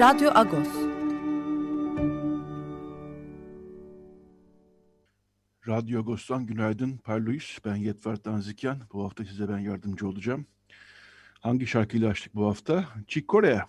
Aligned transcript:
Radyo 0.00 0.30
Agos. 0.34 0.68
Radyo 5.68 6.00
Agos'tan 6.00 6.46
günaydın 6.46 6.96
Parlois. 6.96 7.58
Ben 7.64 7.76
Yetver 7.76 8.16
Tanzikyan. 8.16 8.78
Bu 8.92 9.04
hafta 9.04 9.24
size 9.24 9.48
ben 9.48 9.58
yardımcı 9.58 10.08
olacağım. 10.08 10.46
Hangi 11.40 11.66
şarkıyla 11.66 12.10
açtık 12.10 12.34
bu 12.34 12.46
hafta? 12.46 12.84
Chick 13.06 13.28
Corea. 13.28 13.66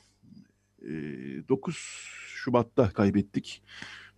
9 1.49 1.75
Şubat'ta 2.27 2.89
kaybettik. 2.89 3.63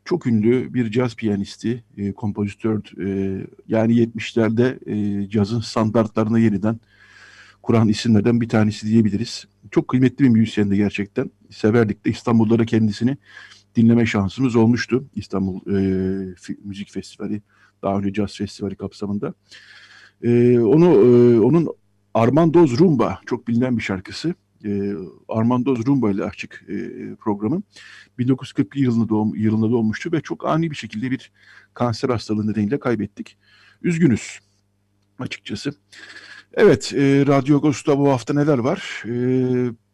Çok 0.06 0.28
ünlü 0.28 0.74
bir 0.74 0.92
caz 0.92 1.16
piyanisti, 1.16 1.84
e, 1.98 2.12
kompozitör. 2.12 2.82
E, 3.08 3.48
yani 3.68 3.94
70'lerde 3.94 4.90
e, 4.90 5.30
cazın 5.30 5.60
standartlarına 5.60 6.40
yeniden 6.40 6.80
kuran 7.64 7.88
isimlerden 7.88 8.42
bir 8.42 8.50
tanesi 8.50 8.88
diyebiliriz. 8.88 9.46
Çok 9.72 9.88
kıymetli 9.88 10.24
bir 10.26 10.30
müzisyendi 10.30 10.78
gerçekten. 10.78 11.32
Severdik 11.50 12.06
de 12.06 12.10
İstanbul'da 12.10 12.60
da 12.60 12.66
kendisini 12.66 13.18
dinleme 13.76 14.06
şansımız 14.06 14.56
olmuştu. 14.56 15.06
İstanbul 15.16 15.60
e, 15.68 16.36
Müzik 16.64 16.92
Festivali, 16.92 17.42
daha 17.84 17.98
önce 17.98 18.14
Caz 18.14 18.38
Festivali 18.38 18.76
kapsamında. 18.76 19.34
E, 20.24 20.60
onu 20.60 20.86
e, 20.86 21.40
Onun 21.40 21.68
Armandoz 22.14 22.80
Rumba 22.80 23.20
çok 23.26 23.48
bilinen 23.48 23.78
bir 23.78 23.84
şarkısı. 23.84 24.36
E, 24.66 24.94
Armandoz 25.30 25.86
Rumba 25.86 26.12
ile 26.12 26.24
açık 26.24 26.66
e, 26.70 26.76
programın 27.16 27.64
1941 28.18 28.80
yılında, 28.80 29.10
doğum, 29.10 29.36
yılında 29.36 29.72
doğmuştu 29.72 30.12
ve 30.12 30.22
çok 30.22 30.48
ani 30.48 30.72
bir 30.72 30.76
şekilde 30.76 31.12
bir 31.12 31.32
kanser 31.74 32.10
hastalığı 32.10 32.48
nedeniyle 32.48 32.80
kaybettik. 32.80 33.38
Üzgünüz 33.82 34.40
açıkçası. 35.20 35.74
Evet, 36.56 36.94
e, 36.94 37.26
Radyo 37.28 37.58
Agos'ta 37.58 38.00
bu 38.00 38.10
hafta 38.10 38.34
neler 38.34 38.58
var? 38.58 39.04
E, 39.06 39.12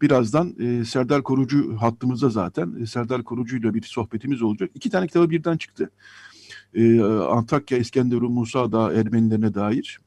birazdan 0.02 0.55
e, 0.59 0.85
Serdar 0.85 1.23
Korucu 1.23 1.77
hattımızda 1.79 2.29
zaten. 2.29 2.75
E, 2.81 2.85
Serdar 2.85 3.23
Korucu 3.23 3.57
ile 3.57 3.73
bir 3.73 3.81
sohbetimiz 3.81 4.41
olacak. 4.41 4.71
İki 4.75 4.89
tane 4.89 5.07
kitabı 5.07 5.30
birden 5.30 5.57
çıktı. 5.57 5.91
E, 6.73 7.02
Antakya, 7.02 7.77
İskenderun, 7.77 8.31
Musa 8.31 8.71
Dağı 8.71 8.93
Ermenilerine 8.93 9.53
dair. 9.53 9.99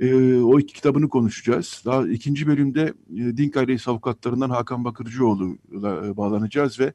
E, 0.00 0.34
o 0.34 0.58
iki 0.58 0.74
kitabını 0.74 1.08
konuşacağız. 1.08 1.82
Daha 1.84 2.08
ikinci 2.08 2.46
bölümde 2.46 2.94
e, 3.16 3.36
Dink 3.36 3.56
Ailesi 3.56 3.90
avukatlarından 3.90 4.50
Hakan 4.50 4.84
Bakırcıoğlu'la 4.84 6.06
e, 6.06 6.16
bağlanacağız 6.16 6.80
ve 6.80 6.92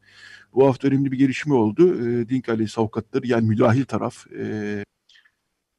bu 0.53 0.67
hafta 0.67 0.87
önemli 0.87 1.11
bir 1.11 1.17
gelişme 1.17 1.53
oldu. 1.53 2.07
E, 2.09 2.29
Dink 2.29 2.49
Ailesi 2.49 2.81
avukatları 2.81 3.27
yani 3.27 3.47
müdahil 3.47 3.85
taraf... 3.85 4.27
E, 4.31 4.83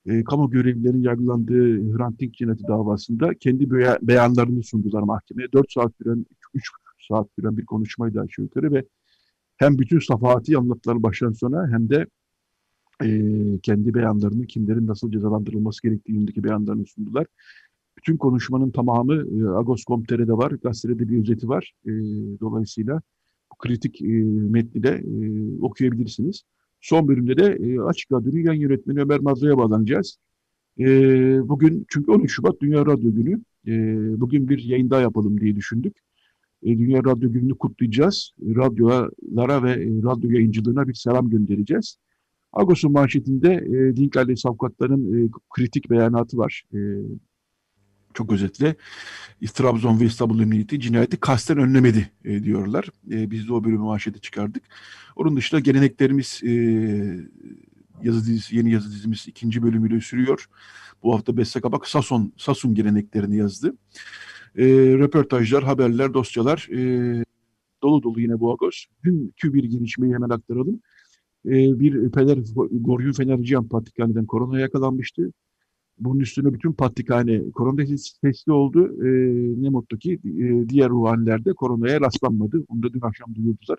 e, 0.08 0.24
kamu 0.24 0.50
görevlilerinin 0.50 1.02
yargılandığı 1.02 1.96
Hrant 1.96 2.20
Dink 2.20 2.34
cinayeti 2.34 2.68
davasında 2.68 3.34
kendi 3.34 3.70
beyanlarını 4.02 4.62
sundular 4.62 5.02
mahkemeye. 5.02 5.52
4 5.52 5.72
saat 5.72 5.92
süren, 6.02 6.26
3 6.54 6.70
saat 7.08 7.28
süren 7.38 7.56
bir 7.56 7.66
konuşmaydı 7.66 8.20
aşağı 8.20 8.44
yukarı 8.44 8.72
ve 8.72 8.84
hem 9.56 9.78
bütün 9.78 9.98
safahati 9.98 10.58
anlattılar 10.58 11.02
baştan 11.02 11.32
sona 11.32 11.68
hem 11.72 11.88
de 11.90 12.06
e, 13.04 13.08
kendi 13.62 13.94
beyanlarını, 13.94 14.46
kimlerin 14.46 14.86
nasıl 14.86 15.12
cezalandırılması 15.12 15.82
gerektiği 15.82 16.12
yönündeki 16.12 16.44
beyanlarını 16.44 16.86
sundular. 16.86 17.26
Bütün 17.98 18.16
konuşmanın 18.16 18.70
tamamı 18.70 19.14
e, 19.14 19.48
Agos.com.tr'de 19.48 20.32
var, 20.32 20.50
gazetede 20.50 20.98
bir 20.98 21.20
özeti 21.20 21.48
var. 21.48 21.72
E, 21.86 21.90
dolayısıyla 22.40 23.02
bu 23.52 23.56
kritik 23.56 24.02
e, 24.02 24.06
metni 24.24 24.82
de 24.82 24.88
e, 24.88 25.62
okuyabilirsiniz. 25.62 26.42
Son 26.80 27.08
bölümde 27.08 27.36
de 27.36 27.58
e, 27.60 27.80
Açık 27.80 28.12
Radyo'nun 28.12 28.38
yan 28.38 28.54
yönetmeni 28.54 29.00
Ömer 29.00 29.20
Mazra'ya 29.20 29.58
bağlanacağız. 29.58 30.18
E, 30.78 30.84
bugün 31.48 31.86
çünkü 31.88 32.10
13 32.10 32.32
Şubat 32.32 32.60
Dünya 32.60 32.86
Radyo 32.86 33.12
Günü. 33.12 33.40
E, 33.66 33.72
bugün 34.20 34.48
bir 34.48 34.58
yayın 34.58 34.90
daha 34.90 35.00
yapalım 35.00 35.40
diye 35.40 35.56
düşündük. 35.56 35.96
E, 36.62 36.78
Dünya 36.78 37.04
Radyo 37.04 37.32
Günü'nü 37.32 37.54
kutlayacağız. 37.54 38.32
Radyolara 38.40 39.62
ve 39.62 39.70
e, 39.70 40.02
radyo 40.02 40.30
yayıncılığına 40.30 40.88
bir 40.88 40.94
selam 40.94 41.30
göndereceğiz. 41.30 41.96
Agos'un 42.52 42.92
manşetinde 42.92 43.52
e, 43.54 43.96
Dink 43.96 44.16
ailesi 44.16 44.48
avukatlarının 44.48 45.26
e, 45.26 45.28
kritik 45.50 45.90
beyanatı 45.90 46.38
var. 46.38 46.62
E, 46.74 46.78
çok 48.18 48.32
özetle 48.32 48.76
Trabzon 49.54 50.00
ve 50.00 50.04
İstanbul 50.04 50.40
Emniyeti 50.40 50.80
cinayeti 50.80 51.16
kasten 51.16 51.58
önlemedi 51.58 52.10
e, 52.24 52.44
diyorlar. 52.44 52.88
E, 53.10 53.30
biz 53.30 53.48
de 53.48 53.52
o 53.52 53.64
bölümü 53.64 53.82
manşete 53.82 54.18
çıkardık. 54.18 54.62
Onun 55.16 55.36
dışında 55.36 55.60
geleneklerimiz 55.60 56.40
e, 56.44 56.52
yazı 58.02 58.26
dizisi, 58.26 58.56
yeni 58.56 58.70
yazı 58.72 58.90
dizimiz 58.92 59.24
ikinci 59.28 59.62
bölümüyle 59.62 60.00
sürüyor. 60.00 60.48
Bu 61.02 61.14
hafta 61.14 61.36
Beste 61.36 61.60
Kabak 61.60 61.86
Sason, 61.88 62.32
Sasun 62.36 62.74
geleneklerini 62.74 63.36
yazdı. 63.36 63.76
E, 64.56 64.64
röportajlar, 64.98 65.64
haberler, 65.64 66.14
dosyalar 66.14 66.68
e, 66.72 66.78
dolu 67.82 68.02
dolu 68.02 68.20
yine 68.20 68.40
bu 68.40 68.52
Agos. 68.52 68.84
Dünkü 69.04 69.54
bir 69.54 69.64
gelişmeyi 69.64 70.14
hemen 70.14 70.30
aktaralım. 70.30 70.80
E, 71.46 71.80
bir 71.80 72.12
Fener, 72.12 72.38
Goryu 72.72 73.12
Fenerciyan 73.12 73.68
Patrikhane'den 73.68 74.26
korona 74.26 74.60
yakalanmıştı. 74.60 75.32
Bunun 76.00 76.20
üstüne 76.20 76.54
bütün 76.54 76.72
Patrikhane 76.72 77.50
korona 77.50 77.84
testi 78.22 78.52
oldu. 78.52 79.04
E, 79.04 79.08
ne 79.62 79.68
mutlu 79.68 79.98
ki 79.98 80.12
e, 80.24 80.68
diğer 80.68 80.88
ruhanilerde 80.88 81.52
koronaya 81.52 82.00
rastlanmadı. 82.00 82.64
Onu 82.68 82.82
da 82.82 82.92
dün 82.92 83.00
akşam 83.00 83.34
duyurdular. 83.34 83.78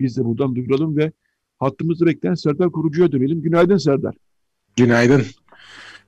Biz 0.00 0.16
de 0.16 0.24
buradan 0.24 0.54
duyuralım 0.54 0.96
ve 0.96 1.12
hattımızı 1.58 2.06
bekleyen 2.06 2.34
Serdar 2.34 2.72
Kurucu'ya 2.72 3.12
dönelim. 3.12 3.42
Günaydın 3.42 3.76
Serdar. 3.76 4.14
Günaydın. 4.76 5.22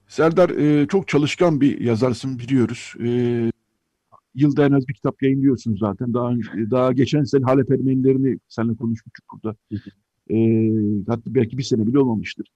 Serdar 0.09 0.50
e, 0.50 0.87
çok 0.87 1.09
çalışkan 1.09 1.60
bir 1.60 1.81
yazarsın 1.81 2.38
biliyoruz. 2.38 2.94
E, 3.04 3.09
yılda 4.34 4.66
en 4.66 4.72
az 4.72 4.88
bir 4.88 4.94
kitap 4.94 5.22
yayınlıyorsun 5.22 5.77
zaten. 5.77 6.15
Daha 6.15 6.32
daha 6.71 6.92
geçen 6.92 7.25
sene 7.25 7.44
Halep 7.44 7.71
Ermenilerini 7.71 8.38
seninle 8.48 8.75
konuşmuştuk 8.75 9.25
burada. 9.32 9.56
E, 10.31 10.37
hatta 11.09 11.34
belki 11.34 11.59
bir 11.59 11.62
sene 11.62 11.87
bile 11.87 11.98
olmamıştır. 11.98 12.47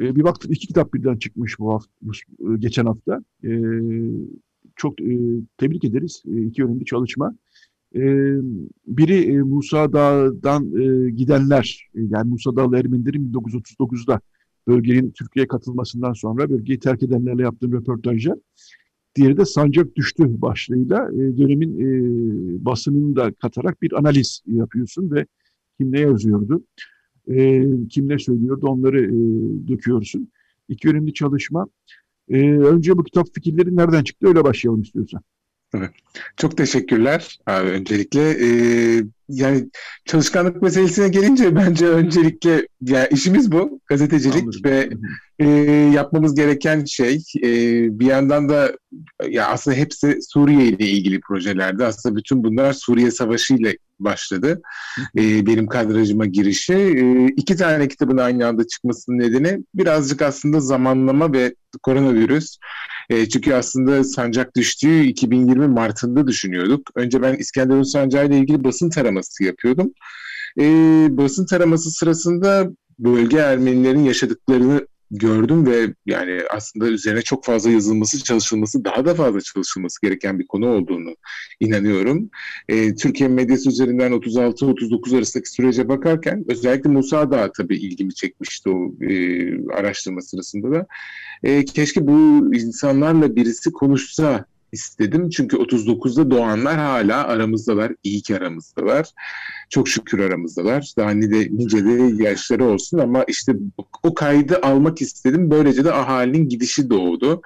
E, 0.00 0.16
bir 0.16 0.24
baktım 0.24 0.52
iki 0.52 0.66
kitap 0.66 0.94
birden 0.94 1.16
çıkmış 1.16 1.58
bu 1.58 1.74
hafta, 1.74 1.90
bu, 2.02 2.12
e, 2.12 2.56
geçen 2.58 2.86
hafta. 2.86 3.24
E, 3.44 3.50
çok 4.76 5.00
e, 5.00 5.18
tebrik 5.56 5.84
ederiz. 5.84 6.22
E, 6.26 6.42
iki 6.42 6.64
önemli 6.64 6.84
çalışma. 6.84 7.36
E, 7.94 8.00
biri 8.86 9.32
e, 9.32 9.38
Musa 9.42 9.92
Dağı'dan 9.92 10.80
e, 10.80 11.10
gidenler, 11.10 11.88
e, 11.94 12.00
yani 12.00 12.30
Musa 12.30 12.56
Dağlı 12.56 12.78
Ermenilerin 12.78 13.32
1939'da 13.32 14.20
bölgenin 14.68 15.10
Türkiye'ye 15.10 15.48
katılmasından 15.48 16.12
sonra 16.12 16.50
bölgeyi 16.50 16.78
terk 16.78 17.02
edenlerle 17.02 17.42
yaptığım 17.42 17.72
röportajlar. 17.72 18.38
Diğeri 19.14 19.36
de 19.36 19.44
Sancak 19.44 19.96
Düştü 19.96 20.42
başlığıyla 20.42 21.08
e, 21.12 21.38
dönemin 21.38 21.80
e, 21.80 22.64
basınını 22.64 23.16
da 23.16 23.32
katarak 23.32 23.82
bir 23.82 23.92
analiz 23.98 24.42
yapıyorsun 24.46 25.10
ve 25.10 25.26
kim 25.78 25.92
ne 25.92 26.00
yazıyordu 26.00 26.62
e, 27.28 27.64
kim 27.90 28.08
ne 28.08 28.18
söylüyordu 28.18 28.66
onları 28.66 29.04
e, 29.04 29.12
döküyorsun. 29.68 30.28
İki 30.68 30.88
önemli 30.88 31.14
çalışma. 31.14 31.66
E, 32.28 32.52
önce 32.52 32.98
bu 32.98 33.04
kitap 33.04 33.26
fikirleri 33.34 33.76
nereden 33.76 34.04
çıktı 34.04 34.28
öyle 34.28 34.44
başlayalım 34.44 34.82
istiyorsan. 34.82 35.22
Evet. 35.74 35.90
Çok 36.36 36.56
teşekkürler 36.56 37.38
abi 37.46 37.68
öncelikle. 37.68 38.30
Ee, 38.30 39.02
yani 39.28 39.68
çalışkanlık 40.04 40.62
meselesine 40.62 41.08
gelince 41.08 41.56
bence 41.56 41.86
öncelikle 41.86 42.66
yani 42.82 43.08
işimiz 43.10 43.52
bu 43.52 43.80
gazetecilik 43.86 44.42
Anladım. 44.42 44.60
ve 44.64 44.90
e, 45.38 45.48
yapmamız 45.94 46.34
gereken 46.34 46.84
şey 46.84 47.22
e, 47.42 47.50
bir 47.98 48.06
yandan 48.06 48.48
da 48.48 48.72
ya 49.28 49.48
aslında 49.48 49.76
hepsi 49.76 50.18
Suriye 50.22 50.66
ile 50.66 50.86
ilgili 50.86 51.20
projelerdi. 51.20 51.84
Aslında 51.84 52.16
bütün 52.16 52.44
bunlar 52.44 52.72
Suriye 52.72 53.10
Savaşı 53.10 53.54
ile 53.54 53.76
başladı. 54.04 54.62
E, 55.18 55.46
benim 55.46 55.66
kadrajıma 55.66 56.26
girişi. 56.26 56.74
E, 56.74 57.26
iki 57.26 57.56
tane 57.56 57.88
kitabın 57.88 58.16
aynı 58.18 58.46
anda 58.46 58.66
çıkmasının 58.66 59.18
nedeni 59.18 59.64
birazcık 59.74 60.22
aslında 60.22 60.60
zamanlama 60.60 61.32
ve 61.32 61.54
koronavirüs. 61.82 62.56
E, 63.10 63.28
çünkü 63.28 63.54
aslında 63.54 64.04
sancak 64.04 64.56
düştüğü 64.56 65.02
2020 65.02 65.68
Mart'ında 65.68 66.26
düşünüyorduk. 66.26 66.90
Önce 66.94 67.22
ben 67.22 67.34
İskenderun 67.34 67.82
Sancağı 67.82 68.26
ile 68.26 68.38
ilgili 68.38 68.64
basın 68.64 68.90
taraması 68.90 69.44
yapıyordum. 69.44 69.92
E, 70.60 70.64
basın 71.10 71.46
taraması 71.46 71.90
sırasında 71.90 72.70
bölge 72.98 73.36
Ermenilerin 73.36 74.04
yaşadıklarını 74.04 74.86
gördüm 75.12 75.66
ve 75.66 75.94
yani 76.06 76.40
aslında 76.50 76.88
üzerine 76.88 77.22
çok 77.22 77.44
fazla 77.44 77.70
yazılması, 77.70 78.24
çalışılması, 78.24 78.84
daha 78.84 79.04
da 79.04 79.14
fazla 79.14 79.40
çalışılması 79.40 80.00
gereken 80.02 80.38
bir 80.38 80.46
konu 80.46 80.68
olduğunu 80.68 81.16
inanıyorum. 81.60 82.30
E, 82.68 82.94
Türkiye 82.94 83.28
medyası 83.28 83.68
üzerinden 83.68 84.12
36-39 84.12 85.16
arasındaki 85.16 85.50
sürece 85.50 85.88
bakarken 85.88 86.44
özellikle 86.48 86.90
Musa 86.90 87.30
Dağ 87.30 87.52
tabii 87.52 87.76
ilgimi 87.76 88.14
çekmişti 88.14 88.70
o 88.70 89.04
e, 89.04 89.12
araştırma 89.72 90.20
sırasında 90.20 90.70
da. 90.72 90.86
E, 91.42 91.64
keşke 91.64 92.06
bu 92.06 92.50
insanlarla 92.54 93.36
birisi 93.36 93.72
konuşsa 93.72 94.46
istedim. 94.72 95.30
Çünkü 95.30 95.56
39'da 95.56 96.30
doğanlar 96.30 96.76
hala 96.76 97.26
aramızdalar. 97.26 97.92
İyi 98.02 98.22
ki 98.22 98.36
aramızdalar. 98.36 99.08
Çok 99.70 99.88
şükür 99.88 100.18
aramızdalar. 100.18 100.92
Daha 100.96 101.10
nice, 101.10 101.48
nice 101.50 101.84
de 101.84 102.22
yaşları 102.22 102.64
olsun 102.64 102.98
ama 102.98 103.24
işte 103.24 103.52
o 104.02 104.14
kaydı 104.14 104.58
almak 104.62 105.02
istedim. 105.02 105.50
Böylece 105.50 105.84
de 105.84 105.92
ahalinin 105.92 106.48
gidişi 106.48 106.90
doğdu. 106.90 107.42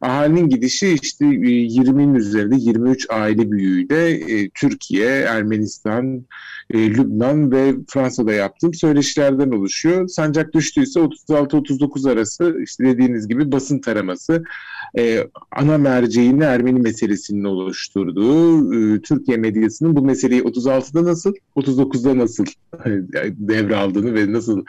Ahalinin 0.00 0.48
gidişi 0.48 0.98
işte 1.02 1.24
20'nin 1.24 2.14
e, 2.14 2.18
üzerinde 2.18 2.56
23 2.58 3.10
aile 3.10 3.50
büyüğüyle 3.50 4.10
e, 4.10 4.50
Türkiye, 4.50 5.08
Ermenistan, 5.08 6.24
e, 6.70 6.90
Lübnan 6.90 7.52
ve 7.52 7.74
Fransa'da 7.88 8.32
yaptığım 8.32 8.74
söyleşilerden 8.74 9.50
oluşuyor. 9.50 10.08
Sancak 10.08 10.52
düştüyse 10.52 11.00
36-39 11.00 12.10
arası 12.10 12.56
işte 12.62 12.84
dediğiniz 12.84 13.28
gibi 13.28 13.52
basın 13.52 13.78
taraması 13.78 14.44
e, 14.98 15.28
ana 15.52 15.78
merceğini 15.78 16.44
Ermeni 16.44 16.80
meselesinin 16.80 17.44
oluşturduğu 17.44 18.74
e, 18.74 19.00
Türkiye 19.00 19.36
medyasının 19.36 19.96
bu 19.96 20.02
meseleyi 20.02 20.42
36'da 20.42 21.04
nasıl, 21.04 21.34
39'da 21.56 22.18
nasıl 22.18 22.44
devraldığını 23.48 24.14
ve 24.14 24.32
nasıl 24.32 24.64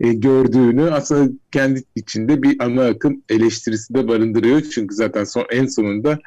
e, 0.00 0.12
gördüğünü 0.12 0.90
aslında 0.90 1.32
kendi 1.52 1.82
içinde 1.96 2.42
bir 2.42 2.56
ana 2.60 2.84
akım 2.84 3.22
eleştirisi 3.28 3.94
de 3.94 4.08
barındırıyor. 4.08 4.62
Çünkü 4.62 4.94
zaten 4.94 5.24
son, 5.24 5.44
en 5.50 5.66
sonunda 5.66 6.18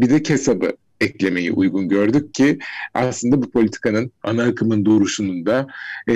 bir 0.00 0.10
de 0.10 0.22
kesabı 0.22 0.72
eklemeyi 1.00 1.52
uygun 1.52 1.88
gördük 1.88 2.34
ki 2.34 2.58
aslında 2.94 3.42
bu 3.42 3.50
politikanın 3.50 4.12
ana 4.22 4.42
akımın 4.42 4.84
doğruşunun 4.84 5.46
da 5.46 5.66
e, 6.08 6.14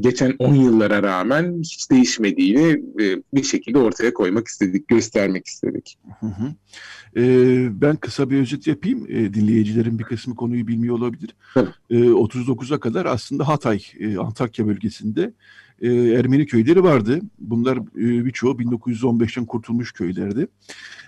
geçen 0.00 0.34
10 0.38 0.54
yıllara 0.54 1.02
rağmen 1.02 1.60
hiç 1.60 1.90
değişmediğini 1.90 2.82
e, 3.00 3.22
bir 3.34 3.42
şekilde 3.42 3.78
ortaya 3.78 4.14
koymak 4.14 4.48
istedik, 4.48 4.88
göstermek 4.88 5.46
istedik. 5.46 5.98
Hı 6.20 6.26
hı. 6.26 6.54
E, 7.16 7.22
ben 7.80 7.96
kısa 7.96 8.30
bir 8.30 8.38
özet 8.40 8.66
yapayım. 8.66 9.06
E, 9.08 9.34
dinleyicilerin 9.34 9.98
bir 9.98 10.04
kısmı 10.04 10.34
konuyu 10.36 10.66
bilmiyor 10.66 10.94
olabilir. 10.94 11.34
E, 11.90 11.94
39'a 11.94 12.80
kadar 12.80 13.06
aslında 13.06 13.48
Hatay, 13.48 13.82
e, 14.00 14.16
Antakya 14.16 14.66
bölgesinde 14.66 15.32
e, 15.82 15.88
Ermeni 15.88 16.46
köyleri 16.46 16.82
vardı. 16.82 17.20
Bunlar 17.38 17.76
e, 17.76 18.24
birçoğu 18.24 18.52
1915'ten 18.52 19.46
kurtulmuş 19.46 19.92
köylerdi. 19.92 20.46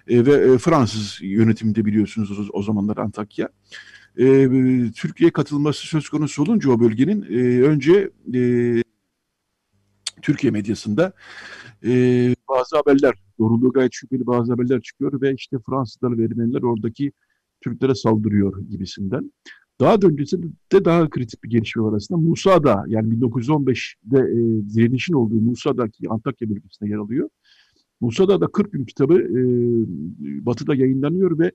E, 0.08 0.26
ve 0.26 0.32
e, 0.32 0.58
Fransız 0.58 1.18
yönetiminde 1.22 1.84
biliyorsunuz 1.84 2.38
o, 2.38 2.58
o 2.58 2.62
zamanlar 2.62 2.96
Antakya. 2.96 3.48
E, 4.18 4.48
Türkiye 4.96 5.30
katılması 5.30 5.86
söz 5.86 6.08
konusu 6.08 6.42
olunca 6.42 6.70
o 6.70 6.80
bölgenin 6.80 7.22
e, 7.22 7.62
önce 7.62 8.10
e, 8.34 8.82
Türkiye 10.22 10.50
medyasında 10.50 11.12
e, 11.84 11.90
bazı 12.48 12.76
haberler, 12.76 13.14
doğruluğu 13.38 13.72
gayet 13.72 13.92
şüpheli 13.92 14.26
bazı 14.26 14.52
haberler 14.52 14.80
çıkıyor 14.80 15.20
ve 15.20 15.34
işte 15.34 15.56
Fransızlar 15.66 16.18
ve 16.18 16.24
Ermeniler 16.24 16.62
oradaki 16.62 17.12
Türklere 17.60 17.94
saldırıyor 17.94 18.60
gibisinden. 18.68 19.32
Daha 19.80 20.02
da 20.02 20.06
öncesinde 20.06 20.46
daha 20.84 21.10
kritik 21.10 21.44
bir 21.44 21.50
gelişme 21.50 21.82
var 21.82 21.92
aslında. 21.96 22.20
Musa'da 22.20 22.84
yani 22.88 23.14
1915'de 23.14 24.18
e, 24.18 24.74
direnişin 24.74 25.14
olduğu 25.14 25.34
Musa'daki 25.34 26.08
Antakya 26.08 26.50
bölgesinde 26.50 26.90
yer 26.90 26.96
alıyor. 26.96 27.28
Musa'da 28.00 28.40
da 28.40 28.46
40 28.46 28.72
gün 28.72 28.84
kitabı 28.84 29.14
e, 29.14 29.42
Batı'da 30.46 30.74
yayınlanıyor 30.74 31.38
ve 31.38 31.52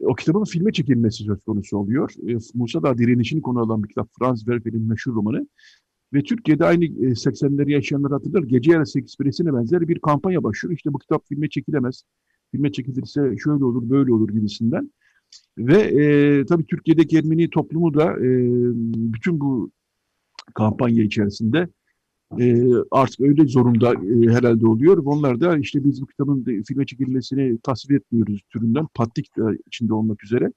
o 0.00 0.14
kitabın 0.14 0.44
filme 0.44 0.72
çekilmesi 0.72 1.24
söz 1.24 1.44
konusu 1.44 1.76
oluyor. 1.76 2.12
E, 2.28 2.36
Musa'da 2.54 2.98
direnişini 2.98 3.42
konu 3.42 3.60
alan 3.60 3.82
bir 3.82 3.88
kitap. 3.88 4.08
Franz 4.18 4.38
Werfel'in 4.38 4.88
meşhur 4.88 5.14
romanı. 5.14 5.46
Ve 6.12 6.22
Türkiye'de 6.22 6.64
aynı 6.64 6.84
80'leri 6.84 7.70
e, 7.70 7.72
yaşayanlar 7.72 8.12
hatırlar. 8.12 8.42
Gece 8.42 8.72
yarısı 8.72 8.98
ekspresine 8.98 9.54
benzer 9.54 9.88
bir 9.88 9.98
kampanya 9.98 10.42
başlıyor. 10.42 10.74
İşte 10.74 10.92
bu 10.92 10.98
kitap 10.98 11.28
filme 11.28 11.48
çekilemez. 11.48 12.02
Filme 12.50 12.72
çekilirse 12.72 13.20
şöyle 13.44 13.64
olur, 13.64 13.90
böyle 13.90 14.12
olur 14.12 14.28
gibisinden. 14.28 14.90
Ve 15.58 15.78
e, 15.82 16.46
tabii 16.46 16.66
Türkiye'deki 16.66 17.18
Ermeni 17.18 17.50
toplumu 17.50 17.94
da 17.94 18.12
e, 18.12 18.28
bütün 19.12 19.40
bu 19.40 19.70
kampanya 20.54 21.02
içerisinde 21.02 21.68
e, 22.40 22.64
artık 22.90 23.20
öyle 23.20 23.46
zorunda 23.46 23.92
e, 23.92 24.34
herhalde 24.34 24.66
oluyor. 24.66 25.02
Onlar 25.04 25.40
da 25.40 25.58
işte 25.58 25.84
biz 25.84 26.02
bu 26.02 26.06
kitabın 26.06 26.44
filme 26.68 26.86
çekilmesini 26.86 27.58
tasvir 27.58 27.96
etmiyoruz 27.96 28.42
türünden 28.50 28.86
patlik 28.94 29.30
içinde 29.66 29.94
olmak 29.94 30.24
üzere 30.24 30.52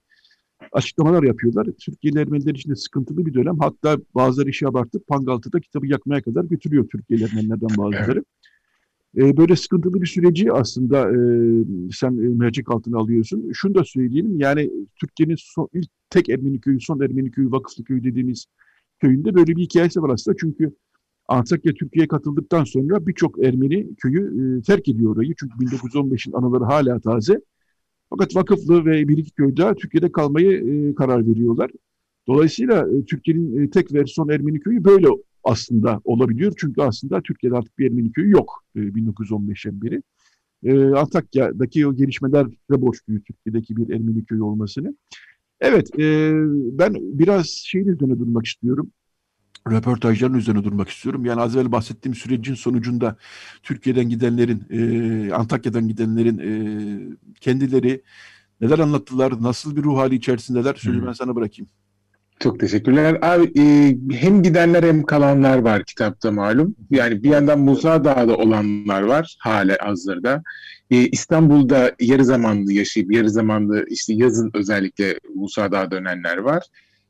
açıklamalar 0.71 1.23
yapıyorlar. 1.23 1.67
Türkiye'li 1.79 2.19
Ermeniler 2.19 2.55
için 2.55 2.71
de 2.71 2.75
sıkıntılı 2.75 3.25
bir 3.25 3.33
dönem. 3.33 3.59
Hatta 3.59 3.97
bazıları 4.15 4.49
işi 4.49 4.67
abartıp 4.67 5.07
Pangaltı'da 5.07 5.59
kitabı 5.59 5.87
yakmaya 5.87 6.21
kadar 6.21 6.43
götürüyor 6.43 6.87
Türkiye'li 6.91 7.23
Ermenilerden 7.23 7.77
bazıları. 7.77 8.23
E, 9.17 9.37
böyle 9.37 9.55
sıkıntılı 9.55 10.01
bir 10.01 10.07
süreci 10.07 10.51
aslında 10.51 11.11
e, 11.11 11.17
sen 11.91 12.11
e, 12.11 12.27
mercek 12.27 12.71
altına 12.71 12.97
alıyorsun. 12.97 13.51
Şunu 13.53 13.75
da 13.75 13.83
söyleyelim 13.83 14.39
yani 14.39 14.71
Türkiye'nin 14.99 15.35
son, 15.39 15.69
ilk 15.73 15.89
tek 16.09 16.29
Ermeni 16.29 16.61
köyü, 16.61 16.81
son 16.81 16.99
Ermeni 16.99 17.31
köyü, 17.31 17.51
Vakıflı 17.51 17.83
köyü 17.83 18.03
dediğimiz 18.03 18.45
köyünde 18.99 19.35
böyle 19.35 19.55
bir 19.55 19.61
hikayesi 19.61 20.01
var 20.01 20.09
aslında. 20.09 20.37
Çünkü 20.39 20.75
Antakya 21.27 21.73
Türkiye'ye 21.73 22.07
katıldıktan 22.07 22.63
sonra 22.63 23.07
birçok 23.07 23.45
Ermeni 23.45 23.95
köyü 23.95 24.57
e, 24.57 24.61
terk 24.61 24.87
ediyor 24.87 25.15
orayı. 25.15 25.33
Çünkü 25.39 25.55
1915'in 25.65 26.33
anıları 26.33 26.63
hala 26.63 26.99
taze. 26.99 27.41
Fakat 28.09 28.35
Vakıflı 28.35 28.85
ve 28.85 29.07
bir 29.07 29.17
iki 29.17 29.31
köyde 29.31 29.75
Türkiye'de 29.75 30.11
kalmayı 30.11 30.51
e, 30.51 30.95
karar 30.95 31.27
veriyorlar. 31.27 31.71
Dolayısıyla 32.27 32.87
e, 32.91 33.05
Türkiye'nin 33.05 33.57
e, 33.57 33.69
tek 33.69 33.93
ve 33.93 34.05
son 34.05 34.29
Ermeni 34.29 34.59
köyü 34.59 34.83
böyle 34.83 35.07
aslında 35.45 36.01
olabiliyor. 36.03 36.53
Çünkü 36.57 36.81
aslında 36.81 37.21
Türkiye'de 37.21 37.55
artık 37.57 37.79
bir 37.79 37.85
Ermeni 37.85 38.11
köyü 38.11 38.31
yok 38.31 38.63
e, 38.75 38.79
1915'ten 38.79 39.81
beri. 39.81 40.01
E, 40.63 40.95
Antakya'daki 40.95 41.87
o 41.87 41.95
gelişmeler 41.95 42.47
de 42.51 42.81
borçluyuz 42.81 43.23
Türkiye'deki 43.23 43.77
bir 43.77 43.95
Ermeni 43.95 44.25
köyü 44.25 44.41
olmasını. 44.41 44.95
Evet, 45.59 45.99
e, 45.99 46.31
ben 46.77 46.93
biraz 46.93 47.47
şeyin 47.47 47.87
üzerine 47.87 48.19
durmak 48.19 48.45
istiyorum. 48.45 48.91
Röportajların 49.71 50.33
üzerine 50.33 50.63
durmak 50.63 50.89
istiyorum. 50.89 51.25
Yani 51.25 51.41
az 51.41 51.55
evvel 51.55 51.71
bahsettiğim 51.71 52.15
sürecin 52.15 52.53
sonucunda 52.53 53.15
Türkiye'den 53.63 54.09
gidenlerin, 54.09 54.63
e, 54.69 55.33
Antakya'dan 55.33 55.87
gidenlerin 55.87 56.37
e, 56.37 56.51
kendileri 57.41 58.01
neler 58.61 58.79
anlattılar, 58.79 59.43
nasıl 59.43 59.75
bir 59.75 59.83
ruh 59.83 59.97
hali 59.97 60.15
içerisindeler 60.15 60.75
sözü 60.75 61.05
ben 61.05 61.13
sana 61.13 61.35
bırakayım. 61.35 61.69
Çok 62.39 62.59
teşekkürler. 62.59 63.17
Abi 63.21 63.51
e, 63.59 63.97
hem 64.15 64.43
gidenler 64.43 64.83
hem 64.83 65.03
kalanlar 65.03 65.57
var 65.57 65.83
kitapta 65.83 66.31
malum. 66.31 66.75
Yani 66.89 67.23
bir 67.23 67.29
yandan 67.29 67.59
Musa 67.59 68.03
Dağı'da 68.03 68.37
olanlar 68.37 69.01
var 69.01 69.35
hala 69.39 69.77
hazırda. 69.81 70.43
E, 70.91 70.97
İstanbul'da 70.97 71.91
yarı 71.99 72.25
zamanlı 72.25 72.73
yaşayıp 72.73 73.11
yarı 73.11 73.29
zamanlı 73.29 73.85
işte 73.89 74.13
yazın 74.13 74.51
özellikle 74.53 75.19
Musa 75.35 75.71
Dağı'da 75.71 75.91
dönenler 75.91 76.37
var. 76.37 76.63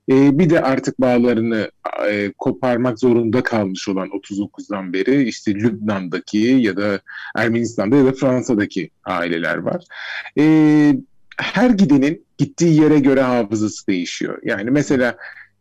E, 0.09 0.39
bir 0.39 0.49
de 0.49 0.61
artık 0.61 1.01
bağlarını 1.01 1.71
e, 2.09 2.31
koparmak 2.37 2.99
zorunda 2.99 3.43
kalmış 3.43 3.89
olan 3.89 4.07
39'dan 4.07 4.93
beri 4.93 5.23
işte 5.23 5.55
Lübnan'daki 5.55 6.37
ya 6.37 6.77
da 6.77 6.99
Ermenistan'da 7.35 7.95
ya 7.95 8.05
da 8.05 8.11
Fransa'daki 8.11 8.89
aileler 9.05 9.57
var. 9.57 9.83
E, 10.39 10.43
her 11.37 11.69
gidenin 11.69 12.25
gittiği 12.37 12.81
yere 12.81 12.99
göre 12.99 13.21
hafızası 13.21 13.87
değişiyor. 13.87 14.39
Yani 14.43 14.71
mesela 14.71 15.17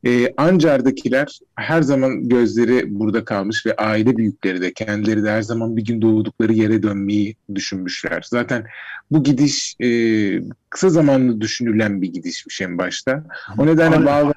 e, 0.07 0.35
Ancar'dakiler 0.37 1.39
her 1.57 1.83
zaman 1.83 2.29
gözleri 2.29 2.99
burada 2.99 3.25
kalmış 3.25 3.67
ve 3.67 3.77
aile 3.77 4.17
büyükleri 4.17 4.61
de 4.61 4.73
kendileri 4.73 5.23
de 5.23 5.31
her 5.31 5.43
zaman 5.43 5.77
bir 5.77 5.85
gün 5.85 6.03
doğdukları 6.03 6.53
yere 6.53 6.83
dönmeyi 6.83 7.37
düşünmüşler. 7.55 8.25
Zaten 8.31 8.67
bu 9.11 9.23
gidiş 9.23 9.77
e, 9.81 9.89
kısa 10.71 10.89
zamanlı 10.89 11.41
düşünülen 11.41 12.03
bir 12.03 12.13
gidişmiş 12.13 12.61
en 12.61 12.79
başta. 12.79 13.25
O 13.59 13.67
nedenle 13.67 14.07
bazı 14.07 14.33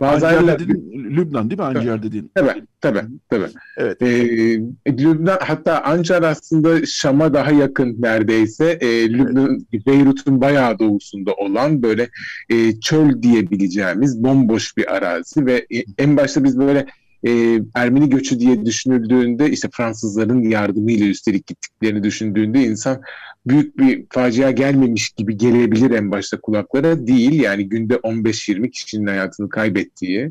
bazı 0.00 0.46
dedin, 0.46 0.92
Lübnan 1.16 1.50
değil 1.50 1.58
mi 1.58 1.64
Ancar 1.64 2.02
dediğin? 2.02 2.30
Tabii 2.34 2.62
tabii 2.80 3.00
tabii. 3.28 3.46
Evet. 3.76 4.02
Ee, 4.02 4.58
Lübnan 4.88 5.38
hatta 5.40 5.82
Ancar 5.82 6.22
aslında 6.22 6.86
Şam'a 6.86 7.34
daha 7.34 7.50
yakın 7.50 7.96
neredeyse. 8.02 8.78
Ee, 8.80 9.10
Lübnan 9.10 9.66
evet. 9.72 9.86
Beyrut'un 9.86 10.40
bayağı 10.40 10.78
doğusunda 10.78 11.32
olan 11.34 11.82
böyle 11.82 12.08
e, 12.50 12.80
çöl 12.80 13.22
diyebileceğimiz 13.22 14.24
bomboş 14.24 14.76
bir 14.76 14.96
arazi 14.96 15.46
ve 15.46 15.66
e, 15.74 15.84
en 15.98 16.16
başta 16.16 16.44
biz 16.44 16.58
böyle 16.58 16.86
e, 17.26 17.60
Ermeni 17.74 18.08
göçü 18.08 18.40
diye 18.40 18.66
düşünüldüğünde 18.66 19.50
işte 19.50 19.68
Fransızların 19.72 20.42
yardımıyla 20.42 21.06
üstelik 21.06 21.46
gittiklerini 21.46 22.02
düşündüğünde 22.02 22.64
insan 22.64 23.00
büyük 23.46 23.78
bir 23.78 24.04
facia 24.10 24.50
gelmemiş 24.50 25.10
gibi 25.10 25.36
gelebilir 25.36 25.90
en 25.90 26.10
başta 26.10 26.40
kulaklara 26.40 27.06
değil. 27.06 27.40
Yani 27.40 27.68
günde 27.68 27.94
15-20 27.94 28.70
kişinin 28.70 29.06
hayatını 29.06 29.48
kaybettiği 29.48 30.30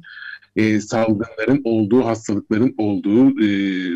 e, 0.56 0.82
salgınların 0.82 1.62
olduğu, 1.64 2.06
hastalıkların 2.06 2.76
olduğu, 2.78 3.44
e, 3.46 3.50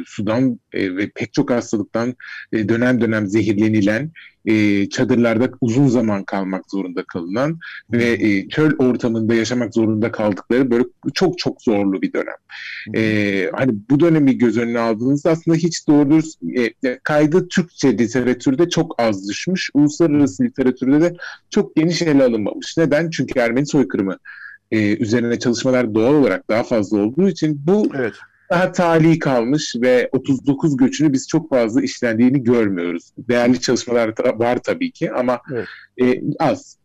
sudan 0.05 0.59
e, 0.73 0.95
ve 0.95 1.09
pek 1.15 1.33
çok 1.33 1.51
hastalıktan 1.51 2.15
e, 2.53 2.69
dönem 2.69 3.01
dönem 3.01 3.27
zehirlenilen, 3.27 4.11
e, 4.47 4.89
çadırlarda 4.89 5.49
uzun 5.61 5.87
zaman 5.87 6.23
kalmak 6.23 6.71
zorunda 6.71 7.03
kalınan 7.03 7.59
ve 7.91 8.13
e, 8.13 8.49
çöl 8.49 8.77
ortamında 8.77 9.33
yaşamak 9.33 9.73
zorunda 9.73 10.11
kaldıkları 10.11 10.71
böyle 10.71 10.83
çok 11.13 11.37
çok 11.37 11.61
zorlu 11.61 12.01
bir 12.01 12.13
dönem. 12.13 12.35
E, 12.95 13.49
hani 13.53 13.75
bu 13.89 13.99
dönemi 13.99 14.37
göz 14.37 14.57
önüne 14.57 14.79
aldığınızda 14.79 15.31
aslında 15.31 15.57
hiç 15.57 15.87
doğru 15.87 16.19
e, 16.85 16.99
kaydı 17.03 17.47
Türkçe 17.47 17.97
literatürde 17.97 18.69
çok 18.69 19.01
az 19.01 19.29
düşmüş. 19.29 19.69
Uluslararası 19.73 20.43
literatürde 20.43 21.01
de 21.01 21.13
çok 21.49 21.75
geniş 21.75 22.01
ele 22.01 22.23
alınmamış. 22.23 22.77
Neden? 22.77 23.09
Çünkü 23.09 23.39
Ermeni 23.39 23.67
soykırımı 23.67 24.17
e, 24.71 24.97
üzerine 24.97 25.39
çalışmalar 25.39 25.95
doğal 25.95 26.13
olarak 26.13 26.49
daha 26.49 26.63
fazla 26.63 26.99
olduğu 26.99 27.29
için 27.29 27.61
bu 27.67 27.87
evet. 27.95 28.13
Daha 28.49 28.71
tali 28.71 29.19
kalmış 29.19 29.75
ve 29.81 30.09
39 30.11 30.77
göçünü 30.77 31.13
biz 31.13 31.27
çok 31.27 31.49
fazla 31.49 31.81
işlendiğini 31.81 32.43
görmüyoruz. 32.43 33.11
Değerli 33.17 33.61
çalışmalar 33.61 34.13
var 34.39 34.59
tabii 34.63 34.91
ki 34.91 35.11
ama 35.11 35.41
evet. 35.53 35.67
e, 36.01 36.21
az. 36.39 36.77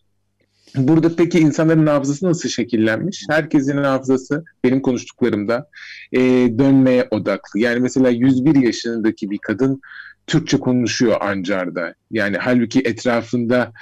Burada 0.77 1.17
peki 1.17 1.39
insanların 1.39 1.87
hafızası 1.87 2.27
nasıl 2.27 2.49
şekillenmiş? 2.49 3.25
Herkesin 3.31 3.77
hafızası 3.77 4.45
benim 4.65 4.83
konuştuklarımda 4.83 5.69
e, 6.13 6.21
dönmeye 6.59 7.09
odaklı. 7.11 7.61
Yani 7.61 7.81
mesela 7.81 8.09
101 8.09 8.55
yaşındaki 8.55 9.31
bir 9.31 9.39
kadın 9.39 9.81
Türkçe 10.27 10.59
konuşuyor 10.59 11.17
Ancar'da. 11.21 11.95
Yani 12.11 12.37
halbuki 12.37 12.81
etrafında 12.81 13.73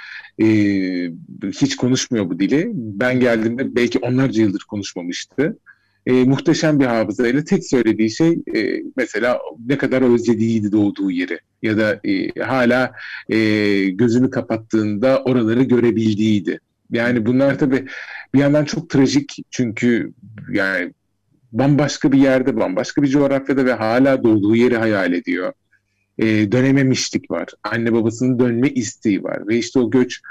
e, 0.41 0.45
hiç 1.43 1.75
konuşmuyor 1.75 2.29
bu 2.29 2.39
dili. 2.39 2.71
Ben 2.73 3.19
geldiğimde 3.19 3.75
belki 3.75 3.99
onlarca 3.99 4.41
yıldır 4.41 4.63
konuşmamıştı. 4.69 5.57
E, 6.05 6.11
muhteşem 6.23 6.79
bir 6.79 6.85
hafızayla 6.85 7.43
tek 7.43 7.67
söylediği 7.67 8.11
şey 8.11 8.39
e, 8.55 8.83
mesela 8.97 9.39
ne 9.67 9.77
kadar 9.77 10.01
özlediğiydi 10.01 10.71
doğduğu 10.71 11.11
yeri 11.11 11.39
ya 11.61 11.77
da 11.77 11.99
e, 12.03 12.41
hala 12.41 12.91
e, 13.29 13.37
gözünü 13.89 14.29
kapattığında 14.29 15.23
oraları 15.23 15.63
görebildiğiydi. 15.63 16.59
Yani 16.91 17.25
bunlar 17.25 17.59
tabii 17.59 17.85
bir 18.33 18.39
yandan 18.39 18.65
çok 18.65 18.89
trajik 18.89 19.37
çünkü 19.51 20.13
yani 20.51 20.93
bambaşka 21.51 22.11
bir 22.11 22.17
yerde, 22.17 22.57
bambaşka 22.57 23.01
bir 23.03 23.07
coğrafyada 23.07 23.65
ve 23.65 23.73
hala 23.73 24.23
doğduğu 24.23 24.55
yeri 24.55 24.77
hayal 24.77 25.13
ediyor 25.13 25.53
e, 26.17 26.51
dönememişlik 26.51 27.31
var. 27.31 27.47
Anne 27.63 27.93
babasının 27.93 28.39
dönme 28.39 28.69
isteği 28.69 29.23
var. 29.23 29.47
Ve 29.47 29.57
işte 29.57 29.79
o 29.79 29.89
göç 29.89 30.21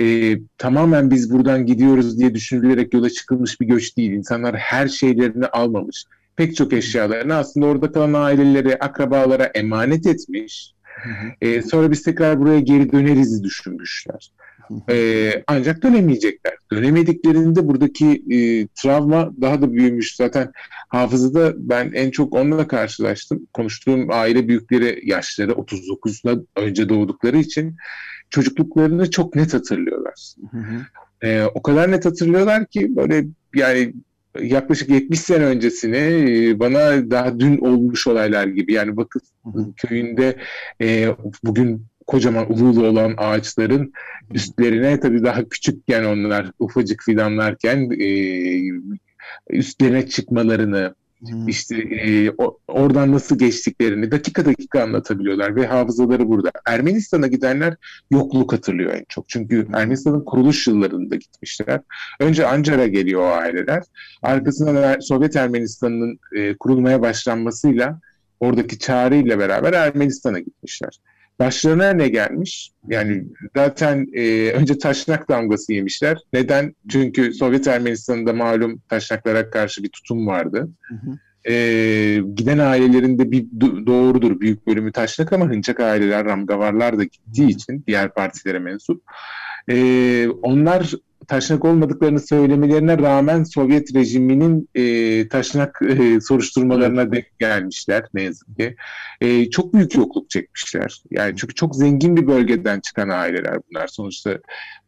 e, 0.00 0.38
tamamen 0.58 1.10
biz 1.10 1.32
buradan 1.32 1.66
gidiyoruz 1.66 2.18
diye 2.18 2.34
düşünülerek 2.34 2.94
yola 2.94 3.10
çıkılmış 3.10 3.60
bir 3.60 3.66
göç 3.66 3.96
değil. 3.96 4.12
İnsanlar 4.12 4.56
her 4.56 4.88
şeylerini 4.88 5.46
almamış. 5.46 6.04
Pek 6.36 6.56
çok 6.56 6.72
eşyalarını 6.72 7.34
aslında 7.34 7.66
orada 7.66 7.92
kalan 7.92 8.12
ailelere, 8.12 8.78
akrabalara 8.78 9.44
emanet 9.44 10.06
etmiş. 10.06 10.72
E, 11.40 11.62
sonra 11.62 11.90
biz 11.90 12.02
tekrar 12.02 12.40
buraya 12.40 12.60
geri 12.60 12.92
döneriz 12.92 13.44
düşünmüşler. 13.44 14.30
E, 14.90 15.32
ancak 15.46 15.82
dönemeyecekler. 15.82 16.54
Dönemediklerinde 16.72 17.68
buradaki 17.68 18.22
e, 18.30 18.66
travma 18.66 19.32
daha 19.40 19.62
da 19.62 19.72
büyümüş. 19.72 20.16
Zaten 20.16 20.52
hafızada 20.88 21.52
ben 21.56 21.92
en 21.94 22.10
çok 22.10 22.34
onunla 22.34 22.68
karşılaştım. 22.68 23.46
Konuştuğum 23.52 24.10
aile 24.10 24.48
büyükleri 24.48 25.02
yaşları 25.04 25.52
39'la 25.52 26.36
önce 26.56 26.88
doğdukları 26.88 27.38
için 27.38 27.76
çocukluklarını 28.30 29.10
çok 29.10 29.34
net 29.34 29.54
hatırlıyorlar. 29.54 30.34
Hı 30.50 30.56
hı. 30.56 30.80
E, 31.22 31.44
o 31.54 31.62
kadar 31.62 31.90
net 31.90 32.04
hatırlıyorlar 32.04 32.66
ki 32.66 32.96
böyle 32.96 33.24
yani 33.54 33.92
yaklaşık 34.40 34.88
70 34.90 35.20
sene 35.20 35.44
öncesini 35.44 35.96
e, 35.96 36.60
bana 36.60 37.10
daha 37.10 37.40
dün 37.40 37.58
olmuş 37.58 38.06
olaylar 38.06 38.46
gibi 38.46 38.72
yani 38.72 38.96
bakın 38.96 39.20
köyünde 39.76 40.36
e, 40.82 41.08
bugün 41.44 41.86
kocaman 42.06 42.52
ululu 42.52 42.86
olan 42.86 43.14
ağaçların 43.16 43.92
üstlerine 44.34 45.00
tabii 45.00 45.24
daha 45.24 45.48
küçükken 45.48 46.04
onlar 46.04 46.50
ufacık 46.58 47.02
fidanlarken 47.02 47.90
e, 48.00 48.08
üstlerine 49.50 50.08
çıkmalarını 50.08 50.94
Hmm. 51.20 51.48
İşte 51.48 51.76
e, 51.76 52.30
o, 52.38 52.58
oradan 52.68 53.12
nasıl 53.12 53.38
geçtiklerini 53.38 54.10
dakika 54.10 54.44
dakika 54.44 54.82
anlatabiliyorlar 54.82 55.56
ve 55.56 55.66
hafızaları 55.66 56.28
burada. 56.28 56.50
Ermenistan'a 56.66 57.26
gidenler 57.26 57.74
yokluk 58.10 58.52
hatırlıyor 58.52 58.94
en 58.94 59.04
çok. 59.08 59.28
Çünkü 59.28 59.68
Ermenistan'ın 59.74 60.24
kuruluş 60.24 60.66
yıllarında 60.66 61.16
gitmişler. 61.16 61.80
Önce 62.20 62.46
Ancar'a 62.46 62.86
geliyor 62.86 63.20
o 63.20 63.26
aileler. 63.26 63.82
Arkasından 64.22 65.00
Sovyet 65.00 65.36
Ermenistan'ın 65.36 66.18
e, 66.36 66.56
kurulmaya 66.56 67.02
başlanmasıyla 67.02 68.00
oradaki 68.40 68.78
çağrıyla 68.78 69.38
beraber 69.38 69.72
Ermenistan'a 69.72 70.38
gitmişler 70.38 71.00
başlarına 71.38 71.90
ne 71.90 72.08
gelmiş? 72.08 72.70
Yani 72.88 73.24
zaten 73.56 74.06
e, 74.14 74.50
önce 74.50 74.78
taşnak 74.78 75.28
damgası 75.28 75.72
yemişler. 75.72 76.18
Neden? 76.32 76.74
Çünkü 76.88 77.32
Sovyet 77.32 77.66
Ermenistan'da 77.66 78.32
malum 78.32 78.82
taşnaklara 78.88 79.50
karşı 79.50 79.82
bir 79.82 79.88
tutum 79.88 80.26
vardı. 80.26 80.68
Hı 80.80 80.94
hı. 80.94 81.18
E, 81.52 81.54
giden 82.34 82.58
ailelerinde 82.58 83.30
bir 83.30 83.46
doğrudur 83.86 84.40
büyük 84.40 84.66
bölümü 84.66 84.92
taşnak 84.92 85.32
ama 85.32 85.48
hıncak 85.48 85.80
aileler, 85.80 86.24
ramgavarlar 86.24 86.98
da 86.98 87.04
gittiği 87.04 87.48
için 87.48 87.84
diğer 87.86 88.14
partilere 88.14 88.58
mensup. 88.58 89.02
E, 89.70 90.28
onlar 90.28 90.92
taşnak 91.28 91.64
olmadıklarını 91.64 92.20
söylemelerine 92.20 92.98
rağmen 92.98 93.44
Sovyet 93.44 93.94
rejiminin 93.94 94.68
e, 94.74 95.28
taşnak 95.28 95.80
e, 95.82 96.20
soruşturmalarına 96.20 97.12
denk 97.12 97.38
gelmişler 97.38 98.04
ne 98.14 98.22
yazık 98.22 98.58
ki. 98.58 98.76
E, 99.20 99.50
çok 99.50 99.74
büyük 99.74 99.94
yokluk 99.94 100.30
çekmişler. 100.30 101.02
Yani 101.10 101.36
çünkü 101.36 101.54
çok 101.54 101.76
zengin 101.76 102.16
bir 102.16 102.26
bölgeden 102.26 102.80
çıkan 102.80 103.08
aileler 103.08 103.58
bunlar. 103.70 103.86
Sonuçta 103.86 104.38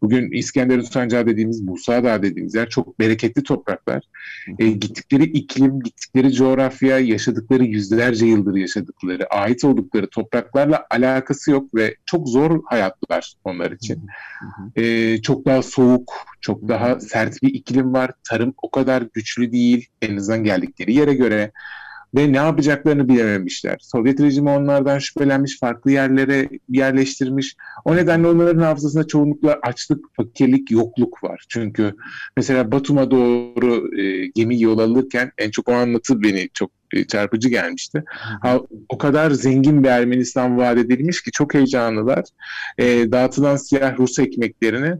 bugün 0.02 0.30
İskenderun 0.30 0.82
Sancağı 0.82 1.26
dediğimiz, 1.26 1.60
Musa 1.60 2.04
Dağı 2.04 2.22
dediğimiz 2.22 2.54
yer 2.54 2.68
çok 2.68 3.00
bereketli 3.00 3.42
topraklar. 3.42 4.02
E, 4.58 4.68
gittikleri 4.68 5.24
iklim, 5.24 5.80
gittikleri 5.80 6.32
coğrafya, 6.32 6.98
yaşadıkları 6.98 7.64
yüzlerce 7.64 8.26
yıldır 8.26 8.56
yaşadıkları, 8.56 9.26
ait 9.26 9.64
oldukları 9.64 10.08
topraklarla 10.10 10.86
alakası 10.90 11.50
yok 11.50 11.74
ve 11.74 11.96
çok 12.06 12.28
zor 12.28 12.62
hayatlar 12.64 13.34
onlar 13.44 13.70
için. 13.70 14.06
E, 14.76 15.22
çok 15.22 15.46
daha 15.46 15.62
soğuk, 15.62 16.12
çok 16.40 16.68
daha 16.68 17.00
sert 17.00 17.42
bir 17.42 17.54
iklim 17.54 17.92
var. 17.92 18.10
Tarım 18.28 18.54
o 18.62 18.70
kadar 18.70 19.04
güçlü 19.14 19.52
değil 19.52 19.88
en 20.02 20.16
azından 20.16 20.44
geldikleri 20.44 20.94
yere 20.94 21.14
göre 21.14 21.52
ve 22.14 22.32
ne 22.32 22.36
yapacaklarını 22.36 23.08
bilememişler. 23.08 23.76
Sovyet 23.80 24.20
rejimi 24.20 24.50
onlardan 24.50 24.98
şüphelenmiş, 24.98 25.58
farklı 25.58 25.90
yerlere 25.90 26.48
yerleştirmiş. 26.68 27.56
O 27.84 27.96
nedenle 27.96 28.26
onların 28.26 28.62
hafızasında 28.62 29.06
çoğunlukla 29.06 29.58
açlık, 29.62 30.04
fakirlik, 30.16 30.70
yokluk 30.70 31.24
var. 31.24 31.44
Çünkü 31.48 31.94
mesela 32.36 32.72
Batum'a 32.72 33.10
doğru 33.10 34.00
e, 34.00 34.26
gemi 34.26 34.62
yol 34.62 34.78
alırken 34.78 35.32
en 35.38 35.50
çok 35.50 35.68
o 35.68 35.72
anlatı 35.72 36.22
beni 36.22 36.48
çok 36.54 36.70
e, 36.92 37.04
çarpıcı 37.04 37.48
gelmişti. 37.48 38.04
Ha, 38.42 38.60
o 38.88 38.98
kadar 38.98 39.30
zengin 39.30 39.84
bir 39.84 39.88
Ermenistan 39.88 40.58
vaat 40.58 40.78
edilmiş 40.78 41.22
ki 41.22 41.30
çok 41.30 41.54
heyecanlılar. 41.54 42.24
E, 42.78 43.12
dağıtılan 43.12 43.56
siyah 43.56 43.98
Rus 43.98 44.18
ekmeklerini 44.18 44.94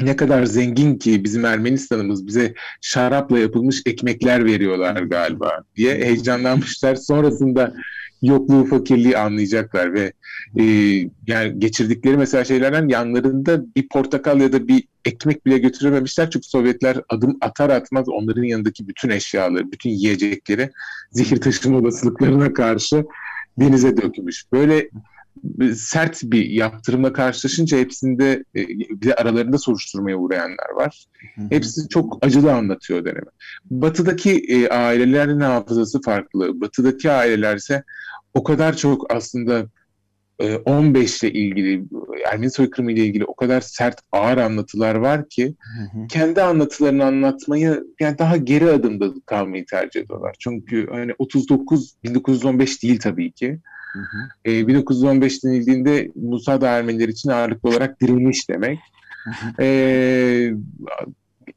ne 0.00 0.16
kadar 0.16 0.44
zengin 0.44 0.98
ki 0.98 1.24
bizim 1.24 1.44
Ermenistan'ımız 1.44 2.26
bize 2.26 2.54
şarapla 2.80 3.38
yapılmış 3.38 3.82
ekmekler 3.86 4.44
veriyorlar 4.44 5.02
galiba 5.02 5.62
diye 5.76 5.94
heyecanlanmışlar. 5.94 6.94
Sonrasında 6.94 7.74
yokluğu, 8.22 8.64
fakirliği 8.64 9.18
anlayacaklar 9.18 9.94
ve 9.94 10.12
e, 10.58 10.64
yani 11.26 11.58
geçirdikleri 11.58 12.16
mesela 12.16 12.44
şeylerden 12.44 12.88
yanlarında 12.88 13.64
bir 13.76 13.88
portakal 13.88 14.40
ya 14.40 14.52
da 14.52 14.68
bir 14.68 14.84
ekmek 15.04 15.46
bile 15.46 15.58
götürememişler. 15.58 16.30
Çünkü 16.30 16.48
Sovyetler 16.48 16.96
adım 17.08 17.38
atar 17.40 17.70
atmaz 17.70 18.08
onların 18.08 18.42
yanındaki 18.42 18.88
bütün 18.88 19.08
eşyaları, 19.08 19.72
bütün 19.72 19.90
yiyecekleri 19.90 20.70
zehir 21.10 21.40
taşıma 21.40 21.78
olasılıklarına 21.78 22.52
karşı 22.52 23.04
denize 23.58 23.96
dökmüş. 23.96 24.44
Böyle 24.52 24.88
sert 25.74 26.22
bir 26.22 26.50
yaptırımla 26.50 27.12
karşılaşınca 27.12 27.78
hepsinde 27.78 28.44
e, 28.54 28.68
bir 28.68 29.02
de 29.02 29.14
aralarında 29.14 29.58
soruşturmaya 29.58 30.16
uğrayanlar 30.16 30.70
var. 30.74 31.04
Hepsi 31.50 31.88
çok 31.88 32.18
acılı 32.26 32.52
anlatıyor 32.52 33.04
dönemi. 33.04 33.30
Batı'daki 33.70 34.44
e, 34.48 34.68
ailelerin 34.68 35.40
hafızası 35.40 36.00
farklı. 36.00 36.60
Batı'daki 36.60 37.10
aileler 37.10 37.56
ise 37.56 37.82
o 38.34 38.44
kadar 38.44 38.76
çok 38.76 39.14
aslında 39.14 39.66
15 40.64 41.24
e, 41.24 41.28
ile 41.28 41.38
ilgili, 41.38 41.84
Ermeni 42.32 42.50
soykırımı 42.50 42.92
ile 42.92 43.04
ilgili 43.04 43.24
o 43.24 43.34
kadar 43.34 43.60
sert, 43.60 44.00
ağır 44.12 44.38
anlatılar 44.38 44.94
var 44.94 45.28
ki 45.28 45.54
hı 45.78 45.98
hı. 45.98 46.06
kendi 46.06 46.42
anlatılarını 46.42 47.04
anlatmayı 47.04 47.84
yani 48.00 48.18
daha 48.18 48.36
geri 48.36 48.70
adımda 48.70 49.06
kalmayı 49.26 49.66
tercih 49.66 50.00
ediyorlar. 50.00 50.36
Çünkü 50.38 50.88
hani 50.90 51.12
39 51.18 51.94
1915 52.04 52.82
değil 52.82 53.00
tabii 53.00 53.32
ki. 53.32 53.60
Hı 53.92 53.98
hı. 53.98 54.50
E, 54.50 54.66
1915 54.66 55.44
denildiğinde 55.44 56.10
Musa 56.14 56.60
da 56.60 56.68
Ermeniler 56.68 57.08
için 57.08 57.30
ağırlıklı 57.30 57.68
olarak 57.68 58.00
dirilmiş 58.00 58.48
demek. 58.48 58.78
Hı 59.24 59.30
hı. 59.30 59.62
E, 59.62 60.54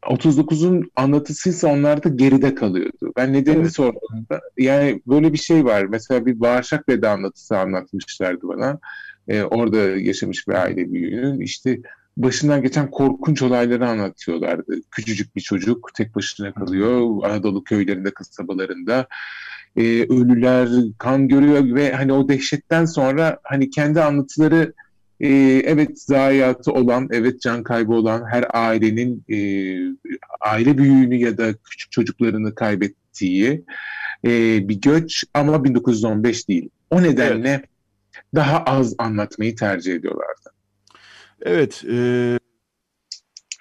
39'un 0.02 0.92
anlatısıysa 0.96 1.68
onlar 1.68 2.04
da 2.04 2.10
geride 2.10 2.56
kalıyordu. 2.56 3.14
Ben 3.18 3.34
nedenini 3.34 3.62
evet. 3.62 3.76
sorduğumda 3.76 4.42
yani 4.58 5.02
böyle 5.08 5.34
bir 5.34 5.38
şey 5.38 5.66
var. 5.66 5.84
Mesela 5.86 6.26
bir 6.26 6.40
bağırsak 6.40 6.90
veda 6.90 7.12
anlatısı 7.12 7.58
anlatmışlardı 7.58 8.48
bana. 8.48 8.80
Ee, 9.28 9.44
orada 9.44 9.78
yaşamış 9.78 10.48
bir 10.48 10.54
aile 10.54 10.94
büyüğünün 10.94 11.40
işte 11.40 11.80
başından 12.18 12.62
geçen 12.62 12.92
korkunç 12.92 13.42
olayları 13.42 13.90
anlatıyorlardı. 13.90 14.76
Küçücük 14.92 15.36
bir 15.36 15.42
çocuk 15.42 15.90
tek 15.96 16.16
başına 16.16 16.54
kalıyor 16.54 17.24
Anadolu 17.24 17.64
köylerinde, 17.64 18.12
kasabalarında. 18.14 19.08
Ee, 19.78 20.04
ölüler 20.04 20.70
kan 20.98 21.28
görüyor 21.28 21.76
ve 21.76 21.92
hani 21.92 22.14
o 22.14 22.30
dehşetten 22.30 22.86
sonra 22.86 23.40
hani 23.44 23.70
kendi 23.70 24.02
anlatıları 24.02 24.74
e, 25.20 25.28
evet 25.66 26.02
zayiatı 26.02 26.72
olan, 26.72 27.10
evet 27.12 27.42
can 27.42 27.64
kaybı 27.64 27.94
olan 27.94 28.26
her 28.32 28.46
ailenin 28.54 29.24
e, 29.30 29.38
aile 30.42 30.78
büyüğünü 30.78 31.16
ya 31.16 31.38
da 31.38 31.54
küçük 31.54 31.92
çocuklarını 31.92 32.56
kaybettiği 32.56 33.64
e, 34.26 34.30
bir 34.70 34.82
göç 34.82 35.24
ama 35.34 35.64
1915 35.64 36.50
değil. 36.50 36.70
O 36.90 37.04
nedenle 37.04 37.50
evet. 37.50 37.66
daha 38.36 38.64
az 38.64 38.96
anlatmayı 38.98 39.56
tercih 39.56 39.96
ediyorlardı. 39.96 40.50
Evet, 41.42 41.84
e, 41.92 42.40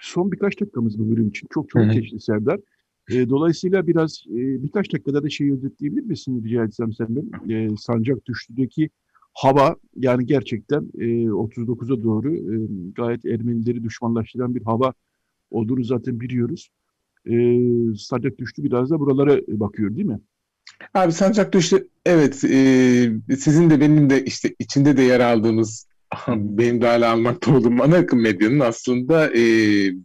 son 0.01 0.31
birkaç 0.31 0.61
dakikamız 0.61 0.99
bu 0.99 1.11
bölüm 1.11 1.29
için 1.29 1.47
çok 1.53 1.69
çok 1.69 1.91
geçti 1.91 2.19
Serdar. 2.19 2.59
E, 3.09 3.29
dolayısıyla 3.29 3.87
biraz 3.87 4.23
e, 4.29 4.63
birkaç 4.63 4.93
dakikada 4.93 5.23
da 5.23 5.29
şeyi 5.29 5.53
özetleyebilir 5.53 6.03
misin 6.03 6.43
rica 6.43 6.63
etsem 6.63 6.93
senden? 6.93 7.51
E, 7.51 7.77
Sancak 7.77 8.25
Düştü'deki 8.25 8.89
hava 9.33 9.75
yani 9.95 10.25
gerçekten 10.25 10.91
e, 10.97 11.05
39'a 11.25 12.03
doğru 12.03 12.35
e, 12.35 12.55
gayet 12.95 13.25
Ermenileri 13.25 13.83
düşmanlaştıran 13.83 14.55
bir 14.55 14.61
hava 14.61 14.93
olduğunu 15.51 15.83
zaten 15.83 16.19
biliyoruz. 16.19 16.69
E, 17.25 17.33
Sancak 17.97 18.37
Düştü 18.37 18.63
biraz 18.63 18.89
da 18.89 18.99
buralara 18.99 19.41
bakıyor 19.47 19.95
değil 19.95 20.07
mi? 20.07 20.19
Abi 20.93 21.11
Sancak 21.11 21.53
Düştü 21.53 21.87
evet 22.05 22.43
e, 22.43 23.35
sizin 23.37 23.69
de 23.69 23.79
benim 23.79 24.09
de 24.09 24.25
işte 24.25 24.55
içinde 24.59 24.97
de 24.97 25.01
yer 25.01 25.19
aldığımız 25.19 25.87
benim 26.27 26.81
de 26.81 26.87
hala 26.87 27.11
almakta 27.11 27.55
olduğum 27.55 27.83
ana 27.83 27.95
akım 27.95 28.21
medyanın 28.21 28.59
aslında 28.59 29.37
e, 29.37 29.41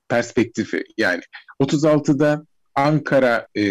perspektifi 0.09 0.85
yani 0.99 1.21
36'da 1.61 2.47
Ankara 2.75 3.47
e, 3.55 3.65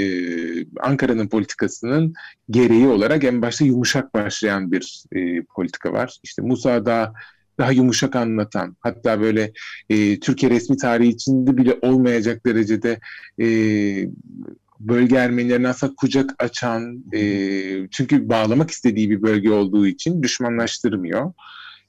Ankara'nın 0.80 1.28
politikasının 1.28 2.14
gereği 2.50 2.88
olarak 2.88 3.24
en 3.24 3.42
başta 3.42 3.66
yumuşak 3.66 4.14
başlayan 4.14 4.72
bir 4.72 5.04
e, 5.16 5.42
politika 5.42 5.94
var. 5.94 6.20
İşte 6.24 6.42
Musa 6.42 6.86
daha 6.86 7.14
daha 7.60 7.72
yumuşak 7.72 8.16
anlatan, 8.16 8.78
hatta 8.80 9.22
böyle 9.22 9.52
e, 9.90 10.20
Türkiye 10.20 10.52
resmi 10.52 10.78
tarihi 10.78 11.10
içinde 11.10 11.58
bile 11.58 11.78
olmayacak 11.82 12.46
derecede 12.46 13.00
e, 13.42 13.46
bölge 14.80 15.16
Ermenilerine 15.16 15.68
aslında 15.68 15.94
kucak 15.98 16.36
açan, 16.40 17.04
e, 17.14 17.22
çünkü 17.92 18.30
bağlamak 18.30 18.72
istediği 18.72 19.10
bir 19.10 19.22
bölge 19.22 19.52
olduğu 19.52 19.88
için 19.88 20.24
düşmanlaştırmıyor. 20.24 21.34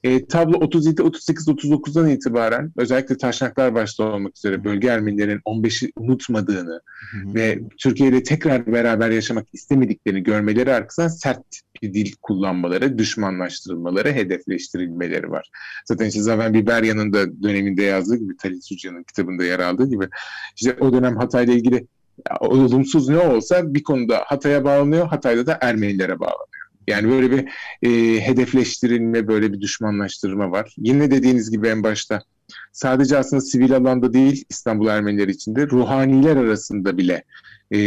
E, 0.04 0.26
tablo 0.26 0.59
37, 0.59 1.02
38, 1.02 1.49
39'dan 1.49 2.09
itibaren 2.09 2.73
özellikle 2.76 3.16
taşnaklar 3.16 3.75
başta 3.75 4.04
olmak 4.04 4.37
üzere 4.37 4.64
bölge 4.64 4.88
Ermenilerin 4.88 5.38
15'i 5.38 5.92
unutmadığını 5.97 6.80
ve 7.35 7.61
Türkiye 7.78 8.09
ile 8.09 8.23
tekrar 8.23 8.66
beraber 8.66 9.11
yaşamak 9.11 9.47
istemediklerini 9.52 10.23
görmeleri 10.23 10.75
arkasından 10.75 11.09
sert 11.09 11.42
bir 11.83 11.95
dil 11.95 12.12
kullanmaları, 12.23 12.99
düşmanlaştırılmaları, 12.99 14.12
hedefleştirilmeleri 14.12 15.30
var. 15.30 15.50
Zaten 15.85 16.07
işte 16.07 16.23
Zaven 16.23 16.54
Biberyan'ın 16.54 17.12
da 17.12 17.42
döneminde 17.42 17.83
yazdığı 17.83 18.17
gibi, 18.17 18.36
Talit 18.36 18.65
Suca'nın 18.65 19.02
kitabında 19.02 19.45
yer 19.45 19.58
aldığı 19.58 19.91
gibi 19.91 20.08
işte 20.56 20.76
o 20.80 20.93
dönem 20.93 21.17
Hatay'la 21.17 21.52
ilgili 21.52 21.86
olumsuz 22.41 23.08
ne 23.08 23.19
olsa 23.19 23.75
bir 23.75 23.82
konuda 23.82 24.23
Hatay'a 24.26 24.65
bağlanıyor, 24.65 25.06
Hatay'da 25.06 25.47
da 25.47 25.58
Ermenilere 25.60 26.21
bağlanıyor. 26.21 26.59
Yani 26.91 27.11
böyle 27.11 27.31
bir 27.31 27.49
e, 27.83 28.21
hedefleştirilme, 28.26 29.29
böyle 29.29 29.53
bir 29.53 29.61
düşmanlaştırma 29.61 30.50
var. 30.50 30.75
Yine 30.79 31.11
dediğiniz 31.11 31.50
gibi 31.50 31.69
en 31.69 31.83
başta 31.83 32.23
sadece 32.73 33.19
aslında 33.19 33.41
sivil 33.41 33.76
alanda 33.76 34.13
değil 34.13 34.45
İstanbul 34.49 34.89
Ermenileri 34.89 35.31
içinde 35.31 35.67
ruhaniler 35.67 36.37
arasında 36.37 36.99
bile 36.99 37.25
e, 37.71 37.79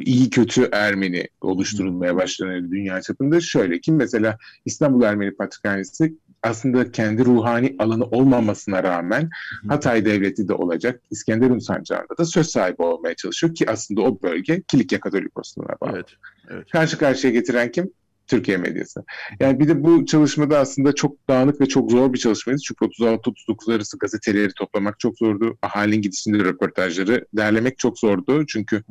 iyi 0.00 0.30
kötü 0.30 0.68
Ermeni 0.72 1.28
oluşturulmaya 1.40 2.16
başlanıyor 2.16 2.70
dünya 2.70 3.02
çapında. 3.02 3.40
Şöyle 3.40 3.80
ki 3.80 3.92
mesela 3.92 4.38
İstanbul 4.64 5.02
Ermeni 5.02 5.34
Patrikhanesi 5.34 6.14
aslında 6.42 6.92
kendi 6.92 7.24
ruhani 7.24 7.76
alanı 7.78 8.04
olmamasına 8.04 8.82
rağmen 8.82 9.30
Hatay 9.68 10.04
Devleti 10.04 10.48
de 10.48 10.54
olacak, 10.54 11.00
İskenderun 11.10 11.58
Sancağı'nda 11.58 12.18
da 12.18 12.24
söz 12.24 12.46
sahibi 12.46 12.82
olmaya 12.82 13.14
çalışıyor 13.14 13.54
ki 13.54 13.70
aslında 13.70 14.02
o 14.02 14.22
bölge 14.22 14.62
Kilikya 14.68 15.00
Katolikosluğuna 15.00 15.76
bağlı. 15.80 15.92
Evet, 15.94 16.06
evet. 16.50 16.70
Karşı 16.70 16.98
karşıya 16.98 17.32
getiren 17.32 17.72
kim? 17.72 17.90
Türkiye 18.26 18.56
medyası. 18.56 19.04
Yani 19.40 19.60
bir 19.60 19.68
de 19.68 19.84
bu 19.84 20.06
çalışmada 20.06 20.58
aslında 20.58 20.92
çok 20.92 21.28
dağınık 21.28 21.60
ve 21.60 21.66
çok 21.66 21.90
zor 21.90 22.12
bir 22.12 22.18
çalışmaydı. 22.18 22.60
Çünkü 22.60 22.84
36-39 22.84 23.74
arası 23.74 23.98
gazeteleri 23.98 24.52
toplamak 24.52 25.00
çok 25.00 25.18
zordu. 25.18 25.58
Ahalinin 25.62 26.02
gidişinde 26.02 26.38
röportajları 26.38 27.26
derlemek 27.32 27.78
çok 27.78 27.98
zordu. 27.98 28.46
Çünkü 28.46 28.82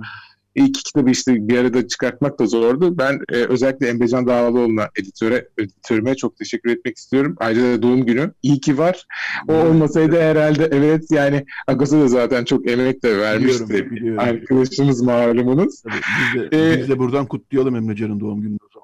İlk 0.56 0.76
kitabı 0.76 1.10
işte 1.10 1.48
bir 1.48 1.58
arada 1.58 1.88
çıkartmak 1.88 2.40
da 2.40 2.46
zordu. 2.46 2.98
Ben 2.98 3.20
e, 3.32 3.36
özellikle 3.36 3.88
Emrecan 3.88 4.28
Dağlıoğlu'na 4.28 4.90
editöre, 5.00 5.48
editörüme 5.58 6.16
çok 6.16 6.38
teşekkür 6.38 6.70
etmek 6.70 6.98
istiyorum. 6.98 7.36
Ayrıca 7.40 7.64
da 7.64 7.82
doğum 7.82 8.06
günü. 8.06 8.32
İyi 8.44 8.60
ki 8.60 8.78
var. 8.78 9.06
O 9.48 9.54
olmasaydı 9.54 10.22
herhalde 10.22 10.70
evet 10.72 11.04
yani 11.12 11.46
Agos'a 11.68 12.00
da 12.02 12.08
zaten 12.08 12.46
çok 12.46 12.70
emek 12.70 13.04
de 13.04 13.18
vermişti. 13.18 13.70
Biliyorum, 13.70 13.96
biliyorum. 13.96 14.20
Arkadaşımız 14.20 15.02
malumunuz. 15.02 15.82
Tabii, 15.82 15.94
biz, 16.36 16.52
de, 16.52 16.74
ee, 16.74 16.80
biz 16.80 16.90
de 16.90 17.00
buradan 17.00 17.26
kutlayalım 17.26 17.76
Emrecan'ın 17.76 18.20
doğum 18.20 18.42
gününü 18.42 18.58
o 18.62 18.74
zaman. 18.74 18.81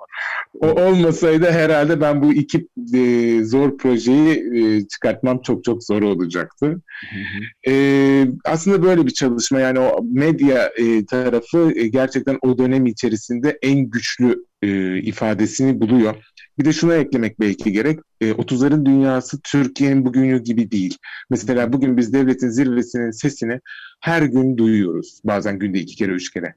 O 0.62 0.68
olmasaydı 0.68 1.52
herhalde 1.52 2.02
ben 2.02 2.22
bu 2.22 2.34
iki 2.34 2.68
e, 2.94 3.44
zor 3.44 3.78
projeyi 3.78 4.54
e, 4.56 4.88
çıkartmam 4.88 5.42
çok 5.42 5.64
çok 5.64 5.84
zor 5.84 6.02
olacaktı. 6.02 6.66
Hı 6.66 6.72
hı. 7.16 7.72
E, 7.74 8.28
aslında 8.46 8.84
böyle 8.84 9.06
bir 9.06 9.12
çalışma 9.12 9.60
yani 9.60 9.80
o 9.80 10.04
medya 10.14 10.72
e, 10.78 11.06
tarafı 11.06 11.72
e, 11.76 11.88
gerçekten 11.88 12.38
o 12.42 12.58
dönem 12.58 12.86
içerisinde 12.86 13.60
en 13.62 13.80
güçlü 13.80 14.46
e, 14.62 14.98
ifadesini 14.98 15.82
buluyor. 15.82 16.16
Bir 16.60 16.66
de 16.66 16.74
şuna 16.74 16.96
eklemek 16.96 17.40
belki 17.40 17.72
gerek. 17.72 18.00
E, 18.22 18.32
30'ların 18.32 18.86
dünyası 18.86 19.40
Türkiye'nin 19.44 20.06
bugünü 20.06 20.44
gibi 20.44 20.72
değil. 20.72 20.98
Mesela 21.30 21.74
bugün 21.74 21.98
biz 21.98 22.14
devletin 22.14 22.50
zirvesinin 22.50 23.12
sesini 23.12 23.60
her 24.02 24.22
gün 24.22 24.58
duyuyoruz. 24.58 25.22
Bazen 25.24 25.60
günde 25.60 25.80
iki 25.80 25.96
kere, 25.96 26.12
üç 26.12 26.30
kere. 26.30 26.56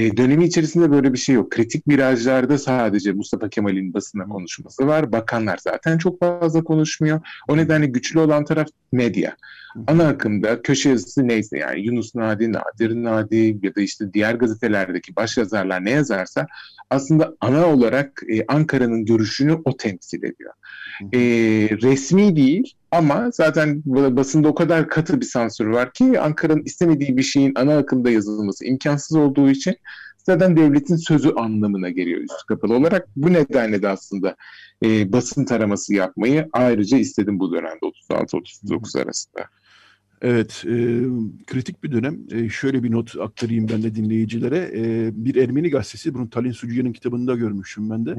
E, 0.00 0.16
dönemi 0.16 0.44
içerisinde 0.44 0.90
böyle 0.90 1.12
bir 1.12 1.18
şey 1.18 1.34
yok. 1.34 1.50
Kritik 1.50 1.88
virajlarda 1.88 2.58
sadece 2.58 3.12
Mustafa 3.12 3.48
Kemal'in 3.48 3.94
basına 3.94 4.24
konuşması 4.24 4.86
var. 4.86 5.12
Bakanlar 5.12 5.58
zaten 5.62 5.98
çok 5.98 6.20
fazla 6.20 6.64
konuşmuyor. 6.64 7.20
O 7.48 7.56
nedenle 7.56 7.86
güçlü 7.86 8.20
olan 8.20 8.44
taraf 8.44 8.68
medya. 8.92 9.36
Ana 9.86 10.08
akımda 10.08 10.62
köşe 10.62 10.88
yazısı 10.88 11.28
neyse 11.28 11.58
yani 11.58 11.80
Yunus 11.80 12.14
Nadi, 12.14 12.52
Nadir 12.52 12.94
Nadi 12.94 13.58
ya 13.62 13.74
da 13.74 13.80
işte 13.80 14.12
diğer 14.12 14.34
gazetelerdeki 14.34 15.16
baş 15.16 15.36
yazarlar 15.36 15.84
ne 15.84 15.90
yazarsa 15.90 16.46
aslında 16.90 17.36
ana 17.40 17.66
olarak 17.66 18.22
e, 18.28 18.46
Ankara'nın 18.48 19.04
görüşünü 19.04 19.58
o 19.64 19.76
temsil 19.76 20.18
ediyor. 20.18 20.52
E, 21.12 21.18
resmi 21.82 22.36
değil 22.36 22.74
ama 22.90 23.30
zaten 23.32 23.82
basında 23.86 24.48
o 24.48 24.54
kadar 24.54 24.88
katı 24.88 25.20
bir 25.20 25.26
sansür 25.26 25.66
var 25.66 25.92
ki 25.92 26.20
Ankara'nın 26.20 26.62
istemediği 26.62 27.16
bir 27.16 27.22
şeyin 27.22 27.52
ana 27.54 27.78
akımda 27.78 28.10
yazılması 28.10 28.64
imkansız 28.64 29.16
olduğu 29.16 29.50
için 29.50 29.76
zaten 30.26 30.56
devletin 30.56 30.96
sözü 30.96 31.30
anlamına 31.30 31.90
geliyor 31.90 32.20
üst 32.20 32.46
kapalı 32.46 32.74
olarak. 32.74 33.08
Bu 33.16 33.32
nedenle 33.32 33.82
de 33.82 33.88
aslında 33.88 34.36
e, 34.84 35.12
basın 35.12 35.44
taraması 35.44 35.94
yapmayı 35.94 36.48
ayrıca 36.52 36.98
istedim 36.98 37.38
bu 37.38 37.52
dönemde 37.52 37.86
36-39 38.10 39.02
arasında. 39.02 39.40
Evet, 40.22 40.64
e, 40.66 40.74
kritik 41.46 41.84
bir 41.84 41.92
dönem. 41.92 42.18
E, 42.30 42.48
şöyle 42.48 42.82
bir 42.82 42.92
not 42.92 43.16
aktarayım 43.20 43.68
ben 43.68 43.82
de 43.82 43.94
dinleyicilere. 43.94 44.70
E, 44.74 45.10
bir 45.14 45.34
Ermeni 45.36 45.70
gazetesi, 45.70 46.14
bunu 46.14 46.30
Talin 46.30 46.52
Sucuyan'ın 46.52 46.92
kitabında 46.92 47.34
görmüşüm 47.34 47.90
ben 47.90 48.06
de. 48.06 48.16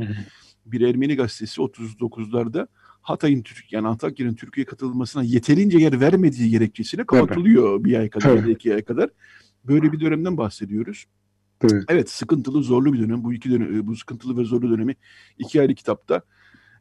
Bir 0.66 0.82
Ermeni 0.82 1.16
gazetesi 1.16 1.62
39'larda 1.62 2.68
Hatay'ın 3.02 3.44
yani 3.72 3.88
Antakya'nın 3.88 4.36
Türkiye'ye 4.36 4.66
katılmasına 4.66 5.24
yeterince 5.24 5.78
yer 5.78 6.00
vermediği 6.00 6.50
gerekçesiyle 6.50 7.06
kapatılıyor 7.06 7.84
bir 7.84 8.00
ay 8.00 8.10
kadar, 8.10 8.38
evet. 8.38 8.50
iki 8.50 8.76
ay 8.76 8.82
kadar. 8.82 9.10
Böyle 9.64 9.94
bir 9.94 10.00
dönemden 10.00 10.38
bahsediyoruz. 10.38 11.06
Evet. 11.64 11.84
evet, 11.90 12.10
sıkıntılı, 12.10 12.64
zorlu 12.64 12.94
bir 12.94 13.00
dönem. 13.00 13.24
Bu 13.24 13.34
iki 13.34 13.52
dönem, 13.52 13.88
bu 13.88 13.96
sıkıntılı 13.96 14.38
ve 14.38 14.44
zorlu 14.44 14.72
dönemi 14.72 14.96
iki 15.40 15.62
ayrı 15.62 15.76
kitapta 15.76 16.22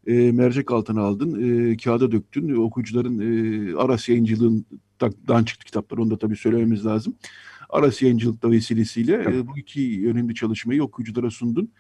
e, 0.07 0.33
mercek 0.33 0.73
altına 0.73 1.01
aldın, 1.01 1.71
e, 1.71 1.77
kağıda 1.77 2.13
döktün. 2.13 2.57
Okuyucuların 2.57 3.19
e, 3.19 3.77
Aras 3.77 4.09
Yayıncılığı'ndan 4.09 5.45
çıktı 5.45 5.65
kitaplar, 5.65 5.99
onu 5.99 6.11
da 6.11 6.19
tabii 6.19 6.37
söylememiz 6.37 6.87
lazım. 6.87 7.15
Aras 7.71 8.03
Yayıncılık'ta 8.03 8.51
vesilesiyle 8.51 9.15
e, 9.15 9.47
bu 9.47 9.59
iki 9.59 10.11
önemli 10.11 10.35
çalışmayı 10.35 10.83
okuyuculara 10.83 11.31
sundun. 11.31 11.73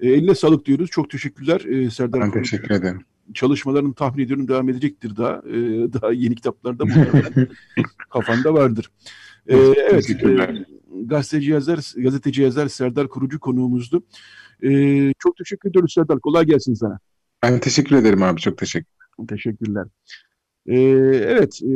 E, 0.00 0.08
eline 0.08 0.34
sağlık 0.34 0.66
diyoruz. 0.66 0.90
Çok 0.90 1.10
teşekkürler 1.10 1.60
e, 1.60 1.90
Serdar. 1.90 2.20
Ben 2.20 2.32
teşekkür 2.32 2.70
ederim. 2.70 3.04
Çalışmaların 3.34 3.92
tahmin 3.92 4.24
ediyorum 4.24 4.48
devam 4.48 4.68
edecektir 4.68 5.16
daha. 5.16 5.32
E, 5.32 5.52
daha 5.92 6.12
yeni 6.12 6.34
kitaplarda 6.34 6.84
kafanda 8.10 8.54
vardır. 8.54 8.90
Ee, 9.46 9.56
evet, 9.90 10.10
e, 10.10 10.64
gazeteci 11.04 11.50
yazar, 11.50 11.92
gazeteci 11.96 12.42
yazar 12.42 12.68
Serdar 12.68 13.08
Kurucu 13.08 13.40
konuğumuzdu. 13.40 14.02
Ee, 14.62 15.12
çok 15.18 15.36
teşekkür 15.36 15.70
ediyoruz 15.70 15.92
Serdar. 15.92 16.20
Kolay 16.20 16.44
gelsin 16.46 16.74
sana. 16.74 16.98
Ben 17.42 17.60
teşekkür 17.60 17.96
ederim 17.96 18.22
abi. 18.22 18.40
Çok 18.40 18.58
teşekkür. 18.58 18.92
Teşekkürler. 19.28 19.86
Ee, 20.66 20.80
evet, 21.26 21.60
e, 21.62 21.70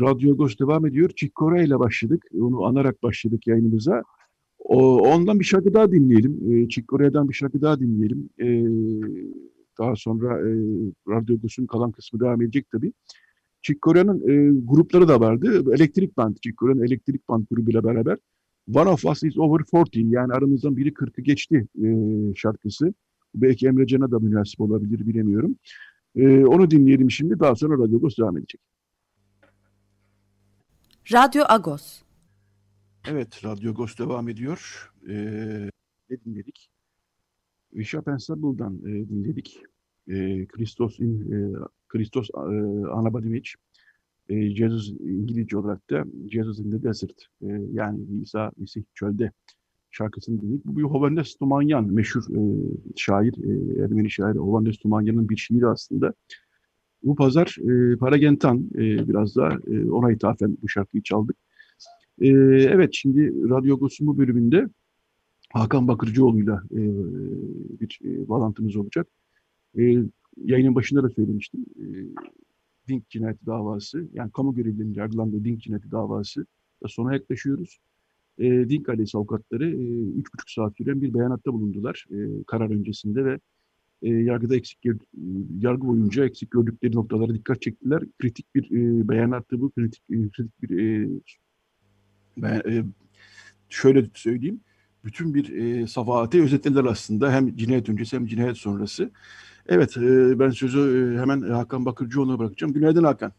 Radyo 0.00 0.32
Agos 0.32 0.58
devam 0.58 0.86
ediyor. 0.86 1.10
Çikkore 1.16 1.64
ile 1.64 1.78
başladık. 1.78 2.24
Onu 2.40 2.64
anarak 2.64 3.02
başladık 3.02 3.46
yayınımıza. 3.46 4.02
O, 4.58 4.98
ondan 4.98 5.40
bir 5.40 5.44
şarkı 5.44 5.74
daha 5.74 5.92
dinleyelim. 5.92 6.52
E, 6.52 6.68
Çikkore'den 6.68 7.28
bir 7.28 7.34
şarkı 7.34 7.62
daha 7.62 7.80
dinleyelim. 7.80 8.30
E, 8.38 8.46
daha 9.78 9.96
sonra 9.96 10.38
e, 10.38 10.50
Radyo 11.08 11.36
Agos'un 11.36 11.66
kalan 11.66 11.92
kısmı 11.92 12.20
devam 12.20 12.42
edecek 12.42 12.66
tabii. 12.72 12.92
Çikkore'nin 13.62 14.28
e, 14.28 14.60
grupları 14.64 15.08
da 15.08 15.20
vardı. 15.20 15.74
Elektrik 15.74 16.16
Band, 16.16 16.36
Çikkore'nin 16.36 16.82
Elektrik 16.82 17.28
Band 17.28 17.46
grubuyla 17.50 17.84
beraber 17.84 18.18
One 18.74 18.88
of 18.88 19.04
Us 19.04 19.22
is 19.22 19.38
Over 19.38 19.64
40 19.64 19.96
yani 19.96 20.32
aramızdan 20.32 20.76
biri 20.76 20.88
40'ı 20.88 21.22
geçti 21.22 21.66
e, 21.84 21.88
şarkısı. 22.34 22.94
Belki 23.34 23.66
Emre 23.66 23.86
Can'a 23.86 24.10
da 24.10 24.18
münasip 24.18 24.60
olabilir 24.60 25.06
bilemiyorum. 25.06 25.56
E, 26.16 26.44
onu 26.44 26.70
dinleyelim 26.70 27.10
şimdi 27.10 27.40
daha 27.40 27.54
sonra 27.54 27.84
Radyo 27.84 27.96
Agos 27.96 28.18
devam 28.18 28.38
edecek. 28.38 28.60
Radyo 31.12 31.44
Agos 31.48 32.02
Evet, 33.08 33.44
Radyo 33.44 33.70
Agos 33.70 33.98
devam 33.98 34.28
ediyor. 34.28 34.90
E, 35.08 35.14
ne 36.10 36.24
dinledik? 36.24 36.70
Bishop 37.72 38.08
Ensemble'dan 38.08 38.78
e, 38.86 39.08
dinledik. 39.08 39.62
E, 40.08 40.46
Christos 40.46 41.00
in 41.00 41.32
e, 41.32 41.52
Christos 41.88 42.30
e, 42.34 42.38
Anabadimich 42.90 43.50
e, 44.28 44.50
Jesus 44.50 44.88
İngilizce 45.00 45.58
olarak 45.58 45.90
da 45.90 46.04
Jesus 46.30 46.58
in 46.58 46.70
the 46.70 46.82
Desert 46.82 47.26
e, 47.42 47.46
yani 47.72 48.00
İsa 48.22 48.52
Mesih 48.56 48.82
çölde 48.94 49.32
şarkısını 49.90 50.40
dinledik. 50.42 50.64
Bu 50.64 50.76
bir 50.76 50.82
Hovannes 50.82 51.34
Tumanyan 51.34 51.92
meşhur 51.92 52.22
e, 52.36 52.40
şair, 52.96 53.34
e, 53.44 53.82
Ermeni 53.84 54.10
şair 54.10 54.36
Hovannes 54.36 54.78
Tumanyan'ın 54.78 55.28
bir 55.28 55.36
şiiri 55.36 55.66
aslında. 55.66 56.14
Bu 57.02 57.16
pazar 57.16 57.56
e, 57.70 57.96
Paragentan 57.96 58.70
e, 58.74 59.08
biraz 59.08 59.36
da 59.36 59.58
e, 59.66 59.90
ona 59.90 60.12
ithafen 60.12 60.58
bu 60.62 60.68
şarkıyı 60.68 61.02
çaldık. 61.02 61.36
E, 62.20 62.28
evet 62.62 62.90
şimdi 62.92 63.50
Radyo 63.50 63.78
Gos'un 63.78 64.06
bu 64.06 64.18
bölümünde 64.18 64.68
Hakan 65.52 65.88
Bakırcıoğlu'yla 65.88 66.62
e, 66.70 66.80
bir 67.80 68.00
e, 68.04 68.28
bağlantımız 68.28 68.76
olacak. 68.76 69.06
E, 69.78 70.02
yayının 70.44 70.74
başında 70.74 71.02
da 71.02 71.10
söylemiştim. 71.10 71.66
E, 71.76 71.84
Dink 72.88 73.10
cinayeti 73.10 73.46
davası, 73.46 74.08
yani 74.12 74.30
kamu 74.30 74.54
görevlilerinin 74.54 74.94
yargılandığı 74.94 75.44
Dink 75.44 75.62
cinayeti 75.62 75.90
davası 75.90 76.46
da 76.82 76.88
sona 76.88 77.14
yaklaşıyoruz. 77.14 77.78
E, 78.38 78.68
Dink 78.68 78.88
ailesi 78.88 79.18
avukatları 79.18 79.70
e, 79.70 80.10
üç 80.18 80.34
buçuk 80.34 80.50
saat 80.50 80.76
süren 80.76 81.02
bir 81.02 81.14
beyanatta 81.14 81.52
bulundular 81.52 82.06
e, 82.10 82.44
karar 82.46 82.70
öncesinde 82.70 83.24
ve 83.24 83.38
e, 84.02 84.08
yargıda 84.08 84.56
eksik 84.56 84.78
yargı 85.60 85.86
boyunca 85.86 86.24
eksik 86.24 86.50
gördükleri 86.50 86.94
noktalara 86.94 87.34
dikkat 87.34 87.62
çektiler. 87.62 88.02
Kritik 88.18 88.54
bir 88.54 88.70
e, 88.70 89.08
beyanattı 89.08 89.60
bu, 89.60 89.70
kritik, 89.70 90.02
e, 90.10 90.28
kritik 90.28 90.62
bir 90.62 90.78
e, 90.78 91.08
ben, 92.36 92.62
e, 92.70 92.84
şöyle 93.68 94.06
söyleyeyim, 94.14 94.60
bütün 95.04 95.34
bir 95.34 95.56
e, 95.56 95.86
safahati 95.86 96.42
özetlediler 96.42 96.84
aslında 96.84 97.32
hem 97.32 97.56
cinayet 97.56 97.88
öncesi 97.88 98.16
hem 98.16 98.26
cinayet 98.26 98.56
sonrası. 98.56 99.10
Evet, 99.68 99.96
e, 99.96 100.38
ben 100.38 100.50
sözü 100.50 101.14
e, 101.16 101.20
hemen 101.20 101.40
Hakan 101.40 101.86
Bakırcıoğlu'na 101.86 102.38
bırakacağım. 102.38 102.72
Günaydın 102.72 103.04
Hakan. 103.04 103.32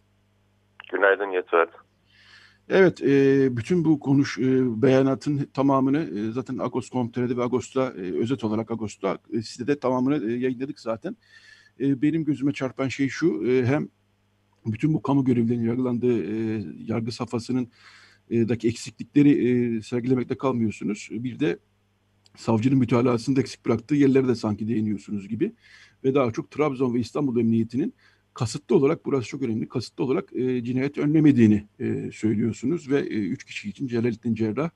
Günaydın 0.92 1.32
Yeter. 1.32 1.68
Evet, 2.70 3.02
e, 3.02 3.48
bütün 3.58 3.86
bu 3.86 4.00
konuş 4.00 4.38
e, 4.38 4.82
beyanatın 4.82 5.50
tamamını 5.54 6.00
e, 6.20 6.32
zaten 6.32 6.58
Agos.com.tr'de 6.58 7.38
ve 7.38 7.44
Agos'ta 7.44 7.84
e, 7.84 8.20
özet 8.22 8.44
olarak 8.44 8.72
Agos'ta 8.72 9.18
e, 9.34 9.42
sitede 9.42 9.80
tamamını 9.80 10.32
e, 10.32 10.34
yayınladık 10.34 10.80
zaten. 10.80 11.18
E, 11.80 12.02
benim 12.02 12.26
gözüme 12.26 12.54
çarpan 12.54 12.88
şey 12.88 13.10
şu, 13.10 13.44
e, 13.48 13.66
hem 13.66 13.90
bütün 14.66 14.94
bu 14.94 15.02
kamu 15.02 15.26
görevlilerinin 15.26 15.68
yargılandığı 15.68 16.24
e, 16.24 16.64
yargı 16.78 17.12
safhasının 17.12 17.68
daki 18.32 18.68
eksiklikleri 18.68 19.32
e, 19.78 19.82
sergilemekte 19.82 20.38
kalmıyorsunuz. 20.38 21.10
Bir 21.12 21.40
de 21.40 21.60
savcının 22.38 22.78
mütalasında 22.78 23.42
eksik 23.42 23.66
bıraktığı 23.66 23.96
yerlere 23.96 24.28
de 24.28 24.36
sanki 24.36 24.68
değiniyorsunuz 24.68 25.28
gibi. 25.28 25.54
Ve 26.04 26.16
daha 26.16 26.32
çok 26.32 26.52
Trabzon 26.52 26.94
ve 26.94 27.00
İstanbul 27.00 27.40
Emniyeti'nin 27.40 27.94
kasıtlı 28.34 28.76
olarak, 28.76 29.06
burası 29.06 29.28
çok 29.28 29.42
önemli, 29.42 29.70
kasıtlı 29.70 30.04
olarak 30.04 30.36
e, 30.36 30.64
cinayet 30.64 30.98
önlemediğini 30.98 31.68
e, 31.80 32.10
söylüyorsunuz. 32.14 32.90
Ve 32.90 33.08
üç 33.08 33.44
kişi 33.44 33.70
için 33.70 33.88
Celalettin 33.88 34.36
Cerrah, 34.36 34.70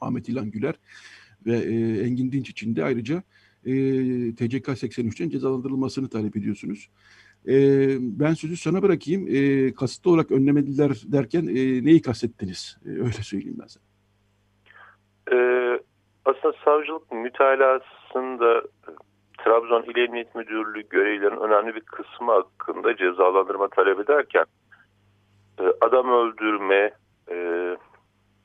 Ahmet 0.00 0.28
İlhan 0.28 0.50
Güler 0.50 0.74
ve 1.46 1.58
Engin 2.04 2.32
Dinç 2.32 2.50
için 2.50 2.76
de 2.76 2.84
ayrıca 2.84 3.22
TCK 4.36 4.68
83'ten 4.68 5.28
cezalandırılmasını 5.28 6.08
talep 6.08 6.36
ediyorsunuz. 6.36 6.88
E, 7.48 7.54
ben 8.00 8.34
sözü 8.34 8.56
sana 8.56 8.82
bırakayım. 8.82 9.26
E, 9.28 9.74
kasıtlı 9.74 10.10
olarak 10.10 10.30
önlemediler 10.30 10.90
derken 11.12 11.46
e, 11.46 11.84
neyi 11.84 12.02
kastettiniz? 12.02 12.78
E, 12.86 12.88
öyle 12.88 13.22
söyleyeyim 13.22 13.56
ben 13.60 13.66
sana. 13.66 13.84
Ee, 15.32 15.80
aslında 16.24 16.54
savcılık 16.64 17.12
mütalasında 17.12 18.62
Trabzon 19.44 19.82
İl 19.82 19.96
Emniyet 19.96 20.34
Müdürlüğü 20.34 20.88
görevlilerinin 20.88 21.40
önemli 21.40 21.74
bir 21.74 21.80
kısmı 21.80 22.32
hakkında 22.32 22.96
cezalandırma 22.96 23.68
talep 23.68 24.00
ederken 24.00 24.44
e, 25.60 25.62
adam 25.80 26.12
öldürme 26.12 26.90
e, 27.30 27.36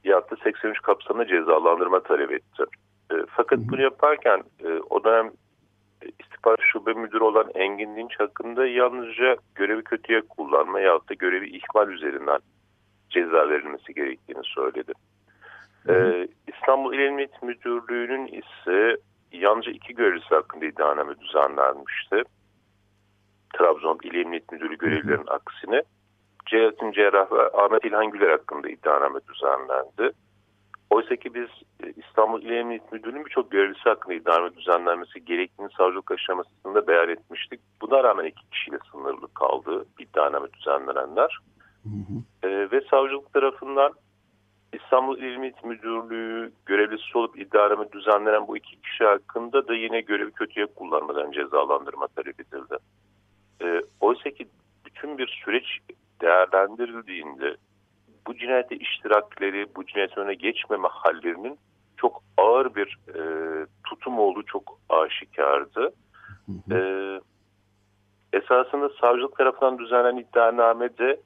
yaptı 0.04 0.36
83 0.44 0.82
kapsamında 0.82 1.28
cezalandırma 1.28 2.04
talep 2.04 2.32
etti. 2.32 2.64
E, 3.12 3.16
fakat 3.30 3.60
bunu 3.60 3.82
yaparken 3.82 4.44
e, 4.64 4.68
o 4.90 5.04
dönem 5.04 5.32
istihbarat 6.20 6.60
şube 6.62 6.94
müdürü 6.94 7.24
olan 7.24 7.52
Engin 7.56 7.96
Dinç 7.96 8.20
hakkında 8.20 8.68
yalnızca 8.68 9.38
görevi 9.56 9.84
kötüye 9.84 10.22
kullanma 10.22 10.80
yahut 10.80 11.10
da 11.10 11.14
görevi 11.14 11.50
ihmal 11.50 11.90
üzerinden 11.90 12.40
ceza 13.10 13.50
verilmesi 13.50 13.94
gerektiğini 13.94 14.44
söyledi. 14.44 14.94
Ee, 15.90 16.28
İstanbul 16.48 16.94
İl 16.94 17.00
Emniyet 17.00 17.44
Müdürlüğü'nün 17.44 18.28
ise 18.28 18.98
yalnızca 19.32 19.72
iki 19.72 19.96
görevlisi 19.96 20.36
hakkında 20.36 20.66
iddianame 20.66 21.20
düzenlenmişti. 21.20 22.24
Trabzon 23.58 24.00
İl 24.04 24.16
Emniyet 24.16 24.52
Müdürü 24.52 24.78
görevlilerinin 24.78 25.28
aksine 25.28 25.84
Celalettin 26.46 26.92
Cerrah 26.92 27.32
ve 27.32 27.50
Ahmet 27.50 27.86
İlhan 27.86 28.10
Güler 28.10 28.30
hakkında 28.30 28.70
iddianame 28.70 29.20
düzenlendi. 29.34 30.12
Oysa 30.90 31.16
ki 31.16 31.34
biz 31.34 31.50
e, 31.84 31.94
İstanbul 31.98 32.42
İl 32.42 32.52
Emniyet 32.52 32.92
Müdürlüğü'nün 32.92 33.26
birçok 33.26 33.52
görevlisi 33.52 33.84
hakkında 33.84 34.14
iddianame 34.14 34.56
düzenlenmesi 34.56 35.26
gerektiğini 35.26 35.70
savcılık 35.78 36.12
aşamasında 36.12 36.88
beyan 36.88 37.10
etmiştik. 37.10 37.60
Buna 37.82 38.04
rağmen 38.04 38.26
iki 38.26 38.50
kişiyle 38.50 38.78
sınırlı 38.92 39.34
kaldı 39.34 39.86
iddianame 40.00 40.48
düzenlenenler. 40.54 41.40
Hı 41.84 41.90
hı. 41.90 42.48
E, 42.48 42.72
ve 42.72 42.82
savcılık 42.82 43.34
tarafından 43.34 43.94
İstanbul 44.74 45.18
İl 45.18 45.24
Emniyet 45.24 45.64
Müdürlüğü 45.64 46.52
görevlisi 46.66 47.18
olup 47.18 47.40
iddianame 47.40 47.92
düzenlenen 47.92 48.48
bu 48.48 48.58
iki 48.58 48.82
kişi 48.82 49.04
hakkında 49.04 49.68
da 49.68 49.76
yine 49.76 50.02
görevi 50.02 50.32
kötüye 50.32 50.66
kullanmadan 50.66 51.32
cezalandırma 51.32 52.08
talep 52.08 52.40
edildi. 52.40 52.78
E, 53.62 53.82
oysa 54.00 54.30
ki 54.30 54.48
bütün 54.86 55.18
bir 55.18 55.42
süreç 55.46 55.80
değerlendirildiğinde 56.22 57.56
bu 58.28 58.38
cinayete 58.38 58.76
iştirakleri, 58.76 59.68
bu 59.76 59.86
cinayet 59.86 60.18
önüne 60.18 60.34
geçmeme 60.34 60.88
hallerinin 60.88 61.58
çok 61.98 62.24
ağır 62.38 62.76
bir 62.76 62.98
e, 63.16 63.22
tutum 63.84 64.20
olduğu 64.20 64.44
çok 64.44 64.80
aşikardı. 64.90 65.94
Hı 66.46 66.76
hı. 66.76 66.76
E, 66.76 66.78
esasında 68.38 68.90
savcılık 69.02 69.38
tarafından 69.38 69.78
düzenlenen 69.78 70.18
iddianamede 70.18 71.20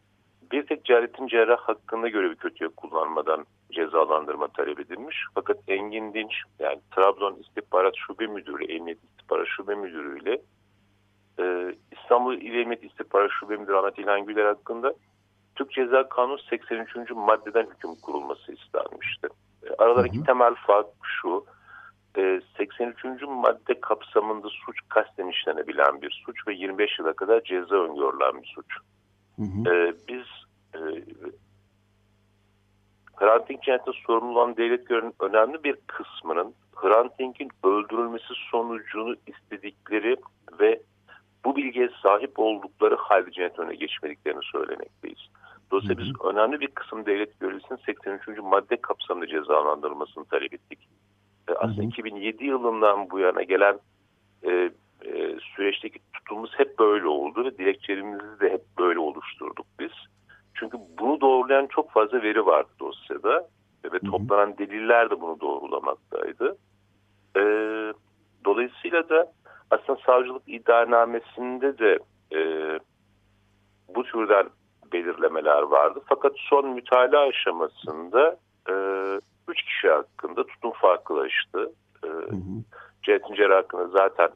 bir 0.52 0.68
tek 0.68 0.86
Celalettin 0.86 1.28
Cerrah 1.28 1.58
hakkında 1.58 2.08
görevi 2.08 2.36
kötüye 2.36 2.70
kullanmadan 2.70 3.46
cezalandırma 3.72 4.48
talep 4.48 4.80
edilmiş. 4.80 5.18
Fakat 5.36 5.58
Engin 5.68 6.14
Dinç 6.14 6.34
yani 6.60 6.80
Trabzon 6.96 7.36
İstihbarat 7.36 7.94
Şube 7.96 8.28
Müdürü, 8.28 8.66
Emniyet 8.66 9.04
İstihbarat 9.04 9.48
Şube 9.48 9.76
Müdürü 9.76 10.22
ile 10.22 10.42
e, 11.40 11.76
İstanbul 11.92 12.34
İl 12.34 12.56
Emniyet 12.56 12.84
İstihbarat 12.84 13.32
Şube 13.40 13.58
Müdürü 13.58 13.76
Ahmet 13.76 14.00
İlhan 14.00 14.26
Güler 14.26 14.46
hakkında 14.46 14.94
Türk 15.56 15.72
Ceza 15.72 16.10
Kanunu 16.10 16.38
83. 16.50 17.12
maddeden 17.12 17.68
hüküm 17.76 17.96
kurulması 17.96 18.52
istenmişti. 18.52 19.28
E, 19.64 19.74
aralarındaki 19.78 20.24
temel 20.24 20.56
fark 20.56 20.88
şu. 21.04 21.46
83. 22.58 23.06
E, 23.06 23.26
madde 23.26 23.80
kapsamında 23.82 24.48
suç 24.50 24.78
kasten 24.90 25.28
işlenebilen 25.28 26.02
bir 26.02 26.24
suç 26.26 26.48
ve 26.48 26.54
25 26.54 27.00
yıla 27.00 27.14
kadar 27.14 27.44
ceza 27.44 27.76
öngörülen 27.76 28.42
bir 28.42 28.48
suç. 28.56 28.66
Hı 29.36 29.42
hı. 29.42 29.76
E, 29.76 29.94
biz 30.08 30.26
Hrant 33.16 33.50
Dink 33.50 33.64
cinayetinde 33.64 33.96
sorumlu 34.08 34.40
olan 34.40 34.58
devlet 34.58 34.88
görevinin 34.88 35.16
önemli 35.20 35.64
bir 35.64 35.76
kısmının 35.88 36.54
Hrant 36.76 37.20
Dink'in 37.20 37.50
öldürülmesi 37.64 38.34
sonucunu 38.52 39.16
istedikleri 39.28 40.16
ve 40.60 40.82
bu 41.46 41.56
bilgiye 41.56 41.90
sahip 42.04 42.40
oldukları 42.40 42.96
halde 42.96 43.32
cinayet 43.32 43.60
önüne 43.60 43.76
geçmediklerini 43.76 44.44
söylemekteyiz. 44.52 45.30
Dolayısıyla 45.74 46.04
biz 46.04 46.26
önemli 46.34 46.60
bir 46.60 46.68
kısım 46.68 47.06
devlet 47.06 47.40
görevlisinin 47.40 47.80
83. 47.86 48.28
madde 48.44 48.82
kapsamında 48.82 49.28
cezalandırılmasını 49.28 50.26
talep 50.26 50.54
ettik. 50.54 50.80
E, 51.48 51.54
aslında 51.54 51.82
hı 51.82 51.86
hı. 51.86 51.90
2007 51.90 52.46
yılından 52.46 53.10
bu 53.10 53.20
yana 53.20 53.44
gelen 53.44 53.80
e, 54.44 54.52
e, 55.06 55.38
süreçteki 55.56 56.00
tutumumuz 56.14 56.52
hep 56.58 56.80
böyle 56.80 57.08
oldu 57.08 57.46
ve 57.46 57.58
dilekçelerimizi 57.58 58.40
de 58.40 58.50
hep 58.50 58.62
böyle 58.80 59.00
oluşturduk 59.00 59.66
biz. 59.80 59.92
Çünkü 60.54 60.78
bunu 61.00 61.22
doğrulayan 61.22 61.68
çok 61.68 61.92
fazla 61.92 62.22
veri 62.22 62.46
vardı 62.46 62.70
dosyada 62.80 63.48
ve 63.94 64.00
toplanan 64.00 64.58
deliller 64.58 65.10
de 65.10 65.22
bunu 65.22 65.40
doğrulamaktaydı. 65.40 66.58
E, 67.38 67.42
dolayısıyla 68.46 69.10
da 69.10 69.32
aslında 69.72 70.00
savcılık 70.06 70.44
iddianamesinde 70.48 71.78
de 71.78 72.00
e, 72.36 72.40
bu 73.96 74.04
türden 74.04 74.50
belirlemeler 74.94 75.62
vardı. 75.62 76.02
Fakat 76.06 76.32
son 76.36 76.70
mütalaa 76.70 77.28
aşamasında 77.28 78.38
e, 78.70 78.74
üç 79.48 79.64
kişi 79.64 79.90
hakkında 79.90 80.48
tutum 80.48 80.72
farklılaştı. 80.72 81.72
E, 82.04 82.10
Cerrah 83.36 83.58
hakkında 83.58 83.88
zaten 83.88 84.30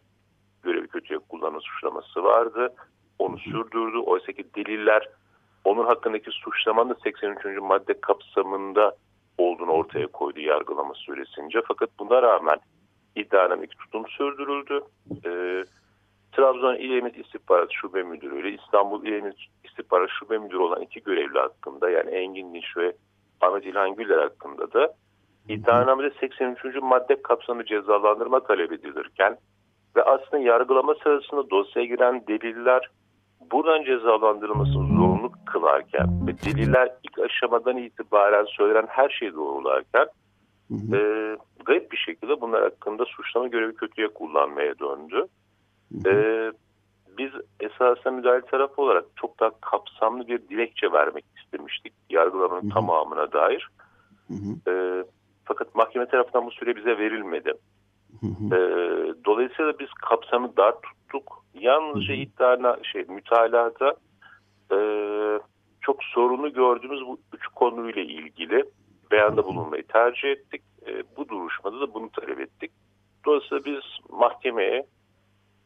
görevi 0.63 0.87
kötüye 0.87 1.19
kullanma 1.19 1.59
suçlaması 1.59 2.23
vardı. 2.23 2.73
Onu 3.19 3.37
sürdürdü. 3.37 3.97
Oysa 3.97 4.31
ki 4.31 4.45
deliller 4.55 5.09
onun 5.65 5.85
hakkındaki 5.85 6.31
suçlamanın 6.31 6.97
83. 7.03 7.45
madde 7.61 8.01
kapsamında 8.01 8.95
olduğunu 9.37 9.71
ortaya 9.71 10.07
koydu 10.07 10.39
yargılama 10.39 10.93
süresince. 10.93 11.61
Fakat 11.67 11.89
buna 11.99 12.21
rağmen 12.21 12.57
iddianameki 13.15 13.77
tutum 13.77 14.07
sürdürüldü. 14.07 14.81
Ee, 15.25 15.63
Trabzon 16.37 16.75
İl 16.75 16.91
Emniyet 16.91 17.17
İstihbarat 17.17 17.69
Şube 17.71 18.03
Müdürü 18.03 18.39
ile 18.39 18.57
İstanbul 18.61 19.05
İl 19.05 19.13
Emniyet 19.13 19.37
İstihbarat 19.63 20.09
Şube 20.19 20.37
Müdürü 20.37 20.57
olan 20.57 20.81
iki 20.81 21.03
görevli 21.03 21.39
hakkında 21.39 21.89
yani 21.89 22.09
Engin 22.09 22.53
Dinç 22.53 22.77
ve 22.77 22.93
Ahmet 23.41 23.65
İlhan 23.65 23.95
Güler 23.95 24.17
hakkında 24.17 24.73
da 24.73 24.93
iddianamede 25.49 26.13
83. 26.19 26.81
madde 26.81 27.21
kapsamı 27.21 27.65
cezalandırma 27.65 28.39
talep 28.43 28.71
edilirken 28.71 29.37
ve 29.95 30.03
aslında 30.03 30.37
yargılama 30.37 30.95
sırasında 31.03 31.49
dosyaya 31.49 31.87
giren 31.87 32.27
deliller 32.27 32.89
buradan 33.51 33.83
cezalandırılmasını 33.83 34.87
zorunlu 34.87 35.31
kılarken 35.45 36.27
ve 36.27 36.31
deliller 36.45 36.95
ilk 37.03 37.19
aşamadan 37.19 37.77
itibaren 37.77 38.45
söylenen 38.45 38.87
her 38.89 39.09
şeyi 39.09 39.33
doğrularken 39.33 40.07
hı 40.67 40.73
hı. 40.73 40.97
E, 40.97 41.37
garip 41.65 41.91
bir 41.91 41.97
şekilde 41.97 42.41
bunlar 42.41 42.63
hakkında 42.63 43.05
suçlama 43.05 43.47
görevi 43.47 43.75
kötüye 43.75 44.07
kullanmaya 44.07 44.79
döndü. 44.79 45.27
Hı 45.91 46.09
hı. 46.09 46.13
E, 46.13 46.51
biz 47.17 47.31
esasen 47.59 48.13
müdahale 48.13 48.41
tarafı 48.41 48.81
olarak 48.81 49.05
çok 49.15 49.39
daha 49.39 49.51
kapsamlı 49.61 50.27
bir 50.27 50.49
dilekçe 50.49 50.91
vermek 50.91 51.25
istemiştik 51.37 51.93
yargılamanın 52.09 52.61
hı 52.61 52.65
hı. 52.65 52.73
tamamına 52.73 53.31
dair. 53.31 53.69
Hı 54.27 54.33
hı. 54.33 54.71
E, 54.71 55.03
fakat 55.45 55.75
mahkeme 55.75 56.05
tarafından 56.05 56.45
bu 56.45 56.51
süre 56.51 56.75
bize 56.75 56.97
verilmedi. 56.97 57.53
Hı 58.21 58.27
hı. 58.27 58.55
E, 58.55 58.59
dolayısıyla 59.25 59.79
biz 59.79 59.89
kapsamı 59.93 60.57
dar 60.57 60.75
tuttuk. 60.81 61.43
Yalnızca 61.53 62.13
iddiana 62.13 62.77
şey 62.83 63.05
mütalada 63.09 63.95
e, 64.71 64.77
çok 65.81 66.03
sorunu 66.03 66.53
gördüğümüz 66.53 67.01
bu 67.01 67.19
üç 67.33 67.47
konuyla 67.47 68.01
ilgili 68.01 68.65
beyanda 69.11 69.45
bulunmayı 69.45 69.83
tercih 69.83 70.29
ettik. 70.29 70.61
E, 70.87 71.03
bu 71.17 71.29
duruşmada 71.29 71.79
da 71.79 71.93
bunu 71.93 72.09
talep 72.09 72.39
ettik. 72.39 72.71
Dolayısıyla 73.25 73.65
biz 73.65 73.81
mahkemeye 74.09 74.85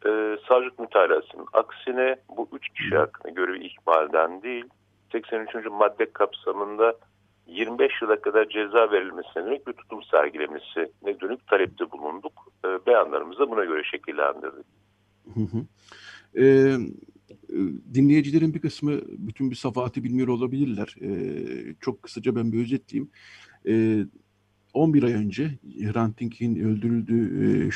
e, 0.05 0.37
savcılık 0.47 0.79
mütalasının 0.79 1.45
aksine 1.53 2.15
bu 2.37 2.47
üç 2.53 2.69
kişi 2.69 2.95
hakkında 2.95 3.29
görevi 3.29 3.65
ihmalden 3.65 4.41
değil 4.41 4.65
83. 5.11 5.55
madde 5.71 6.05
kapsamında 6.13 6.93
25 7.47 7.91
yıla 8.01 8.21
kadar 8.21 8.49
ceza 8.49 8.91
verilmesine 8.91 9.45
dönük 9.45 9.67
bir 9.67 9.73
tutum 9.73 10.03
sergilemesine 10.03 11.19
dönük 11.21 11.47
talepte 11.47 11.91
bulunduk. 11.91 12.33
E, 12.65 12.67
beyanlarımızı 12.85 13.49
buna 13.49 13.65
göre 13.65 13.83
şekillendirdik. 13.83 14.65
Hı 15.33 15.39
hı. 15.39 15.65
Ee, 16.37 16.77
dinleyicilerin 17.93 18.53
bir 18.53 18.59
kısmı 18.59 18.91
bütün 19.07 19.51
bir 19.51 19.55
safahatı 19.55 20.03
bilmiyor 20.03 20.27
olabilirler. 20.27 20.95
Ee, 21.01 21.75
çok 21.81 22.03
kısaca 22.03 22.35
ben 22.35 22.51
bir 22.51 22.61
özetleyeyim. 22.61 23.11
Ee, 23.67 24.05
11 24.73 25.03
ay 25.03 25.13
önce 25.13 25.59
Hrant 25.79 26.19
Dink'in 26.19 26.55
öldürüldüğü 26.55 27.69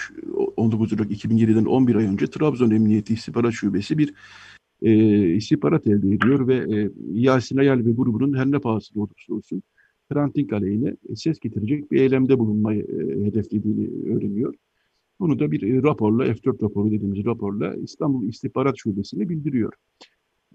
19 0.58 0.94
Ocak 0.94 1.12
2007'den 1.12 1.66
11 1.66 1.96
ay 1.96 2.06
önce 2.06 2.28
Trabzon 2.28 2.72
Emniyeti 2.72 3.14
İstihbarat 3.14 3.54
Şubesi 3.54 3.98
bir 3.98 4.14
e, 4.82 4.92
istihbarat 5.36 5.88
elde 5.88 6.08
ediyor 6.08 6.48
ve 6.48 6.56
e, 6.56 6.90
Yasin 7.12 7.58
Ayal 7.58 7.86
ve 7.86 7.92
grubunun 7.92 8.38
her 8.38 8.52
ne 8.52 8.60
pahasına 8.60 9.04
olursa 9.04 9.34
olsun 9.34 9.64
Hrant 10.12 10.36
Dink 10.36 10.54
aleyhine 10.54 10.96
ses 11.16 11.40
getirecek 11.40 11.92
bir 11.92 12.02
eylemde 12.02 12.40
bulunmayı 12.40 12.82
e, 12.84 13.26
hedeflediğini 13.26 14.16
öğreniyor. 14.16 14.54
Bunu 15.20 15.40
da 15.40 15.52
bir 15.52 15.62
e, 15.62 15.84
raporla, 15.84 16.28
F4 16.28 16.64
raporu 16.64 16.92
dediğimiz 16.92 17.26
raporla 17.26 17.76
İstanbul 17.76 18.28
İstihbarat 18.28 18.78
Şubesi'ne 18.78 19.30
bildiriyor. 19.30 19.74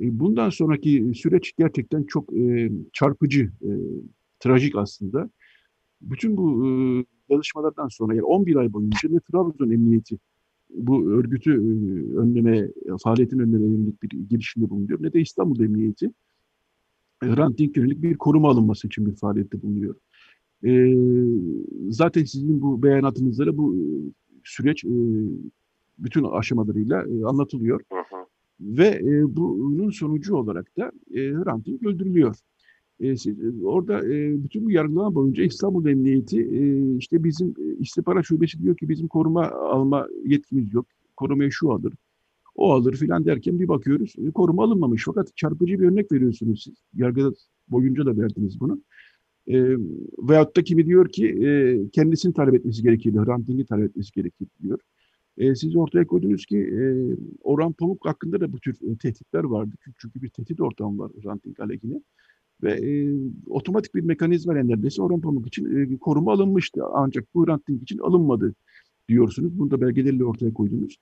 E, 0.01 0.19
bundan 0.21 0.51
sonraki 0.51 1.13
süreç 1.15 1.53
gerçekten 1.59 2.03
çok 2.03 2.33
e, 2.33 2.71
çarpıcı, 2.93 3.51
e, 3.63 3.71
trajik 4.41 4.77
aslında. 4.77 5.31
Bütün 6.01 6.37
bu 6.37 6.67
e, 6.67 6.71
çalışmalardan 7.29 7.89
sonra 7.89 8.15
yani 8.15 8.25
11 8.25 8.57
ay 8.57 8.73
boyunca 8.73 9.09
ne 9.09 9.21
Trabzon 9.21 9.71
Emniyeti 9.71 10.19
bu 10.75 11.11
örgütü 11.11 11.53
e, 11.53 12.17
önleme, 12.17 12.69
faaliyetin 13.03 13.39
önleme 13.39 13.67
yönelik 13.67 14.03
bir 14.03 14.09
girişimde 14.09 14.71
bulunuyor 14.71 15.03
ne 15.03 15.13
de 15.13 15.21
İstanbul 15.21 15.61
Emniyeti 15.61 16.11
Hrant 17.23 17.59
Dink 17.59 17.77
yönelik 17.77 18.03
bir 18.03 18.17
koruma 18.17 18.51
alınması 18.51 18.87
için 18.87 19.07
bir 19.07 19.15
faaliyette 19.15 19.63
bulunuyor. 19.63 19.95
E, 20.65 20.95
zaten 21.89 22.25
sizin 22.25 22.63
bu 22.63 22.83
beyanatınızda 22.83 23.57
bu 23.57 23.77
süreç 24.45 24.85
e, 24.85 24.91
bütün 25.99 26.25
aşamalarıyla 26.25 27.03
e, 27.03 27.25
anlatılıyor. 27.25 27.81
Hı 27.93 27.99
hı. 27.99 28.25
Ve 28.61 28.87
e, 28.87 29.37
bunun 29.37 29.91
sonucu 29.91 30.37
olarak 30.37 30.77
da 30.77 30.93
e, 31.15 31.19
Hrant 31.19 31.67
Dink 31.67 31.87
öldürülüyor. 31.87 32.37
E, 33.01 33.15
orada 33.65 34.07
e, 34.07 34.45
bütün 34.45 34.65
bu 34.65 34.71
yargılama 34.71 35.15
boyunca 35.15 35.45
İstanbul 35.45 35.87
Emniyeti 35.87 36.41
e, 36.41 36.97
işte 36.97 37.25
bizim 37.25 37.49
e, 37.49 37.77
istihbarat 37.79 38.25
şubesi 38.25 38.63
diyor 38.63 38.77
ki 38.77 38.89
bizim 38.89 39.09
koruma 39.09 39.49
alma 39.51 40.09
yetkimiz 40.25 40.75
yok. 40.75 40.87
Korumayı 41.17 41.53
şu 41.53 41.73
alır, 41.73 41.93
o 42.55 42.73
alır 42.73 42.97
filan 42.97 43.25
derken 43.25 43.61
bir 43.61 43.69
bakıyoruz 43.69 44.15
e, 44.19 44.31
koruma 44.31 44.65
alınmamış. 44.65 45.03
Fakat 45.07 45.37
çarpıcı 45.37 45.81
bir 45.81 45.87
örnek 45.87 46.13
veriyorsunuz 46.13 46.63
siz. 46.65 46.75
Yargı 46.95 47.33
boyunca 47.69 48.07
da 48.07 48.17
verdiniz 48.17 48.61
bunu. 48.61 48.81
E, 49.47 49.77
veyahut 50.19 50.57
da 50.57 50.63
kimi 50.63 50.87
diyor 50.87 51.09
ki 51.09 51.27
e, 51.27 51.81
kendisini 51.93 52.35
talep 52.35 52.55
etmesi 52.55 52.83
gerekir, 52.83 53.15
Hrant 53.15 53.49
Dink'i 53.49 53.65
talep 53.65 53.91
etmesi 53.91 54.13
gerekir 54.13 54.49
diyor. 54.63 54.79
E, 55.39 55.55
siz 55.55 55.77
ortaya 55.77 56.07
koydunuz 56.07 56.47
ki 56.47 56.59
e, 56.59 56.83
Orhan 57.43 57.73
Pamuk 57.73 58.07
hakkında 58.07 58.41
da 58.41 58.53
bu 58.53 58.61
tür 58.61 58.75
e, 58.75 58.97
tehditler 58.97 59.45
vardı. 59.45 59.75
Çünkü 59.99 60.23
bir 60.23 60.29
tehdit 60.29 60.61
ortamı 60.61 60.99
var 60.99 61.11
Hrant 61.23 61.45
Dink 61.45 61.61
aleyhine. 61.61 62.01
Ve 62.63 62.73
e, 62.73 63.15
otomatik 63.47 63.95
bir 63.95 64.01
mekanizma 64.01 64.55
neredeyse 64.55 65.03
Orhan 65.03 65.21
Pamuk 65.21 65.47
için 65.47 65.95
e, 65.95 65.97
koruma 65.97 66.33
alınmıştı. 66.33 66.83
Ancak 66.95 67.35
bu 67.35 67.47
Hrant 67.47 67.69
Dink 67.69 67.83
için 67.83 67.99
alınmadı 67.99 68.55
diyorsunuz. 69.09 69.59
Bunu 69.59 69.71
da 69.71 69.81
belgelerle 69.81 70.25
ortaya 70.25 70.55
koydunuz. 70.55 70.97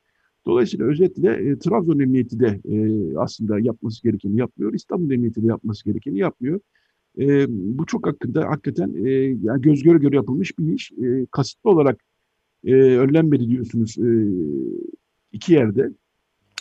Dolayısıyla 0.47 0.87
özetle 0.87 1.33
e, 1.33 1.59
Trabzon 1.59 1.99
Emniyeti 1.99 2.41
de 2.41 2.61
e, 2.65 3.17
aslında 3.17 3.61
yapması 3.61 4.03
gerekeni 4.03 4.39
yapmıyor. 4.39 4.75
İstanbul 4.75 5.11
Emniyeti 5.11 5.43
de 5.43 5.47
yapması 5.47 5.85
gerekeni 5.85 6.19
yapmıyor. 6.19 6.61
E, 7.19 7.47
bu 7.49 7.87
çok 7.87 8.07
hakkında 8.07 8.49
hakikaten 8.49 8.95
e, 9.05 9.11
yani 9.43 9.63
göz 9.63 9.83
göre 9.83 9.99
göre 9.99 10.17
yapılmış 10.17 10.59
bir 10.59 10.73
iş. 10.73 10.93
E, 10.93 11.27
kasıtlı 11.31 11.71
olarak 11.71 12.01
e, 12.65 12.75
önlenmedi 12.75 13.49
diyorsunuz 13.49 13.99
e, 13.99 14.09
iki 15.33 15.53
yerde. 15.53 15.91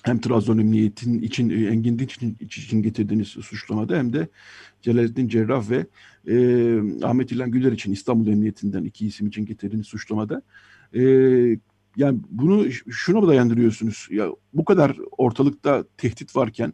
Hem 0.08 0.20
Trabzon 0.20 0.58
Emniyet'in 0.58 1.22
için, 1.22 1.50
e, 1.50 1.68
Engin 1.68 2.00
Dinç 2.00 2.16
için, 2.16 2.38
için 2.42 2.82
getirdiğiniz 2.82 3.28
suçlamada 3.28 3.98
hem 3.98 4.14
de 4.14 4.28
Celalettin 4.82 5.28
Cerrah 5.28 5.70
ve 5.70 5.86
e, 6.28 6.36
Ahmet 7.06 7.32
İlhan 7.32 7.52
Güler 7.52 7.72
için 7.72 7.92
İstanbul 7.92 8.28
Emniyetinden 8.28 8.84
iki 8.84 9.08
isim 9.08 9.28
için 9.28 9.46
getirdiğiniz 9.46 9.88
suçlamada 9.88 10.42
e, 10.94 11.02
yani 11.98 12.20
bunu 12.30 12.72
şuna 12.90 13.28
dayandırıyorsunuz. 13.28 14.08
Ya 14.12 14.30
bu 14.54 14.66
kadar 14.66 14.98
ortalıkta 15.18 15.84
tehdit 15.98 16.36
varken, 16.36 16.74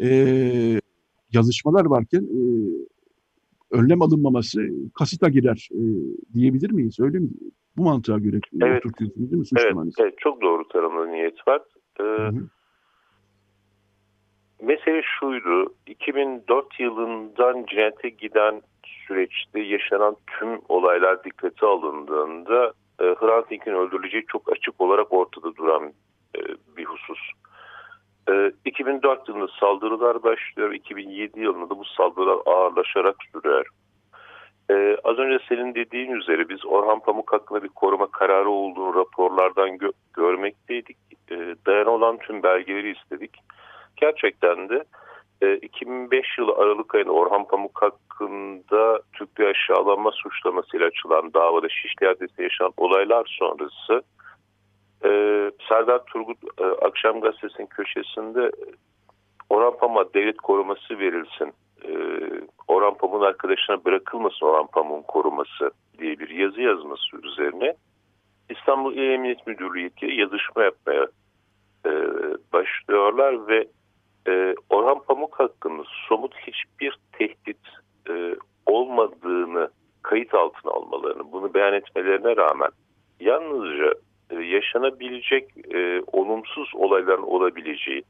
e, 0.00 0.08
yazışmalar 1.32 1.84
varken 1.84 2.22
e, 2.22 2.40
önlem 3.70 4.02
alınmaması 4.02 4.60
kasıta 4.94 5.28
girer 5.28 5.68
e, 5.72 5.82
diyebilir 6.34 6.70
miyiz? 6.70 7.00
Öyle 7.00 7.18
mi? 7.18 7.28
Bu 7.76 7.82
mantığa 7.82 8.18
göre 8.18 8.40
evet. 8.62 8.86
oturtuyorsunuz 8.86 9.30
değil 9.30 9.40
mi 9.40 9.46
suçlamanız? 9.46 9.94
Evet, 9.98 10.08
evet 10.08 10.14
çok 10.18 10.42
doğru 10.42 10.68
tanımlı 10.68 11.12
niyet 11.12 11.48
var. 11.48 11.62
Ee, 12.00 12.30
mesele 14.62 15.02
şuydu. 15.02 15.74
2004 15.86 16.80
yılından 16.80 17.66
cinayete 17.66 18.08
giden 18.08 18.62
süreçte 18.86 19.60
yaşanan 19.60 20.16
tüm 20.26 20.60
olaylar 20.68 21.24
dikkate 21.24 21.66
alındığında 21.66 22.72
e, 23.00 23.04
Hrant 23.04 23.50
Dink'in 23.50 23.72
öldürüleceği 23.72 24.24
çok 24.28 24.52
açık 24.52 24.80
olarak 24.80 25.12
ortada 25.12 25.56
duran 25.56 25.92
e, 26.36 26.40
bir 26.76 26.84
husus. 26.84 27.18
E, 28.30 28.52
2004 28.64 29.28
yılında 29.28 29.48
saldırılar 29.60 30.22
başlıyor. 30.22 30.72
2007 30.72 31.40
yılında 31.40 31.70
da 31.70 31.78
bu 31.78 31.84
saldırılar 31.84 32.38
ağırlaşarak 32.46 33.16
sürüyor. 33.32 33.66
Ee, 34.70 34.96
az 35.04 35.18
önce 35.18 35.44
senin 35.48 35.74
dediğin 35.74 36.12
üzere 36.12 36.48
biz 36.48 36.66
Orhan 36.66 37.00
Pamuk 37.00 37.32
hakkında 37.32 37.62
bir 37.62 37.68
koruma 37.68 38.06
kararı 38.06 38.50
olduğunu 38.50 38.94
raporlardan 38.94 39.78
gö 39.78 39.90
görmekteydik. 40.14 40.96
Ee, 41.30 41.54
dayan 41.66 41.86
olan 41.86 42.18
tüm 42.18 42.42
belgeleri 42.42 42.90
istedik. 42.90 43.36
Gerçekten 43.96 44.68
de 44.68 44.84
e, 45.42 45.56
2005 45.56 46.38
yılı 46.38 46.52
Aralık 46.52 46.94
ayında 46.94 47.12
Orhan 47.12 47.48
Pamuk 47.48 47.82
hakkında 47.82 49.00
Türk 49.12 49.40
aşağılanma 49.40 50.10
suçlamasıyla 50.12 50.86
açılan 50.86 51.34
davada 51.34 51.68
Şişli 51.68 52.08
adresi 52.08 52.42
yaşanan 52.42 52.72
olaylar 52.76 53.36
sonrası 53.38 54.02
e, 55.04 55.10
Serdar 55.68 56.04
Turgut 56.04 56.38
e, 56.60 56.64
Akşam 56.64 57.20
Gazetesi'nin 57.20 57.66
köşesinde 57.66 58.50
Orhan 59.50 59.78
Pamuk'a 59.78 60.14
devlet 60.14 60.36
koruması 60.36 60.98
verilsin 60.98 61.52
e, 61.88 61.94
Orhan 62.68 62.94
Pamuk'un 62.94 63.26
arkadaşına 63.26 63.84
bırakılmasın 63.84 64.46
Orhan 64.46 64.66
Pamuk'un 64.66 65.02
koruması 65.02 65.70
diye 65.98 66.18
bir 66.18 66.28
yazı 66.28 66.60
yazması 66.60 67.16
üzerine 67.22 67.74
İstanbul 68.50 68.94
İl 68.94 69.10
Emniyet 69.10 69.46
Müdürlüğü 69.46 69.90
yazışma 70.02 70.62
yapmaya 70.62 71.06
e, 71.86 71.90
başlıyorlar 72.52 73.48
ve 73.48 73.68
e, 74.28 74.54
Orhan 74.70 75.02
Pamuk 75.02 75.40
hakkında 75.40 75.82
somut 76.08 76.34
hiçbir 76.36 76.98
tehdit 77.12 77.60
e, 78.10 78.36
olmadığını 78.66 79.70
kayıt 80.02 80.34
altına 80.34 80.72
almalarını, 80.72 81.32
bunu 81.32 81.54
beyan 81.54 81.74
etmelerine 81.74 82.36
rağmen 82.36 82.70
yalnızca 83.20 83.94
e, 84.30 84.34
yaşanabilecek 84.34 85.74
e, 85.74 86.02
olumsuz 86.12 86.72
olayların 86.74 87.22
olabileceği, 87.22 88.02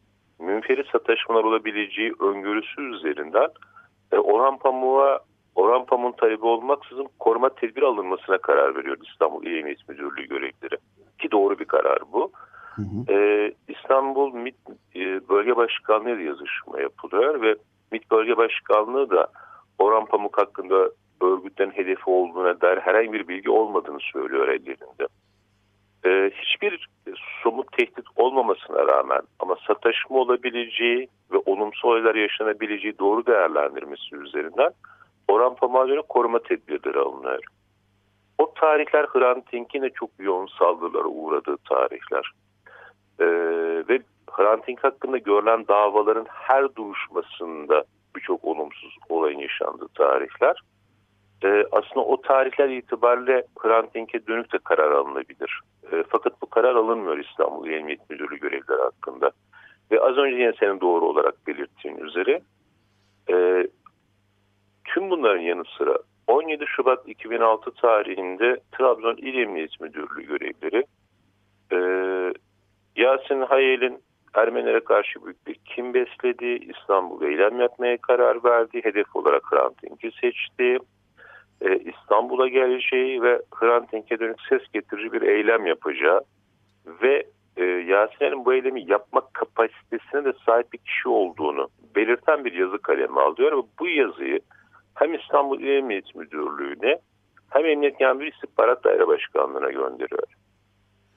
münferit 0.44 0.86
sataşmalar 0.86 1.44
olabileceği 1.44 2.12
öngörüsü 2.20 2.82
üzerinden 2.82 3.48
e, 4.12 4.18
Orhan 4.18 4.58
Pamuk'a 4.58 5.20
Orhan 5.54 5.86
Pamuk'un 5.86 6.16
talebi 6.16 6.46
olmaksızın 6.46 7.06
koruma 7.18 7.48
tedbir 7.48 7.82
alınmasına 7.82 8.38
karar 8.38 8.76
veriyor 8.76 8.96
İstanbul 9.10 9.46
İl 9.46 9.58
Emniyet 9.58 9.88
Müdürlüğü 9.88 10.28
görevlileri. 10.28 10.76
Ki 11.18 11.30
doğru 11.30 11.58
bir 11.58 11.64
karar 11.64 11.98
bu. 12.12 12.32
Hı 12.74 12.82
hı. 12.82 13.12
Ee, 13.12 13.52
İstanbul 13.68 14.34
MİT 14.34 14.56
e, 14.96 15.28
Bölge 15.28 15.56
Başkanlığı 15.56 16.22
yazışma 16.22 16.80
yapılıyor 16.80 17.42
ve 17.42 17.56
MİT 17.92 18.10
Bölge 18.10 18.36
Başkanlığı 18.36 19.10
da 19.10 19.26
Orhan 19.78 20.06
Pamuk 20.06 20.38
hakkında 20.38 20.90
örgütlerin 21.22 21.70
hedefi 21.70 22.10
olduğuna 22.10 22.60
dair 22.60 22.78
herhangi 22.78 23.12
bir 23.12 23.28
bilgi 23.28 23.50
olmadığını 23.50 24.00
söylüyor 24.12 24.48
ellerinde. 24.48 25.06
Ee, 26.06 26.30
hiçbir 26.34 26.88
somut 27.42 27.72
tehdit 27.72 28.04
olmamasına 28.16 28.86
rağmen 28.86 29.22
ama 29.38 29.56
sataşma 29.66 30.18
olabileceği 30.18 31.08
ve 31.32 31.36
olumsuz 31.46 31.84
olaylar 31.84 32.14
yaşanabileceği 32.14 32.98
doğru 32.98 33.26
değerlendirmesi 33.26 34.16
üzerinden 34.16 34.70
Orhan 35.28 35.54
Pamuk'a 35.54 35.86
göre 35.86 36.02
koruma 36.08 36.38
tedbirleri 36.38 36.98
alınıyor. 36.98 37.44
O 38.38 38.54
tarihler 38.54 39.06
Hrant 39.06 39.52
Dink'in 39.52 39.82
de 39.82 39.90
çok 39.90 40.10
yoğun 40.18 40.46
saldırılara 40.58 41.08
uğradığı 41.08 41.56
tarihler. 41.56 42.30
Ee, 43.20 43.26
ve 43.88 44.02
Hrant 44.30 44.68
Dink 44.68 44.84
hakkında 44.84 45.18
görülen 45.18 45.68
davaların 45.68 46.26
her 46.28 46.74
duruşmasında 46.74 47.84
birçok 48.16 48.44
olumsuz 48.44 48.96
olayın 49.08 49.38
yaşandığı 49.38 49.88
tarihler. 49.88 50.60
Ee, 51.44 51.64
aslında 51.72 52.06
o 52.06 52.20
tarihler 52.20 52.68
itibariyle 52.68 53.44
Hrant 53.58 53.94
Dink'e 53.94 54.26
dönük 54.26 54.52
de 54.52 54.58
karar 54.58 54.92
alınabilir. 54.92 55.60
Ee, 55.92 56.04
fakat 56.08 56.42
bu 56.42 56.46
karar 56.46 56.74
alınmıyor 56.74 57.18
İstanbul 57.18 57.68
Emniyet 57.68 58.10
Müdürlüğü 58.10 58.38
görevlileri 58.38 58.82
hakkında. 58.82 59.30
Ve 59.90 60.00
az 60.00 60.16
önce 60.16 60.36
yine 60.36 60.52
senin 60.60 60.80
doğru 60.80 61.04
olarak 61.04 61.46
belirttiğin 61.46 61.96
üzere 61.96 62.40
e, 63.30 63.66
tüm 64.84 65.10
bunların 65.10 65.42
yanı 65.42 65.62
sıra 65.78 65.98
17 66.26 66.64
Şubat 66.66 67.08
2006 67.08 67.70
tarihinde 67.70 68.60
Trabzon 68.72 69.16
İl 69.16 69.38
Emniyet 69.38 69.80
Müdürlüğü 69.80 70.26
görevlileri 70.26 70.84
e, 71.72 71.78
Yasin 72.96 73.40
Hayel'in 73.42 74.02
Ermenilere 74.34 74.80
karşı 74.80 75.24
büyük 75.24 75.46
bir 75.46 75.54
kim 75.54 75.94
besledi, 75.94 76.46
İstanbul'da 76.46 77.26
eylem 77.26 77.60
yapmaya 77.60 77.96
karar 77.96 78.44
verdi, 78.44 78.80
hedef 78.84 79.16
olarak 79.16 79.42
Hrant 79.52 79.82
Dink'i 79.82 80.10
seçti 80.20 80.78
e, 81.60 81.78
İstanbul'a 81.78 82.48
geleceği 82.48 83.22
ve 83.22 83.42
Hrant 83.54 83.92
Dink'e 83.92 84.18
dönük 84.18 84.40
ses 84.48 84.62
getirici 84.72 85.12
bir 85.12 85.22
eylem 85.22 85.66
yapacağı 85.66 86.20
ve 87.02 87.26
e, 87.56 87.64
Yasin'in 87.64 88.44
bu 88.44 88.54
eylemi 88.54 88.90
yapmak 88.90 89.34
kapasitesine 89.34 90.24
de 90.24 90.32
sahip 90.46 90.72
bir 90.72 90.78
kişi 90.78 91.08
olduğunu 91.08 91.68
belirten 91.96 92.44
bir 92.44 92.52
yazı 92.52 92.78
kalemi 92.78 93.20
alıyor 93.20 93.62
bu 93.80 93.88
yazıyı 93.88 94.40
hem 94.94 95.14
İstanbul 95.14 95.62
Emniyet 95.62 96.14
Müdürlüğü'ne 96.14 96.98
hem 97.50 97.66
Emniyet 97.66 97.98
Genel 97.98 98.14
Müdürlüğü 98.14 98.30
İstihbarat 98.30 98.84
Daire 98.84 99.06
Başkanlığı'na 99.06 99.70
gönderiyor. 99.70 100.22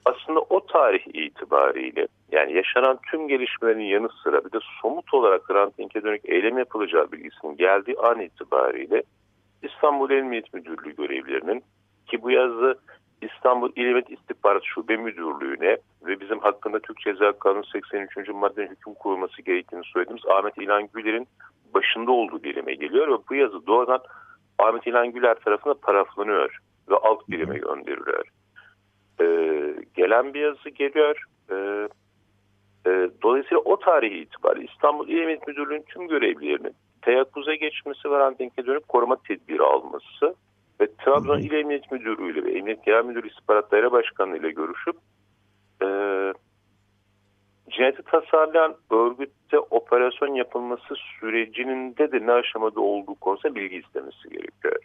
Aslında 0.04 0.40
o 0.40 0.66
tarih 0.66 1.06
itibariyle 1.14 2.08
yani 2.32 2.52
yaşanan 2.52 2.98
tüm 3.10 3.28
gelişmelerin 3.28 3.80
yanı 3.80 4.08
sıra 4.22 4.44
bir 4.44 4.52
de 4.52 4.58
somut 4.82 5.14
olarak 5.14 5.50
Hrant 5.50 5.78
Dink'e 5.78 6.02
dönük 6.02 6.28
eylem 6.28 6.58
yapılacağı 6.58 7.12
bilgisinin 7.12 7.56
geldiği 7.56 7.96
an 7.98 8.20
itibariyle 8.20 9.02
İstanbul 9.62 10.10
Emniyet 10.10 10.54
Müdürlüğü 10.54 10.96
görevlilerinin 10.96 11.64
ki 12.06 12.22
bu 12.22 12.30
yazı 12.30 12.78
İstanbul 13.22 13.72
İl 13.76 14.02
İstihbarat 14.08 14.62
Şube 14.64 14.96
Müdürlüğü'ne 14.96 15.76
ve 16.06 16.20
bizim 16.20 16.38
hakkında 16.38 16.78
Türk 16.78 16.98
Ceza 16.98 17.32
Kanunu 17.32 17.64
83. 17.64 18.28
maddenin 18.28 18.70
hüküm 18.70 18.94
kurulması 18.94 19.42
gerektiğini 19.42 19.84
söylediğimiz 19.84 20.26
Ahmet 20.26 20.58
İlhan 20.58 20.88
Güler'in 20.94 21.28
başında 21.74 22.12
olduğu 22.12 22.42
birime 22.42 22.74
geliyor 22.74 23.08
ve 23.08 23.22
bu 23.30 23.34
yazı 23.34 23.66
doğrudan 23.66 24.00
Ahmet 24.58 24.86
İlhan 24.86 25.12
Güler 25.12 25.34
tarafına 25.34 25.74
paraflanıyor 25.74 26.58
ve 26.90 26.96
alt 26.96 27.28
birime 27.28 27.58
gönderiliyor. 27.58 28.24
Ee, 29.20 29.74
gelen 29.94 30.34
bir 30.34 30.40
yazı 30.40 30.68
geliyor. 30.68 31.24
Ee, 31.50 31.88
e, 32.86 33.10
dolayısıyla 33.22 33.58
o 33.58 33.78
tarihi 33.78 34.18
itibariyle 34.18 34.70
İstanbul 34.72 35.08
İl 35.08 35.18
Emniyet 35.18 35.46
Müdürlüğü'nün 35.48 35.84
tüm 35.88 36.08
görevlilerinin 36.08 36.74
teyakkuza 37.02 37.54
geçmesi 37.54 38.10
ve 38.10 38.18
Ranting'e 38.18 38.66
dönüp 38.66 38.88
koruma 38.88 39.16
tedbiri 39.16 39.62
alması 39.62 40.34
ve 40.80 40.88
Trabzon 41.04 41.38
İl 41.38 41.52
Emniyet 41.52 41.92
Müdürü 41.92 42.32
ile 42.32 42.44
ve 42.44 42.58
Emniyet 42.58 42.84
Genel 42.84 43.04
Müdürü 43.04 43.28
İstihbarat 43.28 43.72
Daire 43.72 43.92
Başkanı 43.92 44.36
ile 44.36 44.50
görüşüp 44.50 44.96
e, 45.82 45.86
cinayeti 47.70 48.02
tasarlayan 48.02 48.76
örgütte 48.90 49.58
operasyon 49.58 50.34
yapılması 50.34 50.94
sürecinin 51.20 51.96
de 51.96 52.26
ne 52.26 52.32
aşamada 52.32 52.80
olduğu 52.80 53.14
konusunda 53.14 53.54
bilgi 53.54 53.76
istemesi 53.76 54.28
gerekiyor. 54.30 54.76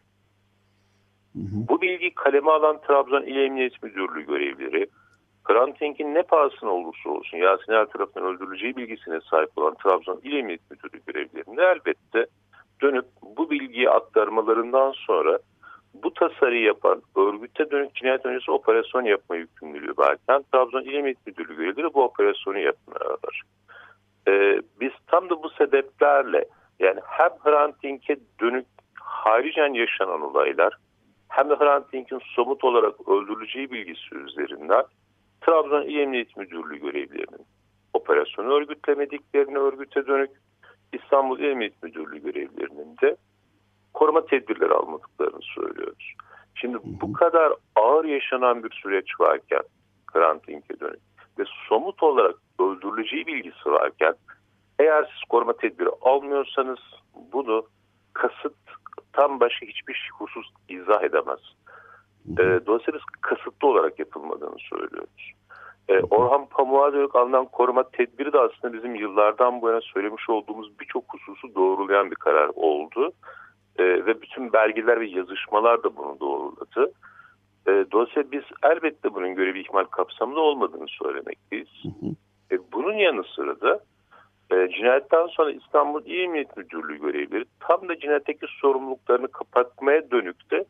Hı 1.34 1.39
hı. 1.39 1.67
Bu 1.69 1.82
bilgiyi 1.82 2.13
kaleme 2.13 2.52
alan 2.52 2.82
Trabzon 2.88 3.23
İl 3.23 3.36
Emniyet 3.36 3.84
Müdürlüğü 3.84 4.26
görevlileri 4.26 4.88
Hrant 5.43 5.82
Dink'in 5.82 6.13
ne 6.13 6.21
pahasına 6.21 6.69
olursa 6.69 7.10
olsun 7.10 7.38
Yasin 7.38 7.71
Er 7.71 7.86
tarafından 7.86 8.36
öldürüleceği 8.36 8.78
bilgisine 8.78 9.19
sahip 9.30 9.58
olan 9.58 9.76
Trabzon 9.84 10.21
İl 10.23 10.38
Emniyet 10.38 10.71
Müdürlüğü 10.71 11.02
görevlilerinde 11.08 11.33
elbette 11.63 12.26
dönüp 12.82 13.06
bu 13.38 13.49
bilgiyi 13.49 13.89
aktarmalarından 13.89 14.91
sonra 14.91 15.39
bu 15.93 16.13
tasarıyı 16.13 16.63
yapan 16.63 17.02
örgüte 17.15 17.71
dönük 17.71 17.95
cinayet 17.95 18.26
öncesi 18.26 18.52
operasyon 18.52 19.02
yapma 19.02 19.36
yükümlülüğü 19.36 19.93
varken 19.97 20.43
Trabzon 20.52 20.82
İl 20.82 20.99
Müdürlüğü 20.99 21.56
görevlileri 21.56 21.93
bu 21.93 22.04
operasyonu 22.04 22.60
yapmıyorlar. 22.60 23.41
Ee, 24.28 24.62
biz 24.80 24.91
tam 25.08 25.30
da 25.30 25.43
bu 25.43 25.49
sebeplerle 25.49 26.45
yani 26.80 26.99
hem 27.04 27.30
Hrant 27.43 27.84
Dink'e 27.84 28.17
dönük 28.39 28.65
haricen 28.93 29.73
yaşanan 29.73 30.21
olaylar 30.21 30.78
hem 31.30 31.49
de 31.49 31.56
Hrant 31.56 31.93
Dink'in 31.93 32.21
somut 32.36 32.63
olarak 32.63 33.08
öldürüleceği 33.08 33.71
bilgisi 33.71 34.15
üzerinden 34.15 34.83
Trabzon 35.42 35.81
İl 35.81 36.00
Emniyet 36.00 36.38
Müdürlüğü 36.38 36.79
görevlilerinin 36.79 37.46
operasyonu 37.94 38.54
örgütlemediklerini 38.54 39.58
örgüte 39.58 40.08
dönük 40.08 40.31
İstanbul 40.94 41.39
Emniyet 41.39 41.83
Müdürlüğü 41.83 42.23
görevlilerinin 42.23 42.98
de 43.02 43.17
koruma 43.94 44.25
tedbirleri 44.25 44.73
almadıklarını 44.73 45.41
söylüyoruz. 45.41 46.13
Şimdi 46.56 46.77
bu 46.83 47.13
kadar 47.13 47.54
ağır 47.75 48.06
yaşanan 48.06 48.63
bir 48.63 48.71
süreç 48.71 49.19
varken 49.19 49.62
Hrant 50.13 50.48
Dink'e 50.48 50.79
dönük 50.79 51.00
ve 51.39 51.44
somut 51.69 52.04
olarak 52.04 52.35
öldürüleceği 52.60 53.27
bilgisi 53.27 53.71
varken 53.71 54.15
eğer 54.79 55.04
siz 55.04 55.29
koruma 55.29 55.54
tedbiri 55.54 55.89
almıyorsanız 56.02 56.79
bunu 57.33 57.65
kasıt 58.13 58.56
tam 59.13 59.39
başka 59.39 59.65
hiçbir 59.65 60.12
husus 60.13 60.48
izah 60.69 61.04
edemez. 61.04 61.39
E, 62.39 62.65
dolayısıyla 62.65 63.00
biz 63.00 63.21
kasıtlı 63.21 63.67
olarak 63.67 64.00
yapılmadığını 64.00 64.60
söylüyoruz. 64.69 65.31
E, 65.90 66.00
Orhan 66.00 66.46
Pamuk'a 66.46 66.94
dönük 66.94 67.15
alınan 67.15 67.46
koruma 67.46 67.84
tedbiri 67.84 68.34
de 68.34 68.40
aslında 68.40 68.73
bizim 68.73 68.96
yıllardan 68.96 69.62
bu 69.62 69.69
yana 69.69 69.81
söylemiş 69.81 70.29
olduğumuz 70.29 70.79
birçok 70.79 71.04
hususu 71.13 71.56
doğrulayan 71.56 72.12
bir 72.12 72.15
karar 72.15 72.52
oldu. 72.56 73.12
E, 73.79 73.84
ve 73.84 74.21
bütün 74.21 74.54
belgeler 74.54 75.00
ve 75.00 75.08
yazışmalar 75.08 75.84
da 75.84 75.98
bunu 75.98 76.19
doğruladı. 76.19 76.92
E, 77.67 77.86
dolayısıyla 77.92 78.31
biz 78.31 78.44
elbette 78.63 79.13
bunun 79.13 79.36
görevi 79.36 79.62
ihmal 79.62 79.84
kapsamında 79.84 80.40
olmadığını 80.40 80.88
söylemekteyiz. 80.88 81.84
E, 82.52 82.58
bunun 82.71 82.94
yanı 82.94 83.23
sıra 83.23 83.62
da 83.62 83.79
E, 84.52 84.69
cinayetten 84.69 85.27
sonra 85.27 85.52
İstanbul 85.52 86.06
İl 86.06 86.19
Emniyet 86.19 86.58
Müdürlüğü 86.58 87.02
görevlileri 87.02 87.46
tam 87.60 87.90
da 87.90 88.00
cinayetteki 88.00 88.46
sorumluluklarını 88.62 89.27
kapatmaya 89.27 90.12
dönük 90.12 90.52
de 90.52 90.65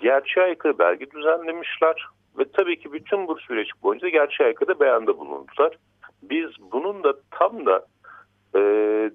gerçeğe 0.00 0.46
aykırı 0.46 0.78
belge 0.78 1.10
düzenlemişler. 1.10 2.06
Ve 2.38 2.44
tabii 2.52 2.78
ki 2.78 2.92
bütün 2.92 3.28
bu 3.28 3.38
süreç 3.38 3.68
boyunca 3.82 4.08
gerçeğe 4.08 4.44
aykırı 4.44 4.80
beyanda 4.80 5.18
bulundular. 5.18 5.78
Biz 6.22 6.50
bunun 6.72 7.04
da 7.04 7.14
tam 7.30 7.66
da 7.66 7.86
e, 8.54 8.60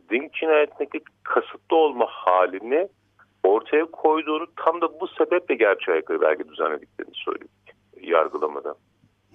Dink 0.10 0.34
cinayetindeki 0.34 1.00
kasıtlı 1.24 1.76
olma 1.76 2.06
halini 2.10 2.88
ortaya 3.44 3.86
koyduğunu 3.86 4.48
tam 4.56 4.82
da 4.82 5.00
bu 5.00 5.08
sebeple 5.08 5.56
gerçeğe 5.56 5.94
aykırı 5.94 6.22
belge 6.22 6.50
düzenlediklerini 6.50 7.14
söyledik 7.16 7.52
yargılamada. 8.02 8.76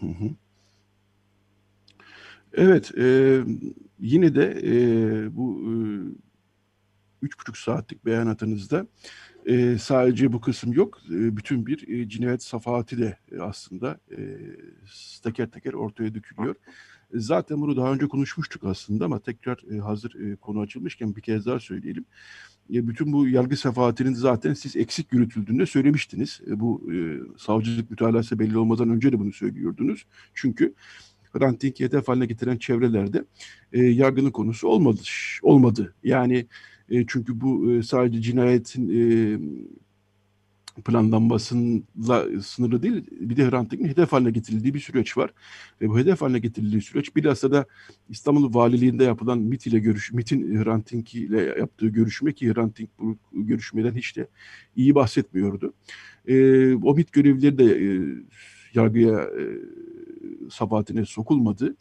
Hı 0.01 0.07
hı. 0.07 0.31
Evet, 2.55 2.93
e, 2.99 3.39
yine 3.99 4.35
de 4.35 4.55
e, 4.65 4.75
bu 5.37 5.61
e, 5.61 5.73
üç 7.23 7.39
buçuk 7.41 7.57
saatlik 7.57 8.07
beyanatınızda 8.07 8.87
e, 9.47 9.79
sadece 9.79 10.33
bu 10.33 10.41
kısım 10.41 10.73
yok. 10.73 10.99
E, 11.11 11.37
bütün 11.37 11.67
bir 11.67 11.89
e, 11.89 12.09
cinayet 12.09 12.43
safahati 12.43 12.99
de 12.99 13.17
e, 13.33 13.41
aslında 13.41 13.99
e, 14.11 14.19
teker 15.23 15.51
teker 15.51 15.73
ortaya 15.73 16.15
dökülüyor. 16.15 16.55
Zaten 17.15 17.61
bunu 17.61 17.77
daha 17.77 17.93
önce 17.93 18.09
konuşmuştuk 18.09 18.65
aslında 18.65 19.05
ama 19.05 19.19
tekrar 19.19 19.75
e, 19.75 19.79
hazır 19.79 20.15
e, 20.15 20.37
konu 20.37 20.61
açılmışken 20.61 21.17
bir 21.17 21.21
kez 21.21 21.47
daha 21.47 21.61
söyleyelim. 21.61 22.05
E, 22.75 22.89
bütün 22.89 23.13
bu 23.13 23.29
yargı 23.29 23.57
sefahatinin 23.57 24.15
zaten 24.15 24.55
siz 24.55 24.77
eksik 24.77 25.13
yürütüldüğünde 25.13 25.67
söylemiştiniz. 25.67 26.41
E, 26.51 26.61
bu 26.61 26.93
e, 26.93 26.97
savcılık 27.39 27.91
mütalası 27.91 28.39
belli 28.39 28.59
olmadan 28.59 28.91
önce 28.91 29.13
de 29.13 29.19
bunu 29.19 29.33
söylüyordunuz. 29.33 30.07
Çünkü 30.35 30.75
ranting 31.41 31.81
hedef 31.81 32.09
haline 32.09 32.27
getiren 32.27 32.57
çevrelerde 32.57 33.25
e, 33.73 33.83
yargının 33.83 34.31
konusu 34.31 34.69
olmadı. 34.69 35.01
olmadı. 35.43 35.95
Yani 36.05 36.47
e, 36.91 37.05
çünkü 37.07 37.41
bu 37.41 37.73
e, 37.73 37.83
sadece 37.83 38.23
cinayetin 38.23 38.89
e, 38.89 39.05
planlanmasıyla 40.83 42.43
sınırlı 42.43 42.83
değil. 42.83 43.05
Bir 43.11 43.37
de 43.37 43.51
Hrant 43.51 43.71
Dink'in 43.71 43.89
hedef 43.89 44.13
haline 44.13 44.31
getirildiği 44.31 44.75
bir 44.75 44.81
süreç 44.81 45.17
var. 45.17 45.31
Ve 45.81 45.89
bu 45.89 45.99
hedef 45.99 46.23
haline 46.23 46.39
getirildiği 46.39 46.83
süreç 46.83 47.17
bilhassa 47.17 47.53
da 47.53 47.67
İstanbul 48.09 48.55
Valiliğinde 48.55 49.05
yapılan 49.05 49.39
MIT 49.39 49.67
ile 49.67 49.79
görüş, 49.79 50.13
MIT'in 50.13 50.65
Hrant 50.65 50.93
Dink 50.93 51.15
ile 51.15 51.41
yaptığı 51.59 51.89
görüşme 51.89 52.33
ki 52.33 52.55
Hrant 52.55 52.79
Dink 52.79 52.91
bu 52.99 53.17
görüşmeden 53.33 53.95
hiç 53.95 54.17
de 54.17 54.29
iyi 54.77 54.95
bahsetmiyordu. 54.95 55.73
E, 56.27 56.75
o 56.75 56.95
MIT 56.95 57.13
görevlileri 57.13 57.59
de 57.59 57.65
e, 57.65 57.89
yargıya 58.75 59.21
e, 59.21 59.45
sabahatine 60.51 61.05
sokulmadı. 61.05 61.77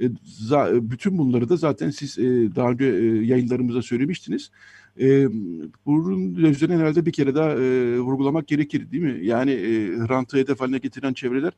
E, 0.00 0.04
za, 0.24 0.70
bütün 0.72 1.18
bunları 1.18 1.48
da 1.48 1.56
zaten 1.56 1.90
siz 1.90 2.18
e, 2.18 2.22
daha 2.56 2.70
önce 2.70 2.84
e, 2.84 3.04
yayınlarımızda 3.04 3.82
söylemiştiniz. 3.82 4.50
E, 5.00 5.26
bunun 5.86 6.34
üzerine 6.34 6.76
herhalde 6.76 7.06
bir 7.06 7.12
kere 7.12 7.34
daha 7.34 7.50
e, 7.50 7.98
vurgulamak 7.98 8.48
gerekir 8.48 8.90
değil 8.90 9.02
mi? 9.02 9.18
Yani 9.22 9.50
e, 9.50 9.90
rantı 10.08 10.36
hedef 10.36 10.60
haline 10.60 10.78
getiren 10.78 11.12
çevreler 11.12 11.52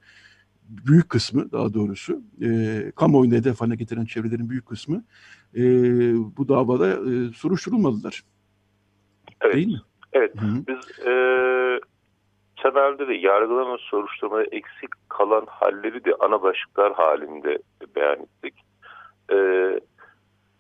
büyük 0.69 1.09
kısmı 1.09 1.53
daha 1.53 1.75
doğrusu 1.75 2.23
e, 2.43 2.93
kamuoyunda 2.97 3.37
hedef 3.37 3.61
haline 3.61 3.77
getiren 3.77 4.05
çevrelerin 4.05 4.51
büyük 4.51 4.67
kısmı 4.67 5.05
e, 5.57 5.63
bu 6.37 6.49
davada 6.49 6.89
e, 6.89 7.33
soruşturulmadılar. 7.33 8.25
Evet. 9.41 9.55
Değil 9.55 9.67
mi? 9.67 9.81
Evet. 10.13 10.33
Hı-hı. 10.37 10.65
Biz 10.69 11.07
e, 11.07 11.13
temelde 12.67 13.09
de 13.09 13.15
yargılama 13.15 13.79
soruşturmada 13.79 14.45
eksik 14.45 14.91
kalan 15.09 15.47
halleri 15.47 16.05
de 16.05 16.15
ana 16.21 16.43
başlıklar 16.43 16.93
halinde 16.93 17.59
beyan 17.97 18.19
ettik. 18.21 18.55
E, 19.33 19.37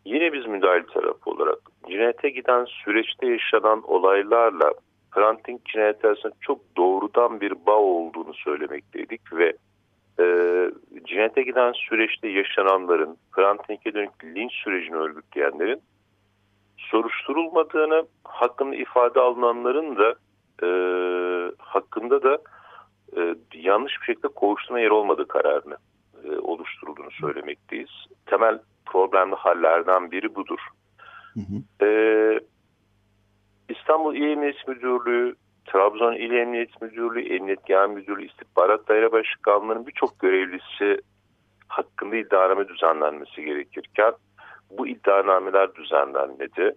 yine 0.05 0.33
biz 0.33 0.47
müdahil 0.47 0.83
tarafı 0.83 1.31
olarak 1.31 1.59
cinayete 1.89 2.31
giden 2.31 2.65
süreçte 2.65 3.27
yaşanan 3.27 3.83
olaylarla 3.83 4.73
Hrant 5.11 5.65
cinayet 5.65 6.05
arasında 6.05 6.33
çok 6.41 6.77
doğrudan 6.77 7.41
bir 7.41 7.67
bağ 7.67 7.79
olduğunu 7.79 8.35
söylemekteydik 8.35 9.33
ve 9.33 9.53
e, 10.21 10.25
cinayete 11.05 11.43
giden 11.43 11.73
süreçte 11.73 12.29
yaşananların 12.29 13.17
Hrant 13.33 13.69
Dink'e 13.69 13.95
dönük 13.95 14.25
linç 14.25 14.53
sürecini 14.53 14.97
örgütleyenlerin 14.97 15.83
soruşturulmadığını, 16.79 18.07
hakkında 18.25 18.77
ifade 18.77 19.21
alınanların 19.21 19.97
da 19.97 20.15
e, 20.63 20.69
hakkında 21.59 22.23
da 22.23 22.39
e, 23.17 23.35
yanlış 23.55 24.01
bir 24.01 24.07
şekilde 24.07 24.29
kovuşturma 24.29 24.81
yeri 24.81 24.93
olmadığı 24.93 25.29
kararını 25.29 25.77
e, 26.25 26.39
oluşturulduğunu 26.39 27.11
söylemekteyiz. 27.11 27.91
Temel 28.27 28.59
problemli 28.87 29.35
hallerden 29.35 30.11
biri 30.11 30.35
budur. 30.35 30.59
Hı 31.35 31.41
hı. 31.41 31.87
E, 31.87 32.41
İstanbul 33.69 34.15
İl 34.15 34.23
Emniyet 34.23 34.69
Müdürlüğü, 34.69 35.35
Trabzon 35.65 36.13
İl 36.13 36.33
Emniyet 36.33 36.83
Müdürlüğü, 36.83 37.35
Emniyet 37.35 37.67
Genel 37.67 37.89
Müdürlüğü, 37.89 38.27
İstihbarat 38.27 38.89
Daire 38.89 39.13
Başkanlığı'nın 39.13 39.87
birçok 39.87 40.19
görevlisi 40.21 41.01
hakkında 41.69 42.17
iddianame 42.17 42.69
düzenlenmesi 42.69 43.45
gerekirken 43.45 44.13
bu 44.71 44.89
iddianameler 44.89 45.75
düzenlenmedi. 45.75 46.77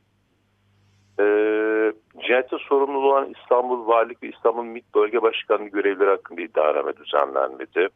Ee, 1.20 1.94
cinayete 2.18 2.58
sorumlu 2.58 2.98
olan 2.98 3.34
İstanbul 3.40 3.88
Valilik 3.88 4.24
ve 4.24 4.28
İstanbul 4.30 4.64
MİT 4.64 4.96
Bölge 4.96 5.22
Başkanlığı 5.22 5.68
görevleri 5.68 6.10
hakkında 6.10 6.42
iddianame 6.42 6.98
düzenlenmedi. 6.98 7.88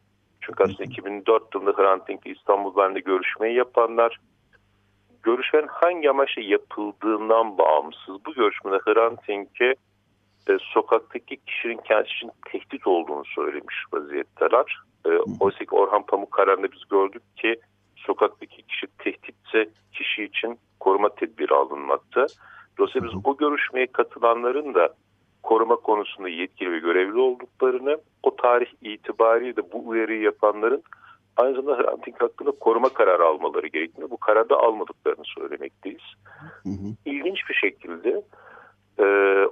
Çünkü 0.41 0.63
aslında 0.63 0.83
2004 0.83 1.55
yılında 1.55 1.71
Hrant 1.71 2.07
Dink'le 2.07 2.25
İstanbul 2.25 2.75
Valiliğinde 2.75 2.99
görüşmeyi 2.99 3.55
yapanlar 3.55 4.19
görüşmenin 5.23 5.67
hangi 5.67 6.09
amaçla 6.09 6.41
yapıldığından 6.41 7.57
bağımsız 7.57 8.25
bu 8.25 8.33
görüşmede 8.33 8.77
Hrant 8.77 9.27
Dink'e 9.27 9.75
e, 10.49 10.57
sokaktaki 10.73 11.37
kişinin 11.45 11.77
kendisi 11.77 12.15
için 12.15 12.31
tehdit 12.51 12.87
olduğunu 12.87 13.25
söylemiş 13.25 13.75
vaziyetteler. 13.93 14.77
E, 15.05 15.09
oysa 15.39 15.59
ki 15.59 15.75
Orhan 15.75 16.05
Pamuk 16.05 16.31
kararında 16.31 16.71
biz 16.71 16.81
gördük 16.89 17.23
ki 17.37 17.59
sokaktaki 17.95 18.61
kişi 18.61 18.87
tehditse 18.97 19.69
kişi 19.93 20.23
için 20.23 20.59
koruma 20.79 21.09
tedbiri 21.15 21.53
alınmakta. 21.53 22.27
Dolayısıyla 22.77 23.07
biz 23.07 23.15
o 23.23 23.37
görüşmeye 23.37 23.87
katılanların 23.87 24.73
da 24.73 24.89
koruma 25.43 25.75
konusunda 25.75 26.29
yetkili 26.29 26.71
ve 26.71 26.79
görevli 26.79 27.19
olduklarını, 27.19 27.97
o 28.23 28.35
tarih 28.35 28.67
itibariyle 28.81 29.55
de 29.55 29.71
bu 29.71 29.87
uyarıyı 29.87 30.21
yapanların 30.21 30.83
aynı 31.37 31.55
zamanda 31.55 31.83
Hrant 31.83 32.21
hakkında 32.21 32.51
koruma 32.51 32.89
kararı 32.89 33.25
almaları 33.25 33.67
gerektiğini, 33.67 34.11
bu 34.11 34.17
kararda 34.17 34.57
almadıklarını 34.57 35.25
söylemekteyiz. 35.25 36.03
Hı 36.63 36.69
hı. 36.69 36.95
İlginç 37.05 37.49
bir 37.49 37.53
şekilde 37.53 38.21
e, 38.99 39.05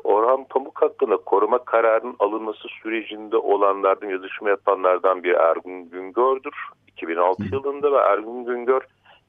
Orhan 0.04 0.46
Pamuk 0.50 0.82
hakkında 0.82 1.18
koruma 1.18 1.66
kararının 1.66 2.16
alınması 2.20 2.68
sürecinde 2.84 3.38
olanlardan, 3.38 4.10
yazışma 4.10 4.50
yapanlardan 4.50 5.24
bir 5.24 5.34
Ergun 5.34 5.90
Güngör'dür. 5.90 6.54
2006 6.88 7.44
hı. 7.44 7.56
yılında 7.56 7.92
ve 7.92 7.98
Ergun 7.98 8.46
Güngör 8.46 8.82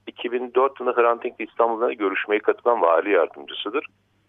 2004 0.07 0.81
yılında 0.81 1.03
Hrant 1.03 1.25
Dink 1.25 1.35
İstanbul'da 1.39 1.93
görüşmeye 1.93 2.39
katılan 2.39 2.83
vali 2.83 3.11
yardımcısıdır. 3.11 3.87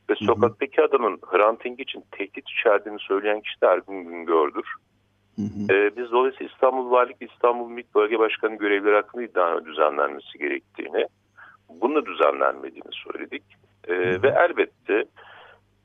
Ve 0.09 0.15
sokaktaki 0.15 0.81
adamın 0.81 1.19
Hrant 1.31 1.63
Dink 1.63 1.79
için 1.79 2.03
tehdit 2.11 2.49
içerdiğini 2.49 2.99
söyleyen 2.99 3.41
kişi 3.41 3.61
de 3.61 3.65
Ergun 3.67 4.03
Güngör'dür. 4.03 4.73
Hı 5.35 5.41
hı. 5.41 5.73
Ee, 5.73 5.97
biz 5.97 6.11
dolayısıyla 6.11 6.51
İstanbul 6.53 6.91
Valilik 6.91 7.31
İstanbul 7.31 7.69
MİT 7.69 7.95
Bölge 7.95 8.19
Başkanı 8.19 8.55
görevleri 8.55 8.95
hakkında 8.95 9.23
iddia 9.23 9.65
düzenlenmesi 9.65 10.37
gerektiğini, 10.39 11.07
bunu 11.69 12.05
düzenlenmediğini 12.05 12.91
söyledik. 12.91 13.43
Ee, 13.87 14.21
ve 14.23 14.27
elbette 14.27 15.05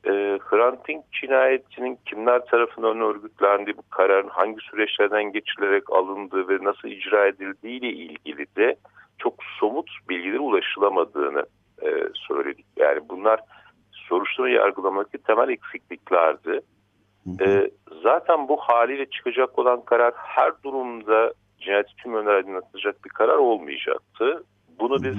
e, 0.05 0.39
Hrant 0.51 0.89
Dink 0.89 1.13
cinayetinin 1.13 1.99
kimler 2.07 2.45
tarafından 2.47 3.01
örgütlendiği, 3.01 3.77
bu 3.77 3.83
kararın 3.91 4.29
hangi 4.29 4.61
süreçlerden 4.61 5.33
geçilerek 5.33 5.93
alındığı 5.93 6.49
ve 6.49 6.65
nasıl 6.65 6.89
icra 6.89 7.27
edildiği 7.27 7.81
ile 7.81 7.89
ilgili 7.89 8.47
de 8.57 8.77
çok 9.19 9.35
somut 9.61 9.91
bilgiler 10.09 10.39
ulaşılamadığını 10.39 11.47
e, 11.83 11.89
söyledik. 12.15 12.67
Yani 12.77 13.01
bunlar 13.09 13.41
soruşturma 13.93 14.49
yargılamadaki 14.49 15.19
temel 15.19 15.49
eksikliklerdi. 15.49 16.61
E, 17.41 17.71
zaten 18.03 18.49
bu 18.49 18.57
haliyle 18.57 19.07
çıkacak 19.11 19.59
olan 19.59 19.85
karar 19.85 20.15
her 20.17 20.53
durumda 20.65 21.33
cinayet 21.61 21.87
tüm 22.03 22.13
yönler 22.13 22.35
aydınlatacak 22.35 23.05
bir 23.05 23.11
karar 23.11 23.37
olmayacaktı. 23.37 24.45
Bunu 24.81 25.03
biz 25.03 25.19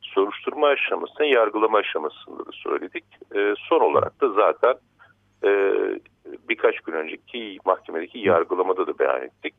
soruşturma 0.00 0.66
aşamasında, 0.66 1.24
yargılama 1.24 1.78
aşamasında 1.78 2.46
da 2.46 2.50
söyledik. 2.52 3.04
E, 3.34 3.54
son 3.68 3.80
olarak 3.80 4.20
da 4.20 4.28
zaten 4.28 4.74
e, 5.44 5.50
birkaç 6.48 6.80
gün 6.80 6.92
önceki 6.92 7.58
mahkemedeki 7.64 8.18
yargılamada 8.18 8.86
da 8.86 8.98
beyan 8.98 9.22
ettik. 9.22 9.54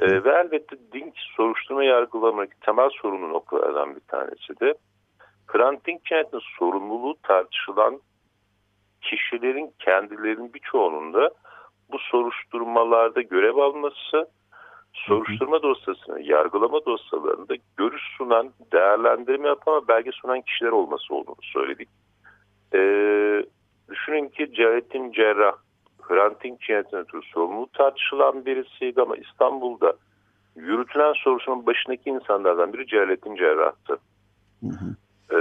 E, 0.00 0.24
ve 0.24 0.30
elbette 0.30 0.76
Dink 0.92 1.14
soruşturma 1.36 1.84
yargılamadaki 1.84 2.60
temel 2.60 2.90
sorunu 2.90 3.32
noktalardan 3.32 3.96
bir 3.96 4.00
tanesi 4.00 4.60
de 4.60 4.74
Hrant 5.46 5.86
Dink 5.86 6.04
cinayetinin 6.04 6.42
sorumluluğu 6.58 7.16
tartışılan 7.22 8.00
kişilerin 9.02 9.74
kendilerinin 9.78 10.54
birçoğunun 10.54 11.14
da 11.14 11.30
bu 11.92 11.98
soruşturmalarda 11.98 13.22
görev 13.22 13.56
alması 13.56 14.28
soruşturma 14.92 15.62
dosyasını, 15.62 16.22
yargılama 16.22 16.84
dosyalarında 16.84 17.54
görüş 17.76 18.02
sunan, 18.18 18.50
değerlendirme 18.72 19.48
yapan 19.48 19.88
belge 19.88 20.10
sunan 20.12 20.40
kişiler 20.40 20.70
olması 20.70 21.14
olduğunu 21.14 21.42
söyledik. 21.42 21.88
Ee, 22.74 23.44
düşünün 23.90 24.28
ki 24.28 24.54
Celalettin 24.54 25.12
Cerrah, 25.12 25.54
Hrant 26.10 26.44
Dink 26.44 26.60
cinayetinden 26.60 27.00
ötürü 27.00 27.22
sorumlu 27.22 27.66
tartışılan 27.72 28.46
birisiydi 28.46 29.02
ama 29.02 29.16
İstanbul'da 29.16 29.92
yürütülen 30.56 31.12
soruşturmanın 31.12 31.66
başındaki 31.66 32.10
insanlardan 32.10 32.72
biri 32.72 32.86
Celalettin 32.86 33.36
Cerrah'tı. 33.36 33.98
Hı 34.60 34.68
hı. 34.68 34.96
Ee, 35.32 35.36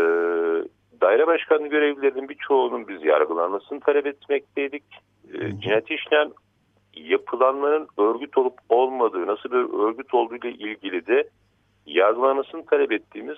daire 1.02 1.28
başkanı 1.28 1.68
görevlilerinin 1.68 2.30
birçoğunun 2.30 2.88
biz 2.88 3.04
yargılanmasını 3.04 3.80
talep 3.80 4.08
etmekteydik. 4.08 4.84
Ee, 5.34 5.60
cinayet 5.62 5.92
işleyen 5.92 6.32
yapılanların 6.96 7.88
örgüt 7.98 8.38
olup 8.38 8.54
olmadığı, 8.70 9.28
nasıl 9.28 9.52
bir 9.52 9.88
örgüt 9.88 10.14
olduğu 10.14 10.36
ile 10.36 10.52
ilgili 10.52 11.08
de 11.08 11.30
yargılanmasını 11.86 12.66
talep 12.66 12.92
ettiğimiz 12.92 13.38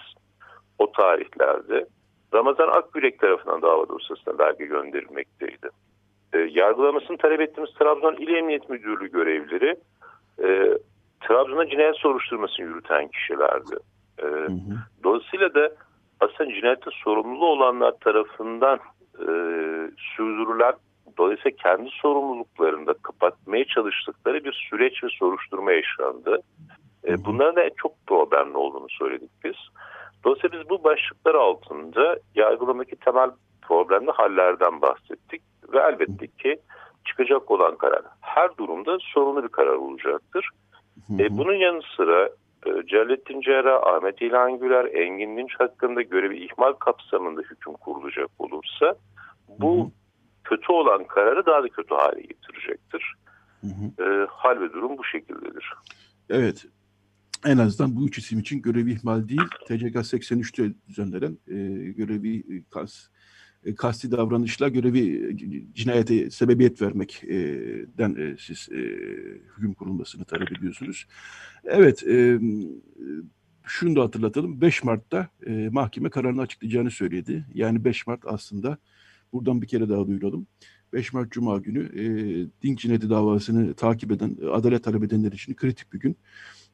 o 0.80 0.91
tarihlerde 0.91 1.88
Ramazan 2.34 2.67
Akgürek 2.67 3.19
tarafından 3.19 3.61
dava 3.61 3.89
dosyasına 3.89 4.39
belge 4.39 4.65
gönderilmekteydi. 4.65 5.69
E, 6.34 6.38
yargılamasını 6.38 7.17
talep 7.17 7.41
ettiğimiz 7.41 7.73
Trabzon 7.73 8.15
İl 8.15 8.36
Emniyet 8.36 8.69
Müdürlüğü 8.69 9.11
görevlileri 9.11 9.75
e, 10.43 10.77
Trabzon'a 11.27 11.69
cinayet 11.69 11.95
soruşturmasını 11.95 12.65
yürüten 12.65 13.07
kişilerdi. 13.07 13.75
E, 14.19 14.25
hı 14.25 14.45
hı. 14.45 14.75
Dolayısıyla 15.03 15.53
da 15.53 15.71
aslında 16.19 16.53
cinayette 16.53 16.89
sorumlu 17.03 17.45
olanlar 17.45 17.91
tarafından 17.91 18.79
e, 19.19 19.27
sürdürülen 20.15 20.73
dolayısıyla 21.17 21.57
kendi 21.63 21.89
sorumluluklarında 21.89 22.93
kapatmaya 22.93 23.65
çalıştıkları 23.65 24.43
bir 24.43 24.67
süreç 24.69 25.03
ve 25.03 25.07
soruşturma 25.09 25.71
yaşandı. 25.71 26.39
E, 27.07 27.25
bunların 27.25 27.55
da 27.55 27.69
çok 27.77 28.07
problemli 28.07 28.57
olduğunu 28.57 28.89
söyledik 28.89 29.31
biz. 29.43 29.55
Dolayısıyla 30.23 30.59
biz 30.59 30.69
bu 30.69 30.84
başlıklar 30.84 31.36
altında 31.36 32.17
yargılamadaki 32.36 32.95
temel 32.95 33.29
problemli 33.68 34.11
hallerden 34.11 34.82
bahsettik 34.82 35.41
ve 35.74 35.80
elbette 35.80 36.28
ki 36.28 36.59
çıkacak 37.05 37.51
olan 37.51 37.78
karar 37.78 38.01
her 38.22 38.57
durumda 38.57 38.97
sorunlu 39.01 39.43
bir 39.43 39.49
karar 39.49 39.76
olacaktır. 39.76 40.49
E, 41.20 41.38
bunun 41.38 41.53
yanı 41.53 41.82
sıra 41.97 42.30
e, 42.66 42.88
Celalettin 42.88 43.41
Cerrah, 43.41 43.84
Ahmet 43.84 44.22
İlhan 44.22 44.59
Güler, 44.59 44.86
Engin 44.86 45.38
Dinç 45.38 45.59
hakkında 45.59 46.01
görevi 46.01 46.45
ihmal 46.45 46.74
kapsamında 46.74 47.41
hüküm 47.41 47.74
kurulacak 47.74 48.30
olursa 48.39 48.95
bu 49.59 49.91
kötü 50.43 50.72
olan 50.72 51.07
kararı 51.07 51.45
daha 51.45 51.64
da 51.64 51.68
kötü 51.68 51.95
hale 51.95 52.22
getirecektir. 52.22 53.14
Hı 53.61 53.68
hı. 53.68 54.03
E, 54.03 54.28
hal 54.30 54.59
ve 54.61 54.74
durum 54.74 54.97
bu 54.97 55.03
şekildedir. 55.03 55.74
Evet. 56.30 56.66
En 57.45 57.57
azından 57.57 57.95
bu 57.95 58.07
üç 58.07 58.18
isim 58.18 58.39
için 58.39 58.61
görevi 58.61 58.91
ihmal 58.91 59.30
değil, 59.30 59.47
TCK 59.66 59.95
83'te 59.95 60.74
düzenlenen 60.88 61.38
e, 61.47 61.55
görevi 61.91 62.64
kas, 62.70 63.07
e, 63.66 63.76
kasti 63.76 64.11
davranışla 64.11 64.70
görevi 64.70 65.30
e, 65.30 65.38
cinayete 65.74 66.30
sebebiyet 66.30 66.82
vermekten 66.82 68.16
e, 68.16 68.36
siz 68.39 68.70
e, 68.72 68.78
hüküm 69.57 69.74
kurulmasını 69.74 70.26
talep 70.26 70.57
ediyorsunuz. 70.57 71.05
Evet, 71.64 72.03
e, 72.07 72.39
şunu 73.64 73.95
da 73.95 74.01
hatırlatalım. 74.01 74.61
5 74.61 74.84
Mart'ta 74.84 75.28
e, 75.47 75.70
mahkeme 75.72 76.09
kararını 76.09 76.41
açıklayacağını 76.41 76.91
söyledi. 76.91 77.45
Yani 77.53 77.86
5 77.86 78.07
Mart 78.07 78.22
aslında 78.26 78.78
Buradan 79.34 79.61
bir 79.61 79.68
kere 79.68 79.89
daha 79.89 80.07
duyuralım. 80.07 80.47
5 80.93 81.14
Mart 81.14 81.32
Cuma 81.32 81.57
günü 81.57 81.84
e, 81.84 82.05
Dink 82.61 82.80
cinayeti 82.80 83.09
davasını 83.09 83.74
takip 83.74 84.11
eden, 84.11 84.38
adalet 84.51 84.84
talep 84.84 85.03
edenler 85.03 85.32
için 85.32 85.53
kritik 85.53 85.93
bir 85.93 85.99
gün. 85.99 86.16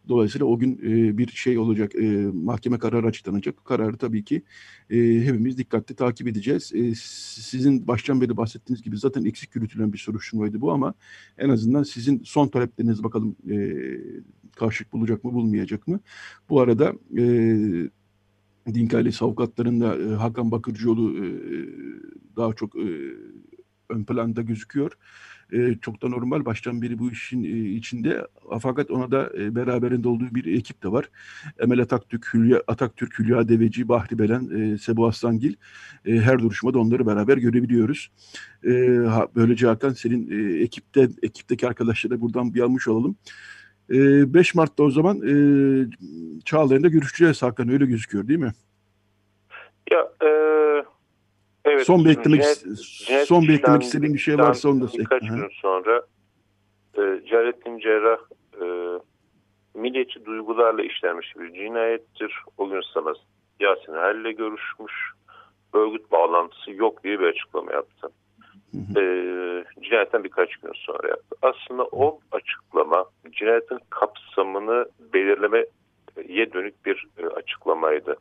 Dolayısıyla 0.08 0.46
o 0.48 0.60
gün 0.60 0.80
e, 0.84 1.18
bir 1.18 1.28
şey 1.28 1.58
olacak, 1.58 1.96
e, 1.96 2.28
mahkeme 2.34 2.80
kararı 2.80 3.08
açıklanacak. 3.08 3.66
Kararı 3.66 3.98
tabii 3.98 4.24
ki 4.24 4.44
e, 4.90 4.98
hepimiz 4.98 5.58
dikkatli 5.58 5.96
takip 5.96 6.28
edeceğiz. 6.28 6.72
E, 6.76 6.96
sizin 6.96 7.88
baştan 7.88 8.22
beri 8.22 8.38
bahsettiğiniz 8.38 8.84
gibi 8.84 8.98
zaten 8.98 9.26
eksik 9.26 9.56
yürütülen 9.56 9.94
bir 9.94 9.98
soruşturmaydı 9.98 10.62
bu 10.62 10.72
ama 10.72 10.94
en 11.38 11.50
azından 11.50 11.84
sizin 11.84 12.24
son 12.24 12.48
talepleriniz 12.48 13.04
bakalım 13.04 13.36
e, 13.52 13.56
karşılık 14.56 14.94
bulacak 14.94 15.24
mı, 15.24 15.34
bulmayacak 15.34 15.88
mı? 15.88 16.00
Bu 16.50 16.62
arada 16.62 16.94
e, 17.18 17.24
Dink 18.74 18.94
ailesi 18.94 19.26
avukatlarında 19.26 19.96
e, 19.96 20.16
Hakan 20.16 20.52
Bakırcıoğlu 20.52 21.26
e, 21.26 21.28
daha 22.36 22.54
çok 22.54 22.76
e, 22.76 22.88
ön 23.90 24.04
planda 24.04 24.42
gözüküyor. 24.42 24.92
E, 25.54 25.76
çok 25.82 26.02
da 26.02 26.10
normal. 26.10 26.46
Baştan 26.46 26.82
beri 26.82 27.00
bu 27.00 27.12
işin 27.12 27.44
e, 27.44 27.48
içinde. 27.48 28.28
Fakat 28.62 28.92
ona 28.92 29.12
da 29.12 29.30
e, 29.38 29.56
beraberinde 29.56 30.08
olduğu 30.08 30.36
bir 30.36 30.58
ekip 30.58 30.84
de 30.84 30.92
var. 30.92 31.10
Emel 31.60 31.82
Ataktürk, 31.82 32.34
Hülya, 32.34 32.64
Ataktürk, 32.68 33.20
Hülya 33.20 33.50
Deveci, 33.50 33.88
Bahri 33.88 34.20
Belen, 34.20 34.74
e, 34.74 34.78
Sebu 34.78 35.08
Aslangil. 35.08 35.54
E, 36.06 36.12
her 36.12 36.40
duruşmada 36.40 36.80
onları 36.80 37.08
beraber 37.08 37.38
görebiliyoruz. 37.38 38.12
E, 38.64 38.72
ha, 39.08 39.28
böylece 39.36 39.68
Hakan 39.68 39.94
senin 39.94 40.32
e, 40.32 40.60
ekipte 40.60 41.10
ekipteki 41.22 41.68
arkadaşlara 41.68 42.22
buradan 42.22 42.54
bir 42.54 42.62
almış 42.62 42.88
olalım. 42.88 43.16
E, 43.90 44.34
5 44.34 44.56
Mart'ta 44.56 44.84
o 44.84 44.92
zaman 44.92 45.18
e, 45.18 45.34
Çağlayan'da 46.46 46.88
görüşeceğiz 46.88 47.42
Hakan 47.42 47.70
öyle 47.70 47.86
gözüküyor 47.86 48.28
değil 48.28 48.40
mi? 48.40 48.52
Ya 49.92 50.00
e, 50.00 50.30
Evet. 51.70 51.86
Son 51.86 52.06
bir 52.06 52.10
eklemek, 52.10 52.44
Cinet, 53.06 53.28
son 53.28 53.44
bir 53.44 53.54
eklemek 53.54 53.84
istediğim 53.84 54.14
bir 54.14 54.20
şey 54.20 54.38
varsa 54.38 54.70
onu 54.70 54.82
da 54.82 54.98
Birkaç 54.98 55.22
gün 55.22 55.50
sonra 55.62 56.02
e, 56.98 57.02
Celalettin 57.30 57.80
Cerrah 57.80 58.20
e, 58.62 58.66
milliyetçi 59.74 60.26
duygularla 60.26 60.84
işlenmiş 60.84 61.36
bir 61.36 61.54
cinayettir. 61.54 62.34
O 62.58 62.70
gün 62.70 62.82
sabah 62.94 63.14
Yasin 63.60 63.94
Er'le 63.94 64.32
görüşmüş. 64.32 64.94
Örgüt 65.74 66.12
bağlantısı 66.12 66.72
yok 66.72 67.04
diye 67.04 67.20
bir 67.20 67.26
açıklama 67.26 67.72
yaptı. 67.72 68.10
E, 68.96 69.02
cinayetten 69.82 70.24
birkaç 70.24 70.56
gün 70.56 70.72
sonra 70.76 71.08
yaptı. 71.08 71.36
Aslında 71.42 71.84
o 71.84 72.20
açıklama 72.32 73.06
cinayetin 73.32 73.80
kapsamını 73.90 74.86
belirlemeye 75.14 75.66
dönük 76.54 76.86
bir 76.86 77.08
e, 77.18 77.26
açıklamaydı. 77.26 78.16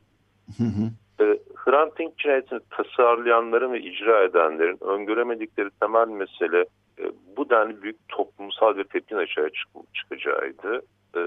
Hı 0.59 0.65
hı. 0.65 0.91
E, 1.21 1.39
Hrant 1.57 1.99
Dink 1.99 2.19
cinayetini 2.19 2.61
tasarlayanların 2.71 3.73
ve 3.73 3.81
icra 3.81 4.23
edenlerin 4.25 4.79
öngöremedikleri 4.81 5.71
temel 5.81 6.09
mesele 6.09 6.61
e, 6.99 7.05
bu 7.37 7.51
denli 7.51 7.83
büyük 7.83 8.09
toplumsal 8.09 8.77
bir 8.77 8.85
tepkin 8.85 9.17
açığa 9.17 9.49
çık 9.51 9.95
çıkacağıydı. 9.95 10.83
E, 11.17 11.21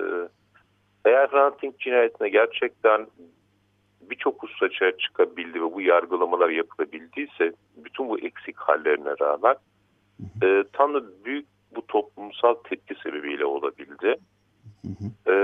eğer 1.06 1.28
Hrant 1.28 1.62
Dink 1.62 1.80
cinayetine 1.80 2.30
gerçekten 2.30 3.08
birçok 4.02 4.44
husus 4.44 4.64
açığa 4.64 4.98
çıkabildi 4.98 5.62
ve 5.62 5.74
bu 5.74 5.82
yargılamalar 5.82 6.50
yapılabildiyse 6.50 7.54
bütün 7.78 8.10
bu 8.10 8.20
eksik 8.20 8.58
hallerine 8.58 9.14
rağmen 9.22 9.56
e, 10.44 10.64
tam 10.74 10.94
da 10.94 11.26
büyük 11.26 11.48
bu 11.76 11.88
toplumsal 11.88 12.54
tepki 12.54 12.96
sebebiyle 13.04 13.46
olabildi. 13.46 14.16
E, 15.28 15.36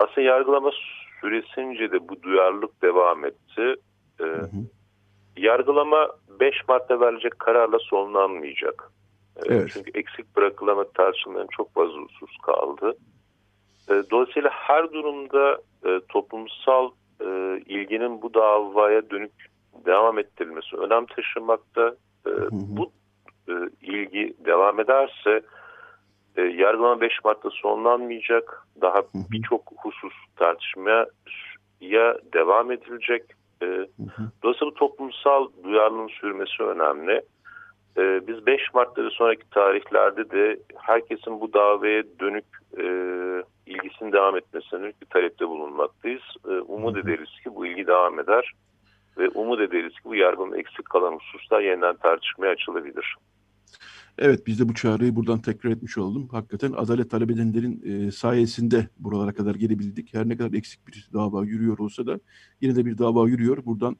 aslında 0.00 0.20
yargılama 0.20 0.70
süresince 1.20 1.92
de 1.92 2.08
bu 2.08 2.22
duyarlılık 2.22 2.82
devam 2.82 3.24
etti. 3.24 3.74
Ee, 4.20 4.24
hı 4.24 4.42
hı. 4.42 4.46
Yargılama 5.36 6.08
5 6.40 6.68
Mart'ta 6.68 7.00
verilecek 7.00 7.38
kararla 7.38 7.78
sonlanmayacak. 7.78 8.92
Ee, 9.36 9.54
evet. 9.54 9.70
Çünkü 9.72 9.90
eksik 9.98 10.36
bırakılama 10.36 10.84
tartışmaların 10.84 11.48
çok 11.56 11.74
fazla 11.74 11.98
husus 12.00 12.36
kaldı. 12.42 12.96
Ee, 13.90 14.02
dolayısıyla 14.10 14.50
her 14.52 14.92
durumda 14.92 15.58
e, 15.86 16.00
toplumsal 16.08 16.90
e, 17.20 17.60
ilginin 17.66 18.22
bu 18.22 18.34
davaya 18.34 19.10
dönük 19.10 19.32
devam 19.86 20.18
ettirilmesi 20.18 20.76
önem 20.76 21.06
taşımakta. 21.06 21.94
E, 22.26 22.30
hı 22.30 22.44
hı. 22.44 22.50
Bu 22.52 22.92
e, 23.48 23.52
ilgi 23.82 24.34
devam 24.44 24.80
ederse 24.80 25.42
e, 26.38 26.42
yargılama 26.42 27.00
5 27.00 27.12
Mart'ta 27.24 27.50
sonlanmayacak. 27.50 28.62
Daha 28.80 29.02
birçok 29.14 29.62
husus 29.76 30.14
tartışmaya 30.36 31.06
devam 32.32 32.72
edilecek. 32.72 33.22
E, 33.62 33.66
dolayısıyla 34.42 34.70
bu 34.70 34.74
toplumsal 34.74 35.48
duyarlılığın 35.64 36.08
sürmesi 36.20 36.62
önemli. 36.62 37.22
E, 37.96 38.26
biz 38.26 38.46
5 38.46 38.74
Mart'ta 38.74 39.04
ve 39.04 39.10
sonraki 39.10 39.50
tarihlerde 39.50 40.30
de 40.30 40.58
herkesin 40.76 41.40
bu 41.40 41.52
davaya 41.52 42.02
dönük 42.20 42.44
e, 42.78 42.84
ilgisinin 43.66 44.12
devam 44.12 44.36
etmesine 44.36 44.80
dönük 44.80 45.00
bir 45.00 45.06
talepte 45.06 45.48
bulunmaktayız. 45.48 46.22
E, 46.48 46.50
umut 46.50 46.96
ederiz 46.96 47.30
ki 47.44 47.54
bu 47.54 47.66
ilgi 47.66 47.86
devam 47.86 48.20
eder 48.20 48.52
ve 49.18 49.28
umut 49.28 49.60
ederiz 49.60 49.92
ki 49.92 50.04
bu 50.04 50.14
yargının 50.14 50.58
eksik 50.58 50.90
kalan 50.90 51.12
hususlar 51.12 51.60
yeniden 51.60 51.96
tartışmaya 51.96 52.52
açılabilir. 52.52 53.16
Evet 54.18 54.46
biz 54.46 54.60
de 54.60 54.68
bu 54.68 54.74
çağrıyı 54.74 55.16
buradan 55.16 55.42
tekrar 55.42 55.70
etmiş 55.70 55.98
oldum. 55.98 56.28
Hakikaten 56.28 56.72
adalet 56.72 57.10
talep 57.10 57.30
edenlerin 57.30 57.82
e, 57.84 58.10
sayesinde 58.10 58.88
buralara 58.98 59.34
kadar 59.34 59.54
gelebildik. 59.54 60.14
Her 60.14 60.28
ne 60.28 60.36
kadar 60.36 60.52
eksik 60.52 60.88
bir 60.88 61.08
dava 61.12 61.44
yürüyor 61.44 61.78
olsa 61.78 62.06
da 62.06 62.20
yine 62.60 62.76
de 62.76 62.86
bir 62.86 62.98
dava 62.98 63.28
yürüyor. 63.28 63.64
Buradan 63.64 63.96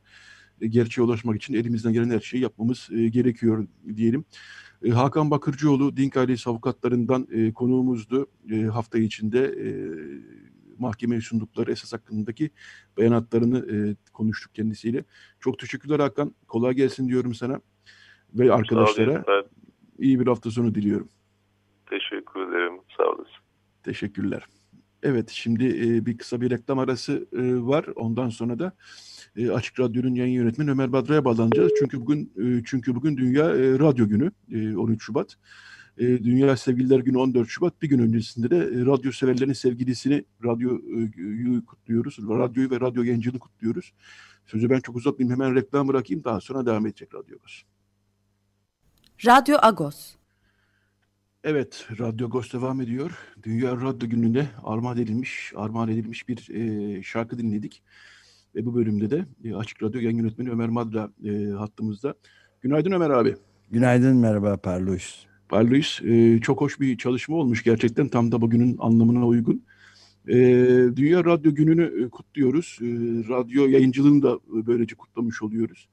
e, 0.60 0.66
gerçeğe 0.66 1.02
ulaşmak 1.02 1.36
için 1.36 1.54
elimizden 1.54 1.92
gelen 1.92 2.10
her 2.10 2.20
şeyi 2.20 2.42
yapmamız 2.42 2.88
e, 2.92 3.08
gerekiyor 3.08 3.66
diyelim. 3.96 4.24
E, 4.84 4.90
Hakan 4.90 5.30
Bakırcıoğlu 5.30 5.96
Dink 5.96 6.16
ailesi 6.16 6.50
avukatlarından 6.50 7.28
e, 7.32 7.52
konuğumuzdu. 7.52 8.26
E, 8.50 8.62
hafta 8.62 8.98
içinde 8.98 9.44
e, 9.44 9.68
mahkemeye 10.78 11.20
sundukları 11.20 11.72
esas 11.72 11.92
hakkındaki 11.92 12.50
beyanatlarını 12.96 13.58
e, 13.72 13.96
konuştuk 14.12 14.54
kendisiyle. 14.54 15.04
Çok 15.40 15.58
teşekkürler 15.58 16.00
Hakan. 16.00 16.34
Kolay 16.48 16.74
gelsin 16.74 17.08
diyorum 17.08 17.34
sana 17.34 17.60
ve 18.34 18.52
arkadaşlara. 18.52 19.10
Olun, 19.12 19.44
İyi 19.98 20.20
bir 20.20 20.26
hafta 20.26 20.50
sonu 20.50 20.74
diliyorum. 20.74 21.08
Teşekkür 21.90 22.40
ederim. 22.40 22.72
Sağ 22.96 23.04
olasın. 23.04 23.34
Teşekkürler. 23.82 24.42
Evet 25.02 25.30
şimdi 25.30 25.66
e, 25.66 26.06
bir 26.06 26.18
kısa 26.18 26.40
bir 26.40 26.50
reklam 26.50 26.78
arası 26.78 27.28
e, 27.32 27.66
var. 27.66 27.86
Ondan 27.96 28.28
sonra 28.28 28.58
da 28.58 28.72
e, 29.36 29.50
Açık 29.50 29.80
Radyo'nun 29.80 30.14
yayın 30.14 30.34
yönetmeni 30.34 30.70
Ömer 30.70 30.92
Badra'ya 30.92 31.24
bağlanacağız. 31.24 31.72
Çünkü 31.78 32.00
bugün 32.00 32.32
e, 32.36 32.62
çünkü 32.66 32.94
bugün 32.94 33.16
Dünya 33.16 33.44
e, 33.44 33.78
Radyo 33.78 34.08
Günü 34.08 34.30
e, 34.52 34.76
13 34.76 35.02
Şubat. 35.02 35.36
E, 35.98 36.24
Dünya 36.24 36.56
Sevgililer 36.56 36.98
Günü 36.98 37.18
14 37.18 37.48
Şubat. 37.48 37.82
Bir 37.82 37.88
gün 37.88 37.98
öncesinde 37.98 38.50
de 38.50 38.56
e, 38.56 38.86
radyo 38.86 39.12
severlerin 39.12 39.52
sevgilisini 39.52 40.24
radyoyu 40.44 41.66
kutluyoruz. 41.66 42.18
Radyoyu 42.18 42.70
ve 42.70 42.80
radyo 42.80 43.04
gencini 43.04 43.38
kutluyoruz. 43.38 43.92
Sözü 44.46 44.70
ben 44.70 44.80
çok 44.80 44.96
uzatmayayım. 44.96 45.40
Hemen 45.40 45.54
reklam 45.54 45.88
bırakayım. 45.88 46.24
Daha 46.24 46.40
sonra 46.40 46.66
devam 46.66 46.86
edecek 46.86 47.14
Radyo 47.14 47.36
Agos. 47.36 47.62
Radyo 49.26 49.56
Agos. 49.62 50.14
Evet, 51.44 51.86
Radyo 51.98 52.26
Agos 52.26 52.52
devam 52.52 52.80
ediyor. 52.80 53.10
Dünya 53.42 53.76
Radyo 53.76 54.08
Günü'nde 54.08 54.46
armağan 54.64 54.98
edilmiş, 54.98 55.52
armağan 55.56 55.88
edilmiş 55.88 56.28
bir 56.28 56.48
e, 56.50 57.02
şarkı 57.02 57.38
dinledik. 57.38 57.82
Ve 58.54 58.66
bu 58.66 58.74
bölümde 58.74 59.10
de 59.10 59.24
e, 59.44 59.54
Açık 59.54 59.82
Radyo 59.82 60.00
Yayın 60.00 60.18
Yönetmeni 60.18 60.50
Ömer 60.50 60.68
Madra 60.68 61.10
e, 61.24 61.50
hattımızda. 61.50 62.14
Günaydın 62.60 62.92
Ömer 62.92 63.10
abi. 63.10 63.36
Günaydın, 63.70 64.16
merhaba 64.16 64.56
Parluis. 64.56 65.24
Parluis, 65.48 66.02
e, 66.02 66.40
çok 66.40 66.60
hoş 66.60 66.80
bir 66.80 66.98
çalışma 66.98 67.36
olmuş 67.36 67.62
gerçekten 67.62 68.08
tam 68.08 68.32
da 68.32 68.40
bugünün 68.40 68.76
anlamına 68.78 69.26
uygun. 69.26 69.64
E, 70.28 70.36
Dünya 70.96 71.24
Radyo 71.24 71.54
Günü'nü 71.54 72.04
e, 72.04 72.08
kutluyoruz. 72.08 72.78
E, 72.80 72.86
radyo 73.28 73.66
yayıncılığını 73.66 74.22
da 74.22 74.34
e, 74.34 74.66
böylece 74.66 74.94
kutlamış 74.94 75.42
oluyoruz. 75.42 75.88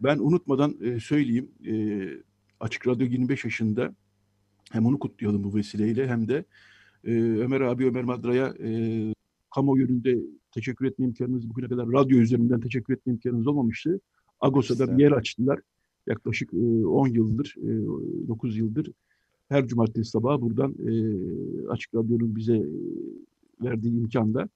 Ben 0.00 0.18
unutmadan 0.18 0.76
e, 0.84 1.00
söyleyeyim, 1.00 1.48
e, 1.66 1.74
Açık 2.62 2.86
Radyo 2.86 3.06
25 3.06 3.44
yaşında 3.44 3.94
hem 4.70 4.86
onu 4.86 4.98
kutlayalım 4.98 5.44
bu 5.44 5.54
vesileyle 5.54 6.08
hem 6.08 6.28
de 6.28 6.44
e, 7.04 7.12
Ömer 7.14 7.60
abi 7.60 7.86
Ömer 7.86 8.04
Madra'ya 8.04 8.54
e, 8.64 8.68
kamuoyu 9.54 9.84
önünde 9.84 10.18
teşekkür 10.50 10.86
etme 10.86 11.04
imkanınız 11.04 11.50
bugüne 11.50 11.68
kadar 11.68 11.88
radyo 11.92 12.18
üzerinden 12.18 12.60
teşekkür 12.60 12.94
etme 12.94 13.12
imkanınız 13.12 13.46
olmamıştı. 13.46 14.00
Agosa'da 14.40 14.98
bir 14.98 15.02
yer 15.02 15.12
açtılar. 15.12 15.60
Yaklaşık 16.06 16.54
e, 16.54 16.86
10 16.86 17.08
yıldır, 17.08 17.54
e, 17.58 18.28
9 18.28 18.56
yıldır 18.56 18.92
her 19.48 19.66
cumartesi 19.66 20.10
sabahı 20.10 20.40
buradan 20.40 20.74
e, 20.88 20.92
Açık 21.68 21.94
Radyo'nun 21.94 22.36
bize 22.36 22.56
e, 22.56 22.66
verdiği 23.62 23.96
imkanda 23.96 24.48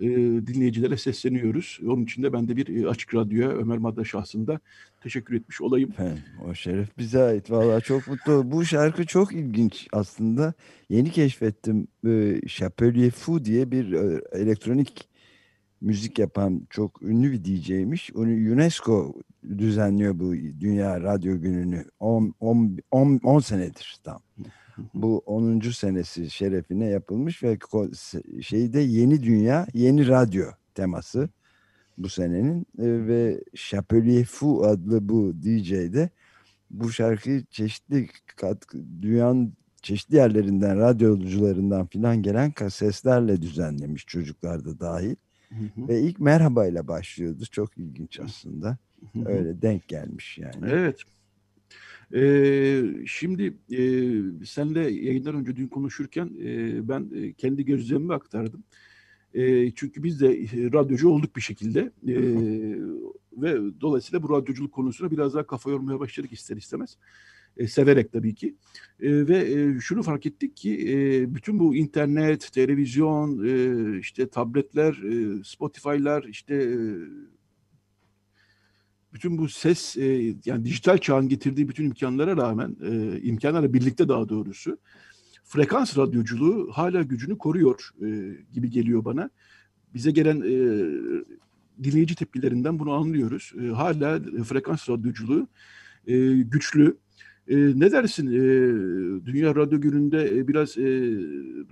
e, 0.00 0.06
dinleyicilere 0.46 0.96
sesleniyoruz. 0.96 1.80
Onun 1.86 2.04
için 2.04 2.22
de 2.22 2.32
ben 2.32 2.48
de 2.48 2.56
bir 2.56 2.82
e, 2.82 2.88
Açık 2.88 3.14
Radyo'ya 3.14 3.48
Ömer 3.48 3.78
Madra 3.78 4.04
şahsında 4.04 4.60
teşekkür 5.02 5.34
etmiş 5.34 5.60
olayım. 5.60 5.90
Efendim, 5.90 6.22
o 6.48 6.54
şeref 6.54 6.98
bize 6.98 7.22
ait. 7.22 7.50
Valla 7.50 7.80
çok 7.80 8.08
mutlu. 8.08 8.50
Bu 8.50 8.64
şarkı 8.64 9.06
çok 9.06 9.32
ilginç 9.32 9.88
aslında. 9.92 10.54
Yeni 10.88 11.10
keşfettim. 11.10 11.88
E, 12.06 12.40
Chapelier 12.48 13.10
Fou 13.10 13.44
diye 13.44 13.70
bir 13.70 13.92
e, 13.92 14.20
elektronik 14.32 15.08
müzik 15.80 16.18
yapan 16.18 16.66
çok 16.70 17.02
ünlü 17.02 17.32
bir 17.32 17.44
DJ'miş. 17.44 18.10
Onu 18.14 18.30
UNESCO 18.30 19.14
düzenliyor 19.58 20.18
bu 20.18 20.34
Dünya 20.60 21.00
Radyo 21.00 21.40
Günü'nü. 21.40 21.84
10 22.00 23.40
senedir 23.40 23.96
tam. 24.04 24.20
Bu 24.94 25.22
10. 25.26 25.60
senesi 25.60 26.30
şerefine 26.30 26.86
yapılmış 26.86 27.42
ve 27.42 27.58
şeyde 28.40 28.80
yeni 28.80 29.22
dünya, 29.22 29.66
yeni 29.74 30.08
radyo 30.08 30.46
teması 30.74 31.28
bu 31.98 32.08
senenin 32.08 32.60
e, 32.60 33.06
ve 33.06 33.44
Chapelier 33.54 34.24
Fou 34.24 34.64
adlı 34.64 35.08
bu 35.08 35.34
DJ'de 35.42 36.10
bu 36.70 36.92
şarkıyı 36.92 37.44
çeşitli 37.44 38.08
katkı, 38.36 38.78
dünyanın 39.02 39.52
çeşitli 39.82 40.16
yerlerinden, 40.16 40.78
radyocularından 40.78 41.86
filan 41.86 42.22
gelen 42.22 42.52
seslerle 42.68 43.42
düzenlemiş 43.42 44.06
çocuklar 44.06 44.64
da 44.64 44.80
dahil. 44.80 45.16
Hı 45.48 45.54
hı. 45.54 45.88
Ve 45.88 46.00
ilk 46.00 46.20
merhaba 46.20 46.66
ile 46.66 46.88
başlıyordu. 46.88 47.44
Çok 47.50 47.78
ilginç 47.78 48.20
aslında. 48.20 48.78
Hı 49.12 49.18
hı. 49.18 49.28
Öyle 49.28 49.62
denk 49.62 49.88
gelmiş 49.88 50.38
yani. 50.38 50.70
Evet. 50.70 51.02
Ee, 52.14 52.84
şimdi 53.06 53.56
e, 53.70 53.84
senle 54.44 54.80
yayından 54.80 55.34
önce 55.34 55.56
dün 55.56 55.68
konuşurken 55.68 56.30
e, 56.44 56.88
ben 56.88 57.10
e, 57.14 57.32
kendi 57.32 57.64
gözlemimi 57.64 58.14
aktardım. 58.14 58.64
E, 59.34 59.70
çünkü 59.70 60.02
biz 60.02 60.20
de 60.20 60.28
radyocu 60.72 61.08
olduk 61.08 61.36
bir 61.36 61.40
şekilde 61.40 61.80
e, 62.08 62.14
ve 63.32 63.56
dolayısıyla 63.80 64.22
bu 64.22 64.30
radyoculuk 64.30 64.72
konusuna 64.72 65.10
biraz 65.10 65.34
daha 65.34 65.46
kafa 65.46 65.70
yormaya 65.70 66.00
başladık 66.00 66.32
ister 66.32 66.56
istemez. 66.56 66.96
E, 67.56 67.66
severek 67.66 68.12
tabii 68.12 68.34
ki. 68.34 68.54
E, 69.00 69.28
ve 69.28 69.38
e, 69.38 69.80
şunu 69.80 70.02
fark 70.02 70.26
ettik 70.26 70.56
ki 70.56 70.88
e, 70.92 71.34
bütün 71.34 71.58
bu 71.58 71.76
internet, 71.76 72.52
televizyon, 72.52 73.44
e, 73.44 73.98
işte 73.98 74.28
tabletler, 74.28 74.92
e, 74.92 75.44
Spotify'lar, 75.44 76.24
işte 76.24 76.54
e, 76.54 76.78
bütün 79.14 79.38
bu 79.38 79.48
ses 79.48 79.96
e, 79.96 80.34
yani 80.44 80.64
dijital 80.64 80.98
çağın 80.98 81.28
getirdiği 81.28 81.68
bütün 81.68 81.84
imkanlara 81.84 82.36
rağmen 82.36 82.76
e, 82.82 83.20
imkanlarla 83.22 83.72
birlikte 83.74 84.08
daha 84.08 84.28
doğrusu 84.28 84.78
frekans 85.44 85.98
radyoculuğu 85.98 86.70
hala 86.72 87.02
gücünü 87.02 87.38
koruyor 87.38 87.90
e, 88.02 88.36
gibi 88.52 88.70
geliyor 88.70 89.04
bana. 89.04 89.30
Bize 89.94 90.10
gelen 90.10 90.40
e, 90.40 90.54
dinleyici 91.84 92.14
tepkilerinden 92.14 92.78
bunu 92.78 92.92
anlıyoruz. 92.92 93.52
E, 93.62 93.66
hala 93.66 94.20
frekans 94.44 94.88
radyoculuğu 94.88 95.48
e, 96.06 96.32
güçlü. 96.32 96.96
E, 97.48 97.56
ne 97.56 97.92
dersin 97.92 98.26
e, 98.26 98.40
Dünya 99.26 99.54
Radyo 99.54 99.80
Günü'nde 99.80 100.38
e, 100.38 100.48
biraz 100.48 100.78
e, 100.78 100.82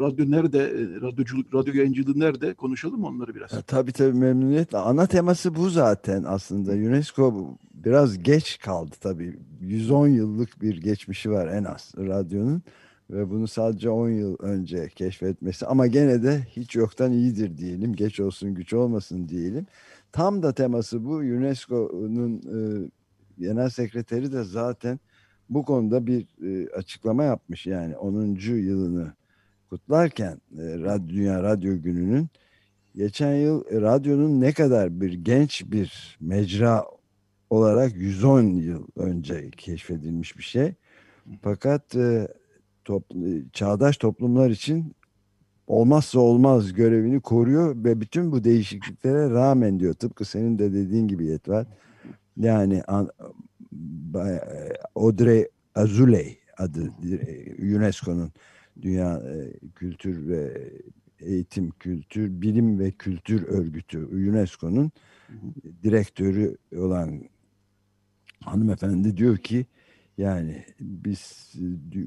radyo 0.00 0.30
nerede, 0.30 0.58
e, 0.58 1.00
radyoculuk, 1.00 1.54
radyo 1.54 1.74
yayıncılığı 1.74 2.20
nerede 2.20 2.54
konuşalım 2.54 3.04
onları 3.04 3.34
biraz? 3.34 3.52
Ya, 3.52 3.62
tabii 3.62 3.92
tabii 3.92 4.18
memnuniyetle. 4.18 4.78
Ana 4.78 5.06
teması 5.06 5.54
bu 5.54 5.70
zaten 5.70 6.24
aslında. 6.26 6.72
UNESCO 6.72 7.56
biraz 7.74 8.22
geç 8.22 8.58
kaldı 8.58 8.96
tabii. 9.00 9.38
110 9.60 10.08
yıllık 10.08 10.62
bir 10.62 10.80
geçmişi 10.80 11.30
var 11.30 11.46
en 11.48 11.64
az 11.64 11.92
radyonun. 11.98 12.62
Ve 13.10 13.30
bunu 13.30 13.48
sadece 13.48 13.90
10 13.90 14.08
yıl 14.08 14.36
önce 14.38 14.88
keşfetmesi 14.88 15.66
ama 15.66 15.86
gene 15.86 16.22
de 16.22 16.46
hiç 16.50 16.76
yoktan 16.76 17.12
iyidir 17.12 17.56
diyelim. 17.56 17.92
Geç 17.92 18.20
olsun 18.20 18.54
güç 18.54 18.74
olmasın 18.74 19.28
diyelim. 19.28 19.66
Tam 20.12 20.42
da 20.42 20.52
teması 20.52 21.04
bu. 21.04 21.14
UNESCO'nun 21.14 22.36
e, 22.36 22.90
genel 23.38 23.68
sekreteri 23.68 24.32
de 24.32 24.44
zaten 24.44 25.00
bu 25.50 25.64
konuda 25.64 26.06
bir 26.06 26.26
e, 26.46 26.68
açıklama 26.70 27.24
yapmış 27.24 27.66
yani 27.66 27.96
10. 27.96 28.36
yılını 28.48 29.12
kutlarken 29.70 30.40
e, 30.58 30.62
Radyo, 30.62 31.08
Dünya 31.08 31.42
Radyo 31.42 31.82
Günü'nün 31.82 32.28
geçen 32.94 33.34
yıl 33.34 33.64
e, 33.70 33.80
radyonun 33.80 34.40
ne 34.40 34.52
kadar 34.52 35.00
bir 35.00 35.12
genç 35.12 35.64
bir 35.66 36.18
mecra 36.20 36.84
olarak 37.50 37.96
110 37.96 38.42
yıl 38.42 38.86
önce 38.96 39.50
keşfedilmiş 39.50 40.38
bir 40.38 40.42
şey. 40.42 40.74
Fakat 41.42 41.96
e, 41.96 42.28
top, 42.84 43.04
e, 43.12 43.42
çağdaş 43.52 43.96
toplumlar 43.96 44.50
için 44.50 44.94
olmazsa 45.66 46.20
olmaz 46.20 46.72
görevini 46.72 47.20
koruyor 47.20 47.84
ve 47.84 48.00
bütün 48.00 48.32
bu 48.32 48.44
değişikliklere 48.44 49.30
rağmen 49.30 49.80
diyor 49.80 49.94
tıpkı 49.94 50.24
senin 50.24 50.58
de 50.58 50.72
dediğin 50.72 51.08
gibi 51.08 51.26
Yetvar 51.26 51.66
yani 52.36 52.82
Audrey 54.94 55.48
Azoulay 55.74 56.38
adı 56.58 56.92
UNESCO'nun 57.58 58.32
Dünya 58.82 59.16
e, 59.16 59.52
Kültür 59.74 60.28
ve 60.28 60.70
Eğitim, 61.20 61.70
Kültür, 61.70 62.42
Bilim 62.42 62.78
ve 62.78 62.90
Kültür 62.90 63.42
Örgütü 63.42 63.98
UNESCO'nun 64.04 64.90
direktörü 65.82 66.56
olan 66.76 67.22
hanımefendi 68.40 69.16
diyor 69.16 69.36
ki 69.36 69.66
yani 70.18 70.64
biz 70.80 71.52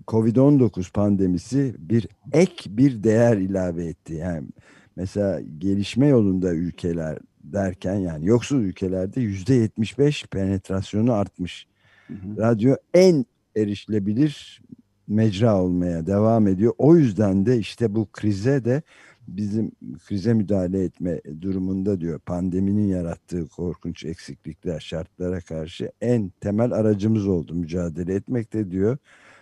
Covid-19 0.07 0.91
pandemisi 0.91 1.75
bir 1.79 2.07
ek 2.31 2.77
bir 2.77 3.03
değer 3.03 3.37
ilave 3.37 3.85
etti. 3.85 4.13
Yani 4.13 4.47
mesela 4.95 5.41
gelişme 5.57 6.07
yolunda 6.07 6.53
ülkeler 6.53 7.17
derken 7.43 7.95
yani 7.95 8.25
yoksul 8.25 8.61
ülkelerde 8.61 9.21
yüzde 9.21 9.53
yetmiş 9.53 9.99
beş 9.99 10.25
penetrasyonu 10.25 11.13
artmış. 11.13 11.67
Hı 12.07 12.13
hı. 12.13 12.37
Radyo 12.37 12.75
en 12.93 13.25
erişilebilir 13.55 14.61
mecra 15.07 15.61
olmaya 15.61 16.07
devam 16.07 16.47
ediyor. 16.47 16.73
O 16.77 16.95
yüzden 16.95 17.45
de 17.45 17.57
işte 17.57 17.95
bu 17.95 18.07
krize 18.11 18.65
de 18.65 18.81
bizim 19.27 19.71
krize 20.07 20.33
müdahale 20.33 20.83
etme 20.83 21.21
durumunda 21.41 22.01
diyor 22.01 22.19
pandeminin 22.19 22.87
yarattığı 22.87 23.47
korkunç 23.47 24.05
eksiklikler 24.05 24.79
şartlara 24.79 25.41
karşı 25.41 25.91
en 26.01 26.31
temel 26.41 26.71
aracımız 26.71 27.27
oldu 27.27 27.55
mücadele 27.55 28.15
etmekte 28.15 28.71
diyor 28.71 28.97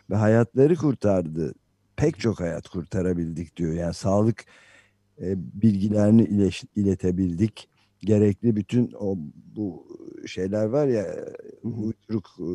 ve 0.10 0.16
hayatları 0.16 0.76
kurtardı. 0.76 1.54
Pek 1.96 2.20
çok 2.20 2.40
hayat 2.40 2.70
kurtarabildik 2.70 3.58
diyor. 3.58 3.74
Yani 3.74 3.94
sağlık 3.94 4.46
e, 5.22 5.34
bilgilerini 5.62 6.52
iletebildik. 6.76 7.71
Gerekli 8.02 8.56
bütün 8.56 8.92
o 9.00 9.18
bu 9.56 9.88
şeyler 10.28 10.66
var 10.66 10.88
ya 10.88 11.06
uyduruk 11.64 12.28
e, 12.40 12.50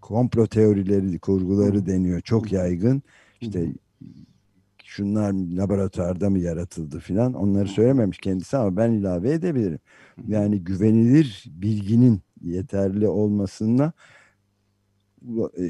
komplo 0.00 0.46
teorileri, 0.46 1.18
kurguları 1.18 1.86
deniyor. 1.86 2.20
Çok 2.20 2.52
yaygın. 2.52 3.02
İşte 3.40 3.72
şunlar 4.84 5.32
laboratuvarda 5.32 6.30
mı 6.30 6.38
yaratıldı 6.38 6.98
filan 6.98 7.34
onları 7.34 7.68
söylememiş 7.68 8.18
kendisi 8.18 8.56
ama 8.56 8.76
ben 8.76 8.92
ilave 8.92 9.32
edebilirim. 9.32 9.78
Yani 10.28 10.64
güvenilir 10.64 11.44
bilginin 11.48 12.20
yeterli 12.42 13.08
olmasına 13.08 13.92
e, 15.58 15.64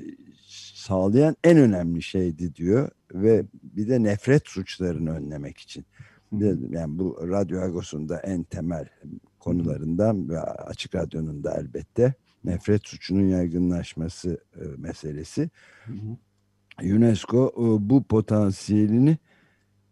sağlayan 0.75 1.37
en 1.45 1.59
önemli 1.59 2.03
şeydi 2.03 2.55
diyor 2.55 2.89
ve 3.15 3.45
bir 3.63 3.89
de 3.89 4.03
nefret 4.03 4.49
suçlarını 4.49 5.11
önlemek 5.11 5.59
için. 5.59 5.85
Yani 6.71 6.99
bu 6.99 7.29
Radyo 7.29 7.61
Agos'un 7.61 8.09
da 8.09 8.21
en 8.21 8.43
temel 8.43 8.89
konularından 9.39 10.29
ve 10.29 10.41
Açık 10.41 10.95
Radyo'nun 10.95 11.45
da 11.45 11.55
elbette 11.61 12.15
nefret 12.45 12.87
suçunun 12.87 13.29
yaygınlaşması 13.29 14.39
e, 14.57 14.65
meselesi. 14.79 15.51
Hı 15.87 15.93
hı. 15.93 16.97
UNESCO 16.97 17.53
e, 17.57 17.91
bu 17.91 18.03
potansiyelini 18.03 19.19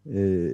e, 0.05 0.51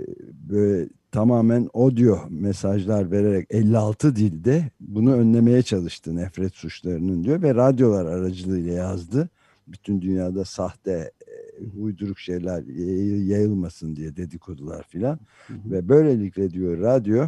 böyle 0.49 0.89
tamamen 1.11 1.69
audio 1.73 2.19
mesajlar 2.29 3.11
vererek 3.11 3.47
56 3.49 4.15
dilde 4.15 4.71
bunu 4.79 5.13
önlemeye 5.13 5.61
çalıştı 5.61 6.15
nefret 6.15 6.53
suçlarının 6.53 7.23
diyor 7.23 7.41
ve 7.41 7.55
radyolar 7.55 8.05
aracılığıyla 8.05 8.73
yazdı. 8.73 9.29
Bütün 9.67 10.01
dünyada 10.01 10.45
sahte 10.45 11.11
uyduruk 11.77 12.19
şeyler 12.19 12.63
yayılmasın 13.25 13.95
diye 13.95 14.15
dedikodular 14.15 14.83
filan 14.83 15.19
ve 15.49 15.89
böylelikle 15.89 16.51
diyor 16.51 16.79
radyo 16.79 17.27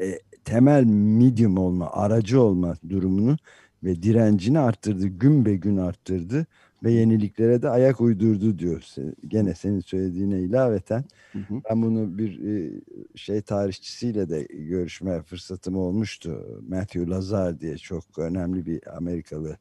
e, 0.00 0.18
temel 0.44 0.84
medium 0.84 1.58
olma 1.58 1.90
aracı 1.92 2.40
olma 2.40 2.76
durumunu 2.88 3.36
ve 3.84 4.02
direncini 4.02 4.58
arttırdı 4.58 5.06
gün 5.06 5.44
be 5.44 5.54
gün 5.54 5.76
arttırdı 5.76 6.46
ve 6.84 6.92
yeniliklere 6.92 7.62
de 7.62 7.68
ayak 7.68 8.00
uydurdu 8.00 8.58
diyor. 8.58 8.84
Gene 9.28 9.54
senin 9.54 9.80
söylediğine 9.80 10.40
ilaveten 10.40 11.04
hı 11.32 11.38
hı. 11.38 11.62
ben 11.70 11.82
bunu 11.82 12.18
bir 12.18 12.44
e, 12.44 12.80
şey 13.14 13.40
tarihçisiyle 13.40 14.28
de 14.28 14.42
görüşme 14.42 15.22
fırsatım 15.22 15.76
olmuştu. 15.76 16.60
Matthew 16.68 17.10
Lazar 17.10 17.60
diye 17.60 17.76
çok 17.76 18.18
önemli 18.18 18.66
bir 18.66 18.96
Amerikalı 18.96 19.56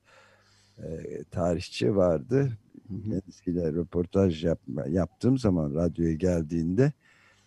e, 0.77 1.23
tarihçi 1.31 1.95
vardı. 1.95 2.51
Kendisiyle 2.87 3.73
röportaj 3.73 4.45
yap, 4.45 4.59
yaptığım 4.89 5.37
zaman 5.37 5.75
radyoya 5.75 6.13
geldiğinde 6.13 6.91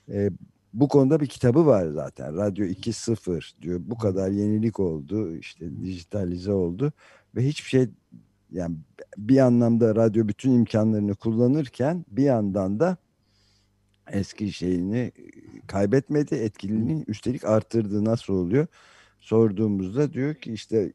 e, 0.09 0.31
bu 0.73 0.89
konuda 0.89 1.21
bir 1.21 1.27
kitabı 1.27 1.67
var 1.67 1.89
zaten. 1.89 2.37
Radyo 2.37 2.65
2.0 2.65 3.63
diyor. 3.63 3.81
Bu 3.85 3.99
kadar 3.99 4.31
yenilik 4.31 4.81
oldu. 4.81 5.37
işte 5.37 5.83
dijitalize 5.83 6.53
oldu 6.53 6.93
ve 7.35 7.47
hiçbir 7.47 7.69
şey 7.69 7.89
yani 8.53 8.77
bir 9.19 9.39
anlamda 9.39 9.95
radyo 9.95 10.29
bütün 10.29 10.53
imkanlarını 10.53 11.15
kullanırken 11.15 12.05
bir 12.09 12.23
yandan 12.23 12.81
da 12.81 12.97
eski 14.11 14.53
şeyini 14.53 14.99
e, 14.99 15.13
kaybetmedi, 15.67 16.35
etkililiğini 16.35 17.05
üstelik 17.07 17.45
arttırdı. 17.45 18.05
Nasıl 18.05 18.35
oluyor? 18.35 18.67
Sorduğumuzda 19.21 20.13
diyor 20.13 20.35
ki 20.35 20.53
işte 20.53 20.93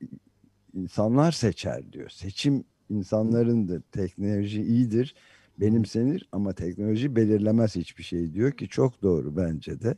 insanlar 0.74 1.32
seçer 1.32 1.94
diyor. 1.94 2.10
Seçim 2.10 2.64
insanlarındır. 2.92 3.82
Teknoloji 3.82 4.62
iyidir, 4.62 5.16
benimsenir 5.58 6.28
ama 6.32 6.54
teknoloji 6.54 7.16
belirlemez 7.16 7.76
hiçbir 7.76 8.04
şey 8.04 8.34
diyor 8.34 8.52
ki 8.52 8.68
çok 8.68 9.02
doğru 9.02 9.38
bence 9.38 9.82
de. 9.82 9.96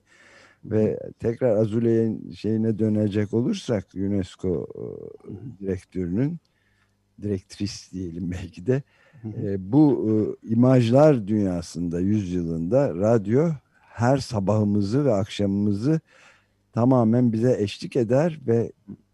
Ve 0.65 0.99
tekrar 1.19 1.57
Azule'nin 1.57 2.31
şeyine 2.31 2.79
dönecek 2.79 3.33
olursak 3.33 3.87
UNESCO 3.95 4.67
e, 4.75 4.85
direktörünün 5.59 6.39
direktris 7.21 7.91
diyelim 7.91 8.31
belki 8.31 8.65
de. 8.65 8.83
E, 9.25 9.71
bu 9.71 10.09
e, 10.09 10.47
imajlar 10.49 11.27
dünyasında 11.27 11.99
yüzyılında 11.99 12.95
radyo 12.95 13.49
her 13.79 14.17
sabahımızı 14.17 15.05
ve 15.05 15.13
akşamımızı 15.13 15.99
tamamen 16.73 17.33
bize 17.33 17.55
eşlik 17.59 17.95
eder 17.95 18.39
ve 18.47 18.71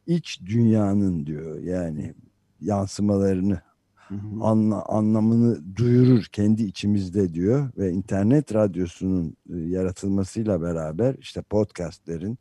iç 0.07 0.41
dünyanın 0.45 1.25
diyor 1.25 1.63
yani 1.63 2.13
yansımalarını 2.61 3.61
Anla, 4.41 4.85
anlamını 4.85 5.75
duyurur 5.75 6.25
kendi 6.31 6.63
içimizde 6.63 7.33
diyor 7.33 7.69
ve 7.77 7.91
internet 7.91 8.55
radyosunun 8.55 9.37
e, 9.53 9.57
yaratılmasıyla 9.57 10.61
beraber 10.61 11.15
işte 11.19 11.41
podcastlerin 11.41 12.37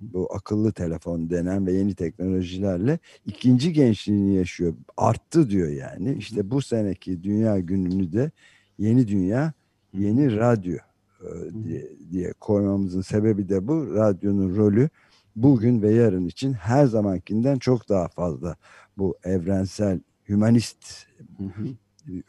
bu 0.00 0.28
akıllı 0.34 0.72
telefon 0.72 1.30
denen 1.30 1.66
ve 1.66 1.72
yeni 1.72 1.94
teknolojilerle 1.94 2.98
ikinci 3.26 3.72
gençliğini 3.72 4.34
yaşıyor. 4.34 4.74
Arttı 4.96 5.50
diyor 5.50 5.68
yani. 5.68 6.14
işte 6.14 6.50
bu 6.50 6.62
seneki 6.62 7.22
dünya 7.22 7.58
gününü 7.58 8.12
de 8.12 8.30
yeni 8.78 9.08
dünya, 9.08 9.52
yeni 9.94 10.36
radyo 10.36 10.76
e, 11.20 11.28
diye, 11.64 11.88
diye 12.12 12.32
koymamızın 12.32 13.00
sebebi 13.00 13.48
de 13.48 13.68
bu. 13.68 13.94
Radyonun 13.94 14.56
rolü 14.56 14.88
bugün 15.36 15.82
ve 15.82 15.94
yarın 15.94 16.26
için 16.26 16.52
her 16.52 16.86
zamankinden 16.86 17.58
çok 17.58 17.88
daha 17.88 18.08
fazla 18.08 18.56
bu 18.98 19.16
evrensel 19.24 20.00
hümanist 20.32 21.06
hı 21.38 21.44
hı. 21.44 21.68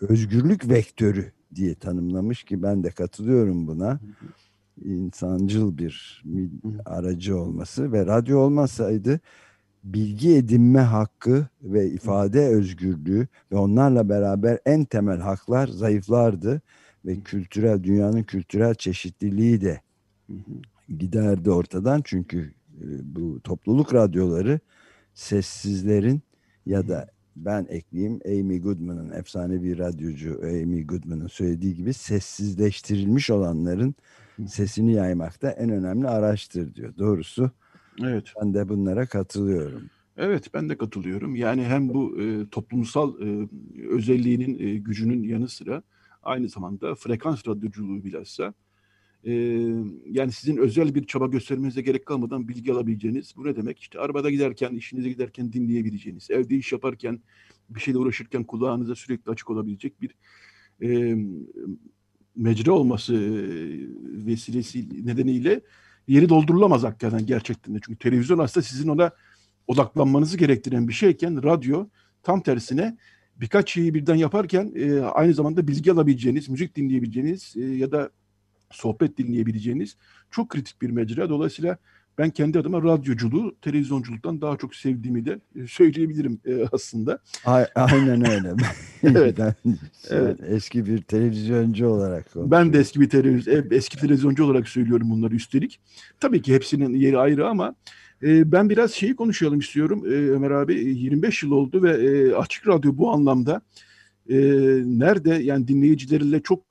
özgürlük 0.02 0.70
vektörü 0.70 1.32
diye 1.56 1.76
tanımlamış 1.76 2.44
ki 2.44 2.64
ben 2.64 2.84
de 2.84 2.90
katılıyorum 2.90 3.68
buna. 3.68 4.00
İnsancıl 4.84 5.78
bir 5.78 6.24
aracı 6.86 7.38
olması 7.38 7.92
ve 7.92 8.06
radyo 8.06 8.40
olmasaydı 8.40 9.20
bilgi 9.84 10.36
edinme 10.36 10.80
hakkı 10.80 11.48
ve 11.64 11.88
ifade 11.88 12.48
özgürlüğü 12.48 13.28
ve 13.52 13.56
onlarla 13.56 14.10
beraber 14.10 14.60
en 14.66 14.86
temel 14.86 15.20
haklar 15.20 15.68
zayıflardı 15.68 16.62
ve 17.06 17.20
kültürel 17.20 17.84
dünyanın 17.84 18.24
kültürel 18.24 18.76
çeşitliliği 18.76 19.62
de 19.62 19.82
giderdi 21.00 21.52
ortadan. 21.52 22.02
Çünkü 22.04 22.54
e, 22.82 22.86
bu 23.16 23.40
topluluk 23.40 23.94
radyoları 23.94 24.60
sessizlerin 25.14 26.22
ya 26.66 26.88
da 26.88 27.08
ben 27.36 27.66
ekleyeyim 27.70 28.20
Amy 28.26 28.62
Goodman'ın 28.62 29.12
efsane 29.12 29.64
bir 29.64 29.80
radyocu 29.80 30.40
Amy 30.44 30.88
Goodman'ın 30.88 31.28
söylediği 31.28 31.76
gibi 31.76 31.94
sessizleştirilmiş 31.94 33.30
olanların 33.30 33.96
sesini 34.48 34.94
yaymakta 34.94 35.50
en 35.50 35.70
önemli 35.70 36.08
araçtır 36.08 36.76
diyor. 36.76 36.98
Doğrusu 36.98 37.52
evet. 38.04 38.34
ben 38.42 38.54
de 38.54 38.70
bunlara 38.70 39.06
katılıyorum. 39.06 39.90
Evet 40.18 40.54
ben 40.54 40.70
de 40.70 40.78
katılıyorum. 40.78 41.36
Yani 41.36 41.64
hem 41.64 41.90
bu 41.90 42.22
e, 42.22 42.50
toplumsal 42.50 43.22
e, 43.22 43.48
özelliğinin 43.90 44.60
e, 44.60 44.78
gücünün 44.78 45.24
yanı 45.24 45.50
sıra 45.50 45.84
aynı 46.24 46.50
zamanda 46.50 46.96
frekans 46.96 47.48
radyoculuğu 47.48 48.04
bilhassa 48.04 48.54
e, 49.24 49.32
yani 50.06 50.32
sizin 50.32 50.58
özel 50.58 50.96
bir 50.96 51.06
çaba 51.06 51.28
göstermenize 51.28 51.82
gerek 51.82 52.06
kalmadan 52.06 52.48
bilgi 52.48 52.74
alabileceğiniz. 52.74 53.34
Bu 53.38 53.46
ne 53.46 53.56
demek? 53.56 53.80
İşte 53.80 54.00
arabada 54.00 54.30
giderken, 54.30 54.76
işinize 54.76 55.10
giderken 55.10 55.54
dinleyebileceğiniz, 55.54 56.32
evde 56.32 56.56
iş 56.56 56.72
yaparken, 56.72 57.20
bir 57.70 57.80
şeyle 57.80 57.98
uğraşırken 57.98 58.44
kulağınıza 58.44 58.96
sürekli 58.96 59.32
açık 59.32 59.50
olabilecek 59.50 60.02
bir 60.02 60.16
e, 60.82 61.18
mecra 62.36 62.72
olması 62.72 63.14
vesilesi 64.26 65.06
nedeniyle 65.06 65.62
yeri 66.08 66.30
doldurulamaz 66.30 66.84
hakikaten 66.84 67.26
gerçekten 67.26 67.76
de. 67.76 67.80
Çünkü 67.86 68.00
televizyon 68.00 68.40
aslında 68.40 68.66
sizin 68.66 68.90
ona 68.90 69.12
odaklanmanızı 69.68 70.38
gerektiren 70.38 70.88
bir 70.88 70.94
şeyken 70.94 71.44
radyo 71.44 71.88
tam 72.24 72.42
tersine 72.42 72.98
birkaç 73.36 73.72
şeyi 73.72 73.94
birden 73.94 74.16
yaparken 74.16 74.72
e, 74.76 75.00
aynı 75.00 75.34
zamanda 75.34 75.68
bilgi 75.68 75.92
alabileceğiniz, 75.92 76.50
müzik 76.50 76.76
dinleyebileceğiniz 76.76 77.54
e, 77.58 77.62
ya 77.62 77.92
da 77.92 78.10
sohbet 78.76 79.18
dinleyebileceğiniz 79.18 79.98
çok 80.32 80.50
kritik 80.50 80.82
bir 80.82 80.90
mecra. 80.90 81.30
Dolayısıyla 81.30 81.78
ben 82.18 82.30
kendi 82.30 82.60
adıma 82.60 82.84
radyoculuğu 82.84 83.56
televizyonculuktan 83.62 84.42
daha 84.42 84.58
çok 84.58 84.76
sevdiğimi 84.76 85.26
de 85.26 85.40
e, 85.56 85.68
söyleyebilirim 85.68 86.40
e, 86.46 86.66
aslında. 86.72 87.20
Aynen 87.76 88.32
öyle. 88.32 88.54
evet. 89.04 89.40
evet. 90.10 90.40
Eski 90.48 90.86
bir 90.86 91.02
televizyoncu 91.02 91.88
olarak. 91.88 92.26
Ben 92.36 92.74
de 92.74 92.80
eski 92.80 93.02
bir 93.02 93.10
televizyon 93.10 93.66
eski 93.72 93.98
televizyoncu 93.98 94.46
olarak 94.46 94.70
söylüyorum 94.70 95.10
bunları 95.10 95.36
üstelik. 95.36 95.80
Tabii 96.20 96.42
ki 96.42 96.54
hepsinin 96.54 96.94
yeri 96.94 97.18
ayrı 97.18 97.48
ama 97.48 97.76
e, 98.24 98.52
ben 98.52 98.70
biraz 98.70 98.92
şeyi 98.92 99.16
konuşalım 99.16 99.60
istiyorum 99.60 100.04
Ömer 100.06 100.52
abi. 100.52 100.74
25 100.76 101.44
yıl 101.44 101.52
oldu 101.52 101.84
ve 101.84 102.36
Açık 102.38 102.68
Radyo 102.68 102.98
bu 102.98 103.12
anlamda 103.12 103.62
nerede 104.86 105.34
yani 105.34 105.68
dinleyicileriyle 105.68 106.42
çok 106.42 106.64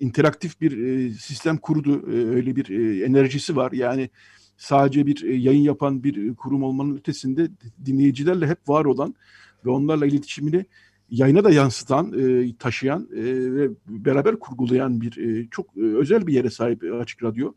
interaktif 0.00 0.60
bir 0.60 0.78
e, 0.78 1.10
sistem 1.10 1.56
kurdu. 1.56 2.12
E, 2.12 2.14
öyle 2.14 2.56
bir 2.56 2.68
e, 2.68 3.04
enerjisi 3.04 3.56
var. 3.56 3.72
Yani 3.72 4.10
sadece 4.56 5.06
bir 5.06 5.22
yayın 5.22 5.62
yapan 5.62 6.04
bir 6.04 6.34
kurum 6.34 6.62
olmanın 6.62 6.96
ötesinde 6.96 7.48
dinleyicilerle 7.84 8.46
hep 8.46 8.68
var 8.68 8.84
olan 8.84 9.14
ve 9.66 9.70
onlarla 9.70 10.06
iletişimini 10.06 10.66
yayına 11.10 11.44
da 11.44 11.50
yansıtan, 11.50 12.14
taşıyan 12.58 13.08
ve 13.10 13.68
beraber 13.86 14.38
kurgulayan 14.38 15.00
bir 15.00 15.46
çok 15.50 15.76
özel 15.76 16.26
bir 16.26 16.32
yere 16.32 16.50
sahip 16.50 16.82
Açık 17.00 17.22
Radyo. 17.22 17.52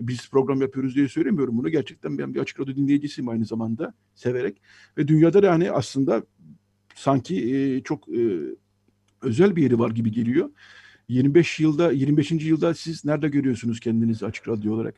Biz 0.00 0.30
program 0.30 0.60
yapıyoruz 0.60 0.94
diye 0.94 1.08
söylemiyorum 1.08 1.58
bunu. 1.58 1.68
Gerçekten 1.68 2.18
ben 2.18 2.34
bir 2.34 2.40
Açık 2.40 2.60
Radyo 2.60 2.76
dinleyicisiyim 2.76 3.28
aynı 3.28 3.44
zamanda 3.44 3.94
severek. 4.14 4.62
Ve 4.98 5.08
dünyada 5.08 5.42
da 5.42 5.46
yani 5.46 5.70
aslında 5.70 6.22
sanki 6.94 7.80
çok 7.84 8.08
özel 9.22 9.56
bir 9.56 9.62
yeri 9.62 9.78
var 9.78 9.90
gibi 9.90 10.12
geliyor. 10.12 10.50
25 11.12 11.60
yılda 11.60 11.92
25. 11.92 12.30
yılda 12.30 12.74
siz 12.74 13.04
nerede 13.04 13.28
görüyorsunuz 13.28 13.80
kendinizi 13.80 14.26
Açık 14.26 14.48
Radyo 14.48 14.74
olarak? 14.74 14.94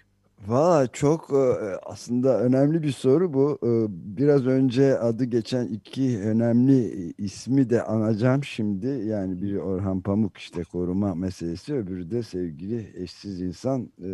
Valla 0.46 0.86
çok 0.86 1.30
e, 1.30 1.42
aslında 1.86 2.40
önemli 2.40 2.82
bir 2.82 2.92
soru 2.92 3.34
bu. 3.34 3.58
E, 3.62 3.70
biraz 4.18 4.46
önce 4.46 4.98
adı 4.98 5.24
geçen 5.24 5.66
iki 5.66 6.20
önemli 6.20 7.12
ismi 7.18 7.70
de 7.70 7.82
anacağım 7.82 8.44
şimdi. 8.44 8.86
Yani 8.86 9.42
biri 9.42 9.60
Orhan 9.60 10.00
Pamuk 10.00 10.38
işte 10.38 10.62
koruma 10.62 11.14
meselesi, 11.14 11.74
öbürü 11.74 12.10
de 12.10 12.22
sevgili 12.22 12.92
eşsiz 12.96 13.40
insan 13.40 13.90
e, 14.02 14.10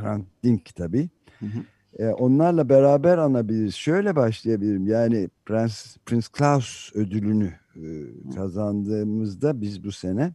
Hrant 0.00 0.26
Dink 0.44 0.74
tabii. 0.76 1.08
Hı 1.38 1.46
hı. 1.46 1.62
Onlarla 2.12 2.68
beraber 2.68 3.18
anabiliriz. 3.18 3.74
Şöyle 3.74 4.16
başlayabilirim. 4.16 4.86
Yani 4.86 5.28
Prens, 5.46 5.96
Prince 6.06 6.26
Klaus 6.32 6.90
ödülünü 6.94 7.52
kazandığımızda 8.34 9.60
biz 9.60 9.84
bu 9.84 9.92
sene 9.92 10.34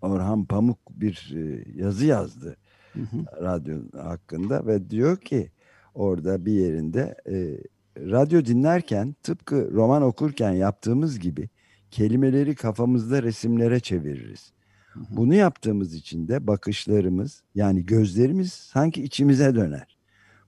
Orhan 0.00 0.44
Pamuk 0.44 0.78
bir 0.90 1.34
yazı 1.74 2.06
yazdı 2.06 2.56
hı 2.92 3.00
hı. 3.00 3.44
radyo 3.44 3.78
hakkında 3.92 4.66
ve 4.66 4.90
diyor 4.90 5.16
ki 5.16 5.50
orada 5.94 6.46
bir 6.46 6.52
yerinde 6.52 7.14
e, 7.28 7.58
radyo 8.10 8.44
dinlerken 8.44 9.14
tıpkı 9.22 9.70
roman 9.72 10.02
okurken 10.02 10.52
yaptığımız 10.52 11.18
gibi 11.18 11.48
kelimeleri 11.90 12.54
kafamızda 12.54 13.22
resimlere 13.22 13.80
çeviririz. 13.80 14.52
Hı 14.92 15.00
hı. 15.00 15.04
Bunu 15.10 15.34
yaptığımız 15.34 15.94
için 15.94 16.28
de 16.28 16.46
bakışlarımız 16.46 17.42
yani 17.54 17.86
gözlerimiz 17.86 18.52
sanki 18.52 19.02
içimize 19.02 19.54
döner. 19.54 19.98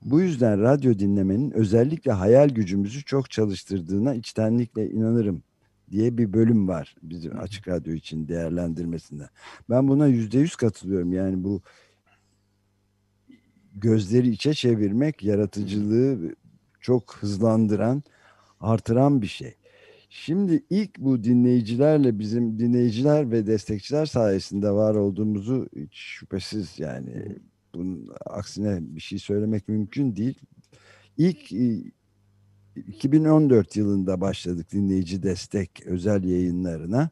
Bu 0.03 0.21
yüzden 0.21 0.61
radyo 0.61 0.99
dinlemenin 0.99 1.51
özellikle 1.51 2.13
hayal 2.13 2.49
gücümüzü 2.49 3.05
çok 3.05 3.31
çalıştırdığına 3.31 4.15
içtenlikle 4.15 4.91
inanırım 4.91 5.43
diye 5.91 6.19
bir 6.19 6.33
bölüm 6.33 6.69
var 6.69 6.97
bizim 7.03 7.39
açık 7.39 7.69
radyo 7.69 7.95
için 7.95 8.29
değerlendirmesinde. 8.29 9.29
Ben 9.71 9.89
buna 9.89 10.07
yüzde 10.07 10.39
yüz 10.39 10.57
katılıyorum. 10.57 11.13
Yani 11.13 11.45
bu 11.45 11.63
gözleri 13.75 14.29
içe 14.29 14.55
çevirmek 14.55 15.25
yaratıcılığı 15.25 16.35
çok 16.81 17.17
hızlandıran, 17.17 18.03
artıran 18.61 19.23
bir 19.23 19.27
şey. 19.27 19.55
Şimdi 20.09 20.65
ilk 20.71 20.99
bu 20.99 21.25
dinleyicilerle 21.25 22.19
bizim 22.19 22.59
dinleyiciler 22.59 23.31
ve 23.31 23.47
destekçiler 23.47 24.07
sayesinde 24.07 24.71
var 24.71 24.95
olduğumuzu 24.95 25.69
hiç 25.77 25.97
şüphesiz 25.97 26.79
yani 26.79 27.37
bunun 27.75 28.09
aksine 28.27 28.79
bir 28.81 29.01
şey 29.01 29.19
söylemek 29.19 29.69
mümkün 29.69 30.17
değil. 30.17 30.39
İlk 31.19 31.53
2014 32.77 33.77
yılında 33.77 34.21
başladık 34.21 34.73
dinleyici 34.73 35.23
destek 35.23 35.87
özel 35.87 36.25
yayınlarına 36.25 37.11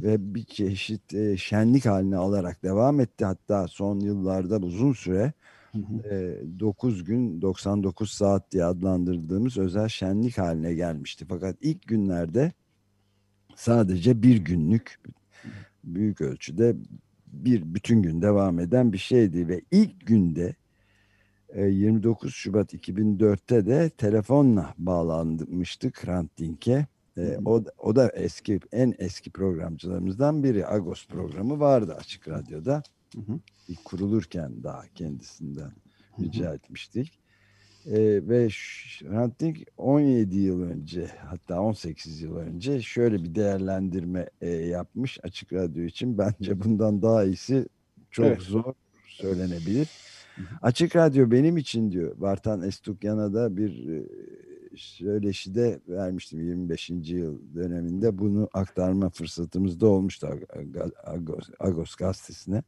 ve 0.00 0.34
bir 0.34 0.44
çeşit 0.44 1.38
şenlik 1.38 1.86
haline 1.86 2.16
alarak 2.16 2.62
devam 2.62 3.00
etti. 3.00 3.24
Hatta 3.24 3.68
son 3.68 4.00
yıllarda 4.00 4.58
uzun 4.58 4.92
süre 4.92 5.32
Hı 5.72 5.78
hı. 5.78 6.60
9 6.60 7.04
gün 7.04 7.42
99 7.42 8.10
saat 8.10 8.52
diye 8.52 8.64
adlandırdığımız 8.64 9.58
özel 9.58 9.88
şenlik 9.88 10.38
haline 10.38 10.74
gelmişti. 10.74 11.24
Fakat 11.28 11.56
ilk 11.60 11.86
günlerde 11.86 12.52
sadece 13.56 14.22
bir 14.22 14.36
günlük 14.36 15.00
büyük 15.84 16.20
ölçüde 16.20 16.76
bir 17.26 17.74
bütün 17.74 18.02
gün 18.02 18.22
devam 18.22 18.58
eden 18.58 18.92
bir 18.92 18.98
şeydi 18.98 19.48
ve 19.48 19.60
ilk 19.70 20.06
günde 20.06 20.54
29 21.56 22.34
Şubat 22.34 22.74
2004'te 22.74 23.66
de 23.66 23.90
telefonla 23.90 24.74
bağlanmıştık 24.78 26.06
Hrant 26.06 26.38
Dink'e. 26.38 26.86
o, 27.44 27.64
o 27.78 27.96
da 27.96 28.08
eski 28.08 28.60
en 28.72 28.94
eski 28.98 29.30
programcılarımızdan 29.30 30.44
biri. 30.44 30.66
Agos 30.66 31.06
programı 31.06 31.60
vardı 31.60 31.96
Açık 32.00 32.28
Radyo'da. 32.28 32.82
Hı 33.14 33.20
hı. 33.20 33.38
İlk 33.68 33.84
kurulurken 33.84 34.62
daha 34.62 34.82
kendisinden 34.94 35.72
rica 36.20 36.46
hı 36.46 36.50
hı. 36.50 36.54
etmiştik. 36.54 37.18
Ee, 37.86 38.28
ve 38.28 38.48
Hrant 39.02 39.42
17 39.76 40.38
yıl 40.38 40.62
önce 40.62 41.06
hatta 41.26 41.60
18 41.60 42.20
yıl 42.22 42.36
önce 42.36 42.82
şöyle 42.82 43.24
bir 43.24 43.34
değerlendirme 43.34 44.30
e, 44.40 44.48
yapmış 44.50 45.18
Açık 45.22 45.52
Radyo 45.52 45.84
için. 45.84 46.18
Bence 46.18 46.60
bundan 46.64 47.02
daha 47.02 47.24
iyisi 47.24 47.66
çok 48.10 48.26
evet. 48.26 48.42
zor 48.42 48.74
söylenebilir. 49.06 49.88
Açık 50.62 50.96
Radyo 50.96 51.30
benim 51.30 51.56
için 51.56 51.92
diyor 51.92 52.14
Vartan 52.18 52.62
Estukyan'a 52.62 53.34
da 53.34 53.56
bir 53.56 53.88
e, 53.88 54.02
söyleşide 54.76 55.80
vermiştim 55.88 56.40
25. 56.40 56.90
yıl 56.90 57.38
döneminde 57.54 58.18
bunu 58.18 58.48
aktarma 58.52 59.10
fırsatımız 59.10 59.80
da 59.80 59.86
olmuştu 59.86 60.28
Agos, 61.04 61.48
Agos 61.60 61.94
gazetesine. 61.94 62.62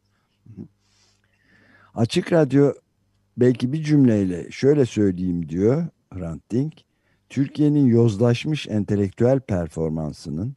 Açık 1.94 2.32
Radyo 2.32 2.72
belki 3.36 3.72
bir 3.72 3.82
cümleyle 3.82 4.50
şöyle 4.50 4.86
söyleyeyim 4.86 5.48
diyor 5.48 5.86
Hrant 6.12 6.50
Dink. 6.50 6.74
Türkiye'nin 7.28 7.86
yozlaşmış 7.86 8.68
entelektüel 8.68 9.40
performansının 9.40 10.56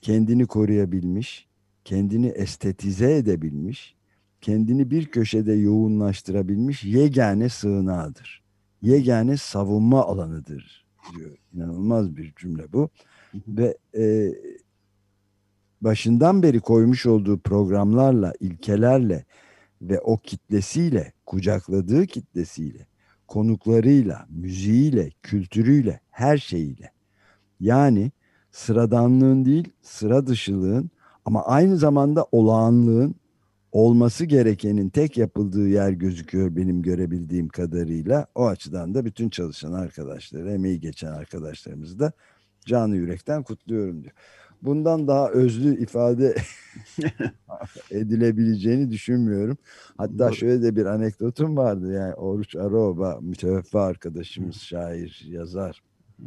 kendini 0.00 0.46
koruyabilmiş, 0.46 1.48
kendini 1.84 2.26
estetize 2.26 3.16
edebilmiş, 3.16 3.97
kendini 4.40 4.90
bir 4.90 5.06
köşede 5.06 5.52
yoğunlaştırabilmiş 5.52 6.84
yegane 6.84 7.48
sığınağıdır. 7.48 8.42
Yegane 8.82 9.36
savunma 9.36 10.04
alanıdır 10.04 10.86
diyor. 11.16 11.36
İnanılmaz 11.54 12.16
bir 12.16 12.34
cümle 12.36 12.72
bu. 12.72 12.88
Ve 13.48 13.78
e, 13.96 14.34
başından 15.80 16.42
beri 16.42 16.60
koymuş 16.60 17.06
olduğu 17.06 17.38
programlarla, 17.38 18.32
ilkelerle 18.40 19.24
ve 19.82 20.00
o 20.00 20.16
kitlesiyle, 20.16 21.12
kucakladığı 21.26 22.06
kitlesiyle, 22.06 22.86
konuklarıyla, 23.26 24.26
müziğiyle, 24.30 25.10
kültürüyle, 25.22 26.00
her 26.10 26.38
şeyiyle. 26.38 26.92
Yani 27.60 28.12
sıradanlığın 28.50 29.44
değil, 29.44 29.72
sıra 29.82 30.26
dışılığın 30.26 30.90
ama 31.24 31.44
aynı 31.44 31.76
zamanda 31.76 32.26
olağanlığın 32.32 33.14
olması 33.72 34.24
gerekenin 34.24 34.88
tek 34.88 35.18
yapıldığı 35.18 35.68
yer 35.68 35.90
gözüküyor 35.90 36.56
benim 36.56 36.82
görebildiğim 36.82 37.48
kadarıyla. 37.48 38.26
O 38.34 38.46
açıdan 38.46 38.94
da 38.94 39.04
bütün 39.04 39.30
çalışan 39.30 39.72
arkadaşları, 39.72 40.52
emeği 40.52 40.80
geçen 40.80 41.12
arkadaşlarımızı 41.12 41.98
da 41.98 42.12
canı 42.66 42.96
yürekten 42.96 43.42
kutluyorum 43.42 44.02
diyor 44.04 44.14
bundan 44.62 45.08
daha 45.08 45.30
özlü 45.30 45.82
ifade 45.82 46.34
edilebileceğini 47.90 48.90
düşünmüyorum. 48.90 49.58
Hatta 49.96 50.18
Doğru. 50.18 50.34
şöyle 50.34 50.62
de 50.62 50.76
bir 50.76 50.86
anekdotum 50.86 51.56
vardı. 51.56 51.92
Yani 51.92 52.14
Oruç 52.14 52.56
Aroba 52.56 53.18
müteveffa 53.20 53.82
arkadaşımız, 53.82 54.56
şair, 54.56 55.24
yazar, 55.28 55.82
hı 56.20 56.26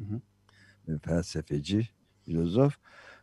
hı. 0.89 1.00
felsefeci, 1.00 1.88
filozof. 2.26 2.74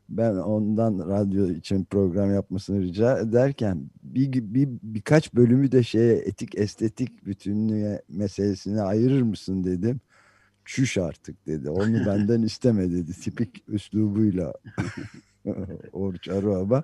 Ben 0.08 0.34
ondan 0.34 1.08
radyo 1.08 1.50
için 1.50 1.84
program 1.84 2.34
yapmasını 2.34 2.82
rica 2.82 3.18
ederken 3.18 3.90
bir, 4.02 4.32
bir 4.32 4.68
birkaç 4.82 5.34
bölümü 5.34 5.72
de 5.72 5.82
şeye 5.82 6.16
etik 6.16 6.58
estetik 6.58 7.26
bütünlüğe 7.26 8.02
meselesine 8.08 8.82
ayırır 8.82 9.22
mısın 9.22 9.64
dedim 9.64 10.00
çüş 10.68 10.98
artık 10.98 11.46
dedi. 11.46 11.70
Onu 11.70 11.94
benden 12.06 12.42
isteme 12.42 12.90
dedi. 12.90 13.12
Tipik 13.12 13.64
üslubuyla 13.68 14.52
Oruç 15.92 16.28
Aruaba. 16.28 16.82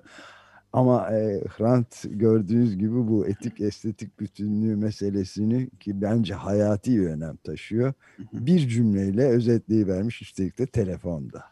Ama 0.73 1.11
e, 1.11 1.41
Hrant 1.57 2.05
gördüğünüz 2.09 2.77
gibi 2.77 3.07
bu 3.07 3.27
etik 3.27 3.61
estetik 3.61 4.19
bütünlüğü 4.19 4.75
meselesini 4.75 5.69
ki 5.69 6.01
bence 6.01 6.33
hayati 6.33 6.99
bir 6.99 7.07
önem 7.07 7.35
taşıyor. 7.35 7.93
Bir 8.33 8.67
cümleyle 8.67 9.27
özetleyivermiş 9.27 10.21
üstelik 10.21 10.57
de 10.59 10.65
telefonda. 10.65 11.43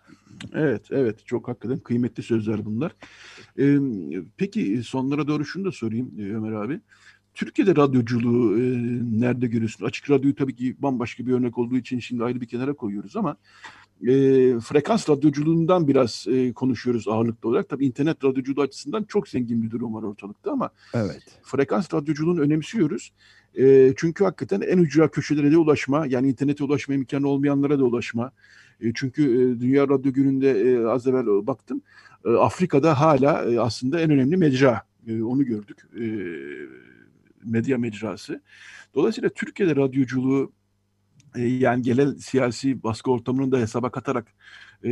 Evet, 0.53 0.81
evet. 0.91 1.25
Çok 1.25 1.47
hakikaten 1.47 1.79
kıymetli 1.79 2.23
sözler 2.23 2.65
bunlar. 2.65 2.95
Ee, 3.59 3.77
peki 4.37 4.81
sonlara 4.83 5.27
doğru 5.27 5.45
şunu 5.45 5.65
da 5.65 5.71
sorayım 5.71 6.11
Ömer 6.19 6.51
abi. 6.51 6.79
Türkiye'de 7.33 7.75
radyoculuğu 7.75 8.57
e, 8.57 8.61
nerede 9.19 9.47
görüyorsun? 9.47 9.85
Açık 9.85 10.09
radyoyu 10.09 10.35
tabii 10.35 10.55
ki 10.55 10.75
bambaşka 10.79 11.25
bir 11.25 11.31
örnek 11.31 11.57
olduğu 11.57 11.77
için 11.77 11.99
şimdi 11.99 12.23
ayrı 12.23 12.41
bir 12.41 12.45
kenara 12.45 12.73
koyuyoruz 12.73 13.15
ama 13.15 13.37
e, 14.01 14.09
frekans 14.59 15.09
radyoculuğundan 15.09 15.87
biraz 15.87 16.25
e, 16.29 16.53
konuşuyoruz 16.53 17.07
ağırlıklı 17.07 17.49
olarak. 17.49 17.69
Tabii 17.69 17.85
internet 17.85 18.23
radyoculuğu 18.23 18.61
açısından 18.61 19.03
çok 19.03 19.27
zengin 19.27 19.63
bir 19.63 19.71
durum 19.71 19.93
var 19.93 20.03
ortalıkta 20.03 20.51
ama 20.51 20.69
evet. 20.93 21.23
frekans 21.43 21.93
radyoculuğunu 21.93 22.41
önemsiyoruz. 22.41 23.11
E, 23.55 23.93
çünkü 23.97 24.23
hakikaten 24.23 24.61
en 24.61 24.77
ücra 24.77 25.11
köşelere 25.11 25.51
de 25.51 25.57
ulaşma, 25.57 26.05
yani 26.05 26.29
internete 26.29 26.63
ulaşma 26.63 26.95
imkanı 26.95 27.27
olmayanlara 27.27 27.79
da 27.79 27.83
ulaşma, 27.83 28.31
çünkü 28.95 29.23
e, 29.23 29.59
Dünya 29.59 29.87
Radyo 29.87 30.13
Günü'nde 30.13 30.51
e, 30.51 30.85
az 30.85 31.07
evvel 31.07 31.47
baktım. 31.47 31.81
E, 32.25 32.29
Afrika'da 32.29 32.99
hala 32.99 33.45
e, 33.45 33.59
aslında 33.59 33.99
en 33.99 34.11
önemli 34.11 34.37
mecra. 34.37 34.81
E, 35.07 35.23
onu 35.23 35.45
gördük. 35.45 35.77
E, 35.99 36.05
medya 37.45 37.77
mecrası. 37.77 38.41
Dolayısıyla 38.95 39.29
Türkiye'de 39.29 39.75
radyoculuğu 39.75 40.51
e, 41.35 41.41
yani 41.41 41.81
genel 41.81 42.17
siyasi 42.17 42.83
baskı 42.83 43.11
ortamını 43.11 43.51
da 43.51 43.57
hesaba 43.57 43.91
katarak 43.91 44.27
e, 44.83 44.89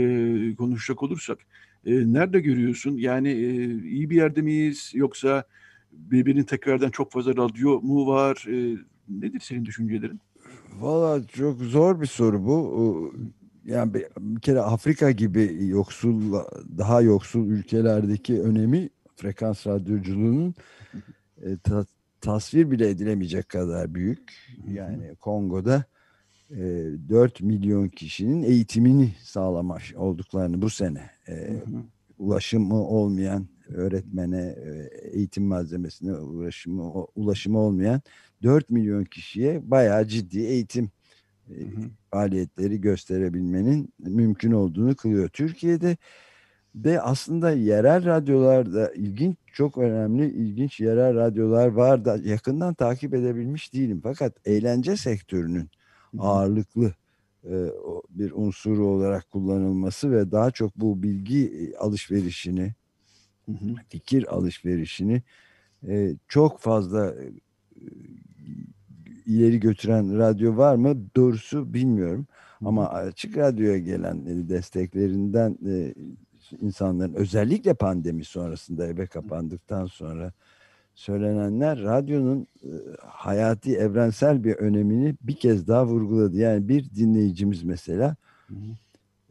konuşacak 0.58 1.04
olursak 1.04 1.39
e, 1.86 2.14
nerede 2.14 2.39
görüyorsun? 2.39 2.98
Yani 2.98 3.30
e, 3.30 3.66
iyi 3.84 4.10
bir 4.10 4.16
yerde 4.16 4.42
miyiz 4.42 4.92
yoksa 4.94 5.44
birbirinin 5.92 6.44
tekrardan 6.44 6.89
çok 6.89 7.12
fazla 7.12 7.32
radyo 7.38 7.82
mu 7.82 8.08
var? 8.08 8.46
E, 8.48 8.78
nedir 9.10 9.39
senin 9.39 9.66
düşüncelerin? 9.66 10.20
Valla 10.80 11.28
çok 11.28 11.60
zor 11.60 12.02
bir 12.02 12.06
soru 12.06 12.46
bu. 12.46 13.14
Yani 13.66 13.93
bir 14.20 14.39
kere 14.39 14.62
Afrika 14.62 15.12
gibi 15.12 15.57
yoksul, 15.68 16.34
daha 16.78 17.01
yoksul 17.01 17.47
ülkelerdeki 17.47 18.41
önemi 18.41 18.89
frekans 19.16 19.68
radyoculuğunun 19.68 20.55
e, 21.41 21.57
ta, 21.64 21.86
tasvir 22.22 22.72
bile 22.72 22.89
edilemeyecek 22.89 23.49
kadar 23.49 23.95
büyük. 23.95 24.34
Yani 24.68 25.16
Kongo'da 25.16 25.86
e, 26.51 26.57
4 27.09 27.41
milyon 27.41 27.88
kişinin 27.88 28.43
eğitimini 28.43 29.14
sağlamış 29.24 29.95
olduklarını 29.95 30.62
bu 30.62 30.70
sene 30.70 31.09
e, 31.28 31.53
ulaşımı 32.20 32.88
olmayan 32.88 33.47
öğretmene, 33.68 34.41
e, 34.41 34.89
eğitim 35.12 35.43
malzemesine 35.43 36.14
ulaşımı, 36.14 37.05
ulaşımı 37.16 37.59
olmayan 37.59 38.01
4 38.43 38.70
milyon 38.70 39.03
kişiye 39.03 39.72
bayağı 39.72 40.07
ciddi 40.07 40.39
eğitim 40.39 40.91
e, 41.60 41.62
faaliyetleri 42.12 42.82
gösterebilmenin 42.82 43.93
mümkün 43.99 44.52
olduğunu 44.52 44.95
kılıyor. 44.95 45.30
Türkiye'de 45.30 45.97
de 46.76 47.02
aslında 47.02 47.52
yerel 47.52 48.06
radyolarda 48.06 48.93
ilginç, 48.93 49.38
çok 49.54 49.78
önemli 49.78 50.32
ilginç 50.32 50.80
yerel 50.80 51.16
radyolar 51.16 51.68
var 51.68 52.06
da 52.06 52.18
yakından 52.24 52.74
takip 52.74 53.14
edebilmiş 53.14 53.74
değilim. 53.74 53.99
Fakat 54.04 54.34
eğlence 54.45 54.97
sektörünün 54.97 55.70
ağırlıklı 56.20 56.93
e, 57.43 57.68
bir 58.10 58.32
unsuru 58.32 58.86
olarak 58.86 59.32
kullanılması 59.32 60.12
ve 60.12 60.32
daha 60.32 60.52
çok 60.52 60.76
bu 60.76 61.04
bilgi 61.04 61.47
e, 61.47 61.78
alışverişini, 61.78 62.74
fikir 63.89 64.36
alışverişini 64.36 65.22
e, 65.88 66.16
çok 66.28 66.60
fazla 66.60 67.16
ileri 69.32 69.59
götüren 69.59 70.17
radyo 70.17 70.57
var 70.57 70.75
mı? 70.75 70.97
Doğrusu 71.15 71.73
bilmiyorum. 71.73 72.27
Ama 72.65 72.89
açık 72.89 73.38
radyoya 73.38 73.77
gelen 73.77 74.49
desteklerinden 74.49 75.57
insanların 76.61 77.13
özellikle 77.13 77.73
pandemi 77.73 78.23
sonrasında 78.25 78.88
eve 78.88 79.05
kapandıktan 79.05 79.86
sonra 79.86 80.34
söylenenler 80.95 81.82
radyonun 81.84 82.47
e, 82.63 82.71
hayati 83.01 83.75
evrensel 83.75 84.43
bir 84.43 84.55
önemini 84.55 85.15
bir 85.21 85.36
kez 85.36 85.67
daha 85.67 85.86
vurguladı. 85.86 86.38
Yani 86.38 86.67
bir 86.67 86.89
dinleyicimiz 86.95 87.63
mesela 87.63 88.15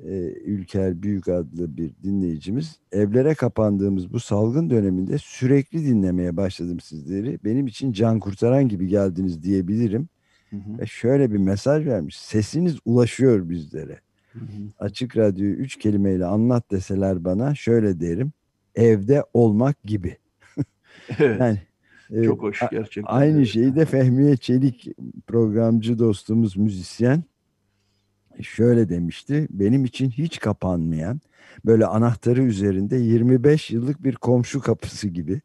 e, 0.07 0.33
Ülker 0.45 1.03
Büyük 1.03 1.29
adlı 1.29 1.77
bir 1.77 1.91
dinleyicimiz 2.03 2.79
evlere 2.93 3.35
kapandığımız 3.35 4.13
bu 4.13 4.21
salgın 4.21 4.71
döneminde 4.71 5.19
sürekli 5.19 5.87
dinlemeye 5.87 6.37
başladım 6.37 6.81
sizleri. 6.81 7.39
Benim 7.45 7.67
için 7.67 7.93
can 7.93 8.21
kurtaran 8.21 8.69
gibi 8.69 8.89
geldiniz 8.89 9.43
diyebilirim. 9.43 10.09
Hı 10.51 10.57
hı. 10.57 10.79
Ve 10.79 10.87
şöyle 10.87 11.33
bir 11.33 11.39
mesaj 11.39 11.87
vermiş. 11.87 12.19
Sesiniz 12.19 12.79
ulaşıyor 12.85 13.51
bizlere. 13.51 14.01
Hı 14.33 14.39
hı. 14.39 14.45
Açık 14.79 15.17
radyoyu 15.17 15.55
üç 15.55 15.79
kelimeyle 15.79 16.25
anlat 16.25 16.71
deseler 16.71 17.25
bana 17.25 17.55
şöyle 17.55 18.01
derim. 18.01 18.33
Evde 18.75 19.25
olmak 19.33 19.83
gibi. 19.83 20.17
Evet. 21.19 21.41
Yani 21.41 21.59
çok 22.25 22.43
hoş 22.43 22.61
gerçekten. 22.71 23.13
Aynı 23.13 23.47
şeyi 23.47 23.77
de 23.77 23.85
Fehmiye 23.85 24.37
Çelik 24.37 24.89
programcı 25.27 25.99
dostumuz 25.99 26.57
müzisyen 26.57 27.25
şöyle 28.43 28.89
demişti. 28.89 29.49
Benim 29.51 29.85
için 29.85 30.11
hiç 30.11 30.39
kapanmayan 30.39 31.21
böyle 31.65 31.87
anahtarı 31.87 32.43
üzerinde 32.43 32.97
25 32.97 33.71
yıllık 33.71 34.05
bir 34.05 34.15
komşu 34.15 34.61
kapısı 34.61 35.09
gibi 35.09 35.41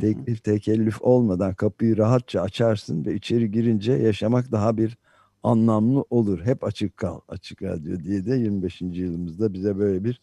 teklif 0.00 0.44
tekellüf 0.44 1.02
olmadan 1.02 1.54
kapıyı 1.54 1.96
rahatça 1.96 2.40
açarsın 2.40 3.04
ve 3.04 3.14
içeri 3.14 3.50
girince 3.50 3.92
yaşamak 3.92 4.52
daha 4.52 4.76
bir 4.76 4.98
anlamlı 5.42 6.04
olur. 6.10 6.40
Hep 6.44 6.64
açık 6.64 6.96
kal, 6.96 7.20
açık 7.28 7.62
radyo 7.62 8.00
diye 8.00 8.26
de 8.26 8.34
25. 8.34 8.80
yılımızda 8.80 9.52
bize 9.52 9.78
böyle 9.78 10.04
bir 10.04 10.20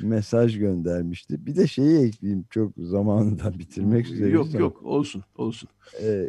mesaj 0.00 0.58
göndermişti. 0.58 1.46
Bir 1.46 1.56
de 1.56 1.66
şeyi 1.66 2.06
ekleyeyim 2.06 2.44
çok 2.50 2.72
zamanında 2.78 3.58
bitirmek 3.58 4.06
üzere. 4.06 4.28
Yok 4.28 4.54
yok 4.54 4.82
olsun 4.82 5.22
olsun. 5.36 5.68
Ee, 6.02 6.26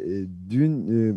dün 0.50 0.86
e, 0.88 1.14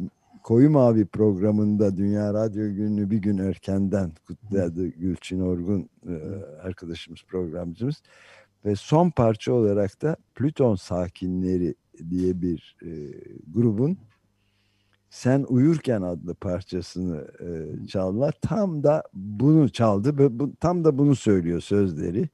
Koyu 0.50 0.70
Mavi 0.70 1.06
programında 1.06 1.97
Dünya 1.97 2.34
Radyo 2.34 2.74
Günü 2.74 3.10
bir 3.10 3.18
gün 3.18 3.38
erkenden 3.38 4.12
kutladı 4.28 4.88
Gülçin 4.88 5.39
Orgun 5.39 5.89
e, 6.08 6.14
arkadaşımız 6.62 7.20
programcımız. 7.28 8.02
Ve 8.66 8.76
son 8.76 9.10
parça 9.10 9.54
olarak 9.54 10.02
da 10.02 10.18
Plüton 10.36 10.76
Sakinleri 10.76 11.76
diye 12.10 12.41
bir 12.41 12.78
e, 12.82 12.89
grubun 13.47 13.97
Sen 15.10 15.45
Uyurken 15.50 16.02
adlı 16.02 16.36
parçasını 16.36 17.28
e, 17.39 17.88
çaldılar. 17.88 18.36
Tam 18.41 18.84
da 18.84 19.04
bunu 19.14 19.70
çaldı. 19.70 20.39
Bu, 20.39 20.56
tam 20.60 20.84
da 20.84 20.97
bunu 20.97 21.16
söylüyor 21.16 21.62
sözleri. 21.62 22.30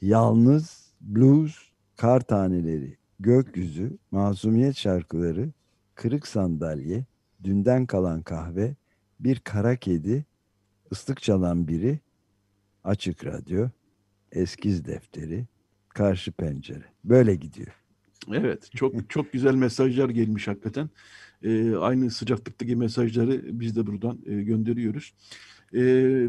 Yalnız, 0.00 0.92
blues, 1.00 1.56
kar 1.96 2.20
taneleri, 2.20 2.96
gökyüzü, 3.20 3.98
masumiyet 4.10 4.76
şarkıları, 4.76 5.50
kırık 5.94 6.26
sandalye, 6.26 7.04
dünden 7.44 7.86
kalan 7.86 8.22
kahve, 8.22 8.76
bir 9.20 9.40
kara 9.40 9.76
kedi, 9.76 10.24
ıslık 10.92 11.22
çalan 11.22 11.68
biri, 11.68 11.98
açık 12.84 13.24
radyo, 13.24 13.68
eskiz 14.32 14.84
defteri, 14.84 15.46
karşı 15.88 16.32
pencere. 16.32 16.84
Böyle 17.04 17.34
gidiyor. 17.34 17.80
Evet, 18.32 18.70
çok 18.76 18.94
çok 19.10 19.32
güzel 19.32 19.54
mesajlar 19.54 20.10
gelmiş 20.10 20.48
hakikaten. 20.48 20.90
Ee, 21.42 21.76
aynı 21.76 22.10
sıcaklıktaki 22.10 22.76
mesajları 22.76 23.60
biz 23.60 23.76
de 23.76 23.86
buradan 23.86 24.18
e, 24.26 24.42
gönderiyoruz. 24.42 25.14
Ee, 25.74 26.28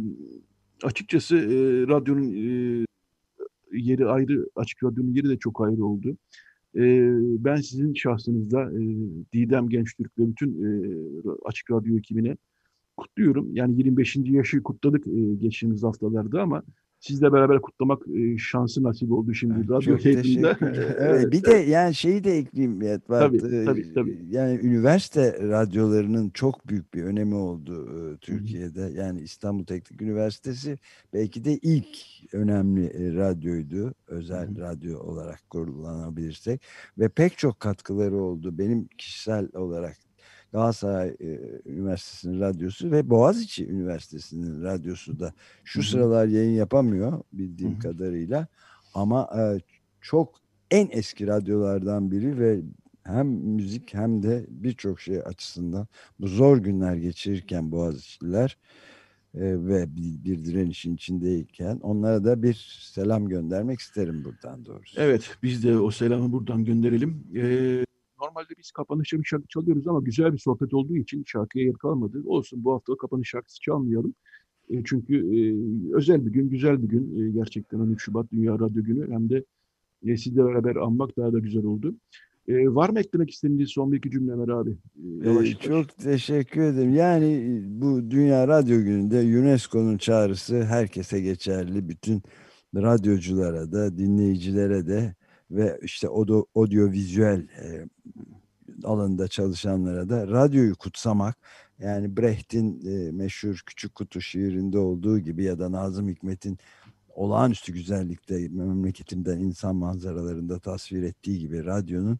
açıkçası 0.83 1.35
e, 1.37 1.87
radyonun 1.87 2.31
e, 2.31 2.85
yeri 3.71 4.05
ayrı, 4.05 4.49
Açık 4.55 4.83
Radyo'nun 4.83 5.13
yeri 5.13 5.29
de 5.29 5.37
çok 5.37 5.61
ayrı 5.61 5.85
oldu. 5.85 6.17
E, 6.75 6.81
ben 7.43 7.55
sizin 7.55 7.93
şahsınızda 7.93 8.71
e, 8.71 8.81
Didem 9.33 9.69
Gençtürk 9.69 10.19
ve 10.19 10.27
bütün 10.27 10.49
e, 10.63 10.91
Açık 11.45 11.71
Radyo 11.71 11.97
ekibine 11.97 12.37
kutluyorum. 12.97 13.55
Yani 13.55 13.77
25. 13.77 14.15
yaşı 14.15 14.63
kutladık 14.63 15.07
e, 15.07 15.35
geçtiğimiz 15.35 15.83
haftalarda 15.83 16.41
ama 16.41 16.63
sizle 17.07 17.33
beraber 17.33 17.61
kutlamak 17.61 18.07
e, 18.07 18.37
şansı 18.37 18.83
nasip 18.83 19.11
oldu 19.11 19.33
şimdi 19.33 19.69
radyo 19.69 19.97
keyfinde. 19.97 20.57
evet, 20.99 21.31
bir 21.31 21.43
de 21.43 21.53
yani 21.53 21.95
şeyi 21.95 22.23
de 22.23 22.37
ekleyeyim 22.37 22.81
Yetvar. 22.81 23.19
Tabii, 23.19 23.65
tabii, 23.65 23.93
tabii. 23.93 24.25
Yani 24.29 24.59
üniversite 24.63 25.39
radyolarının 25.41 26.29
çok 26.29 26.67
büyük 26.67 26.93
bir 26.93 27.03
önemi 27.03 27.35
oldu 27.35 28.17
Türkiye'de. 28.17 28.81
Yani 28.81 29.21
İstanbul 29.21 29.65
Teknik 29.65 30.01
Üniversitesi 30.01 30.77
belki 31.13 31.43
de 31.43 31.57
ilk 31.57 31.87
önemli 32.33 33.15
radyoydu. 33.15 33.93
Özel 34.07 34.47
Hı-hı. 34.47 34.61
radyo 34.61 34.99
olarak 34.99 35.49
kullanabilirsek. 35.49 36.61
Ve 36.97 37.09
pek 37.09 37.37
çok 37.37 37.59
katkıları 37.59 38.15
oldu. 38.15 38.57
Benim 38.57 38.87
kişisel 38.97 39.49
olarak 39.53 40.04
Galatasaray 40.55 41.15
e, 41.19 41.39
Üniversitesi'nin 41.65 42.39
radyosu 42.39 42.91
ve 42.91 43.09
Boğaziçi 43.09 43.67
Üniversitesi'nin 43.67 44.63
radyosu 44.63 45.19
da 45.19 45.33
şu 45.63 45.79
Hı-hı. 45.79 45.87
sıralar 45.87 46.27
yayın 46.27 46.51
yapamıyor 46.51 47.23
bildiğim 47.33 47.71
Hı-hı. 47.71 47.79
kadarıyla 47.79 48.47
ama 48.93 49.29
e, 49.37 49.59
çok 50.01 50.35
en 50.71 50.89
eski 50.91 51.27
radyolardan 51.27 52.11
biri 52.11 52.39
ve 52.39 52.61
hem 53.03 53.27
müzik 53.27 53.93
hem 53.93 54.23
de 54.23 54.45
birçok 54.49 54.99
şey 54.99 55.19
açısından 55.25 55.87
bu 56.19 56.27
zor 56.27 56.57
günler 56.57 56.95
geçirirken 56.95 57.71
Boğaziçi'liler 57.71 58.57
ve 59.35 59.95
bir, 59.95 60.23
bir 60.23 60.45
direnişin 60.45 60.95
içindeyken 60.95 61.79
onlara 61.83 62.23
da 62.23 62.43
bir 62.43 62.79
selam 62.81 63.29
göndermek 63.29 63.79
isterim 63.79 64.23
buradan 64.25 64.65
doğrusu. 64.65 65.01
Evet 65.01 65.37
biz 65.43 65.63
de 65.63 65.77
o 65.77 65.91
selamı 65.91 66.31
buradan 66.31 66.65
gönderelim. 66.65 67.23
Ee, 67.35 67.84
Normalde 68.21 68.53
biz 68.57 68.71
kapanışta 68.71 69.17
bir 69.17 69.23
şarkı 69.23 69.47
çalıyoruz 69.47 69.87
ama 69.87 69.99
güzel 69.99 70.33
bir 70.33 70.37
sohbet 70.37 70.73
olduğu 70.73 70.97
için 70.97 71.23
şarkıya 71.27 71.65
yer 71.65 71.73
kalmadı. 71.73 72.21
Olsun 72.25 72.63
bu 72.63 72.73
hafta 72.73 72.97
kapanış 72.97 73.29
şarkısı 73.29 73.61
çalmayalım. 73.61 74.15
E, 74.69 74.83
çünkü 74.83 75.15
e, 75.15 75.39
özel 75.95 76.25
bir 76.25 76.31
gün, 76.31 76.49
güzel 76.49 76.83
bir 76.83 76.87
gün. 76.87 77.27
E, 77.27 77.31
gerçekten 77.31 77.79
13 77.79 78.03
Şubat 78.03 78.31
Dünya 78.31 78.53
Radyo 78.53 78.83
Günü 78.83 79.11
hem 79.11 79.29
de 79.29 79.43
e, 80.05 80.17
sizle 80.17 80.45
beraber 80.45 80.75
anmak 80.75 81.17
daha 81.17 81.33
da 81.33 81.39
güzel 81.39 81.65
oldu. 81.65 81.95
E, 82.47 82.75
var 82.75 82.89
mı 82.89 82.99
eklemek 82.99 83.29
istediğiniz 83.29 83.69
son 83.69 83.91
bir 83.91 83.97
iki 83.97 84.11
cümle 84.11 84.31
Ömer 84.31 84.47
abi? 84.47 84.71
E, 84.71 85.29
yavaş 85.29 85.47
yavaş. 85.49 85.59
Çok 85.59 85.97
teşekkür 85.97 86.61
ederim. 86.61 86.93
Yani 86.93 87.61
bu 87.67 88.11
Dünya 88.11 88.47
Radyo 88.47 88.83
Günü'nde 88.83 89.39
UNESCO'nun 89.39 89.97
çağrısı 89.97 90.63
herkese 90.63 91.21
geçerli. 91.21 91.89
Bütün 91.89 92.21
radyoculara 92.75 93.71
da, 93.71 93.97
dinleyicilere 93.97 94.87
de 94.87 95.15
ve 95.51 95.79
işte 95.83 96.07
audio, 96.07 96.45
audiovizüel 96.55 97.39
e, 97.39 97.87
alanında 98.83 99.27
çalışanlara 99.27 100.09
da 100.09 100.27
radyoyu 100.27 100.75
kutsamak 100.75 101.37
yani 101.79 102.17
Brecht'in 102.17 102.85
e, 102.87 103.11
meşhur 103.11 103.63
Küçük 103.65 103.95
Kutu 103.95 104.21
şiirinde 104.21 104.77
olduğu 104.77 105.19
gibi 105.19 105.43
ya 105.43 105.59
da 105.59 105.71
Nazım 105.71 106.09
Hikmet'in 106.09 106.57
olağanüstü 107.15 107.73
güzellikte 107.73 108.47
memleketimden 108.47 109.39
insan 109.39 109.75
manzaralarında 109.75 110.59
tasvir 110.59 111.03
ettiği 111.03 111.39
gibi 111.39 111.65
radyonun 111.65 112.19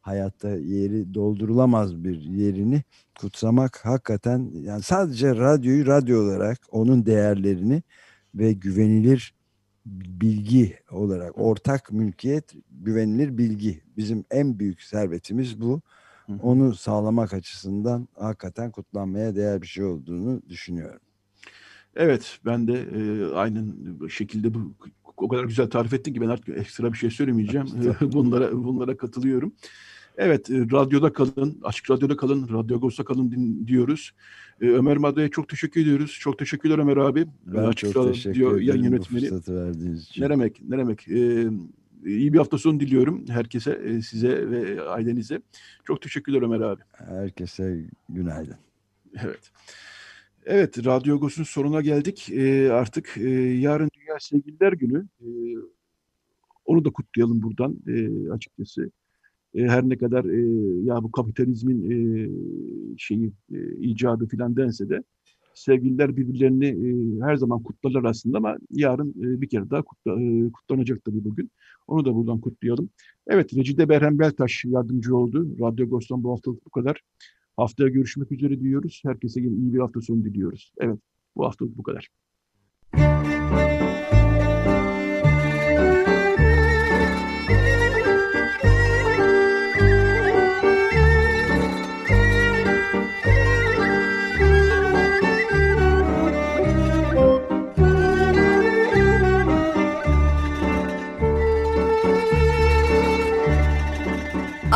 hayatta 0.00 0.48
yeri 0.48 1.14
doldurulamaz 1.14 2.04
bir 2.04 2.20
yerini 2.20 2.82
kutsamak 3.18 3.84
hakikaten 3.86 4.50
yani 4.54 4.82
sadece 4.82 5.36
radyoyu 5.36 5.86
radyo 5.86 6.22
olarak 6.22 6.60
onun 6.70 7.06
değerlerini 7.06 7.82
ve 8.34 8.52
güvenilir 8.52 9.34
bilgi 9.86 10.78
olarak 10.90 11.38
ortak 11.38 11.92
mülkiyet 11.92 12.54
güvenilir 12.70 13.38
bilgi 13.38 13.82
bizim 13.96 14.24
en 14.30 14.58
büyük 14.58 14.82
servetimiz 14.82 15.60
bu. 15.60 15.80
Onu 16.42 16.74
sağlamak 16.74 17.32
açısından 17.32 18.08
hakikaten 18.18 18.70
kutlanmaya 18.70 19.36
değer 19.36 19.62
bir 19.62 19.66
şey 19.66 19.84
olduğunu 19.84 20.42
düşünüyorum. 20.48 21.00
Evet 21.96 22.38
ben 22.44 22.68
de 22.68 22.72
e, 22.72 23.32
aynen 23.34 23.74
şekilde 24.08 24.54
bu 24.54 24.74
o 25.16 25.28
kadar 25.28 25.44
güzel 25.44 25.70
tarif 25.70 25.94
ettin 25.94 26.14
ki 26.14 26.20
ben 26.20 26.28
artık 26.28 26.48
ekstra 26.58 26.92
bir 26.92 26.98
şey 26.98 27.10
söylemeyeceğim. 27.10 27.66
bunlara 28.00 28.52
bunlara 28.52 28.96
katılıyorum. 28.96 29.52
Evet, 30.16 30.50
e, 30.50 30.58
radyoda 30.58 31.12
kalın, 31.12 31.60
açık 31.62 31.90
radyoda 31.90 32.16
kalın, 32.16 32.48
Radyo 32.52 32.76
Agos'ta 32.76 33.04
kalın 33.04 33.30
din, 33.30 33.66
diyoruz. 33.66 34.12
E, 34.60 34.66
Ömer 34.66 34.96
Madra'ya 34.96 35.28
çok 35.28 35.48
teşekkür 35.48 35.80
ediyoruz. 35.80 36.18
Çok 36.20 36.38
teşekkürler 36.38 36.78
Ömer 36.78 36.96
abi. 36.96 37.26
Ben 37.46 37.64
açık 37.64 37.92
çok 37.92 38.06
ederim 38.06 38.60
yayın 38.60 38.82
yönetmeni. 38.82 39.30
Ne 40.18 40.30
demek, 40.30 40.62
ne 40.68 40.78
demek. 40.78 41.08
E, 41.08 41.48
iyi 42.04 42.32
bir 42.32 42.38
hafta 42.38 42.58
sonu 42.58 42.80
diliyorum 42.80 43.24
herkese, 43.28 43.80
e, 43.84 44.02
size 44.02 44.50
ve 44.50 44.82
ailenize. 44.82 45.42
Çok 45.84 46.02
teşekkürler 46.02 46.42
Ömer 46.42 46.60
abi. 46.60 46.82
Herkese 46.92 47.84
günaydın. 48.08 48.56
Evet. 49.24 49.52
Evet, 50.46 50.86
Radyo 50.86 51.16
Agos'un 51.16 51.44
sonuna 51.44 51.80
geldik. 51.80 52.30
E, 52.30 52.72
artık 52.72 53.16
e, 53.16 53.30
yarın 53.38 53.90
Dünya 53.94 54.20
Sevgililer 54.20 54.72
Günü. 54.72 55.06
E, 55.20 55.26
onu 56.64 56.84
da 56.84 56.90
kutlayalım 56.90 57.42
buradan 57.42 57.76
e, 57.88 58.30
açıkçası. 58.30 58.90
E, 59.56 59.62
her 59.62 59.88
ne 59.88 59.98
kadar 59.98 60.24
e, 60.24 60.40
ya 60.84 61.02
bu 61.02 61.12
kapitalizmin 61.12 61.90
e, 61.90 62.28
şeyi 62.98 63.32
e, 63.54 63.76
icadı 63.76 64.26
filan 64.26 64.56
dense 64.56 64.88
de 64.88 65.02
sevgililer 65.54 66.16
birbirlerini 66.16 66.66
e, 66.66 67.20
her 67.24 67.36
zaman 67.36 67.62
kutlarlar 67.62 68.04
aslında 68.04 68.38
ama 68.38 68.56
yarın 68.70 69.10
e, 69.10 69.40
bir 69.40 69.48
kere 69.48 69.70
daha 69.70 69.82
kutla, 69.82 70.22
e, 70.22 70.50
kutlanacak 70.52 71.04
tabii 71.04 71.24
bugün. 71.24 71.50
Onu 71.86 72.04
da 72.04 72.14
buradan 72.14 72.40
kutlayalım. 72.40 72.90
Evet, 73.26 73.56
Recide 73.56 73.88
Berhem 73.88 74.18
Beltaş 74.18 74.64
yardımcı 74.64 75.16
oldu. 75.16 75.56
Radyo 75.60 75.86
Agos'tan 75.86 76.24
bu 76.24 76.32
haftalık 76.32 76.66
bu 76.66 76.70
kadar. 76.70 77.00
Haftaya 77.56 77.88
görüşmek 77.88 78.32
üzere 78.32 78.60
diyoruz. 78.60 79.02
Herkese 79.04 79.40
iyi 79.40 79.74
bir 79.74 79.78
hafta 79.78 80.00
sonu 80.00 80.24
diliyoruz. 80.24 80.72
Evet, 80.78 80.98
bu 81.36 81.44
haftalık 81.44 81.78
bu 81.78 81.82
kadar. 81.82 82.08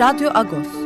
Radyo 0.00 0.30
Agos 0.32 0.79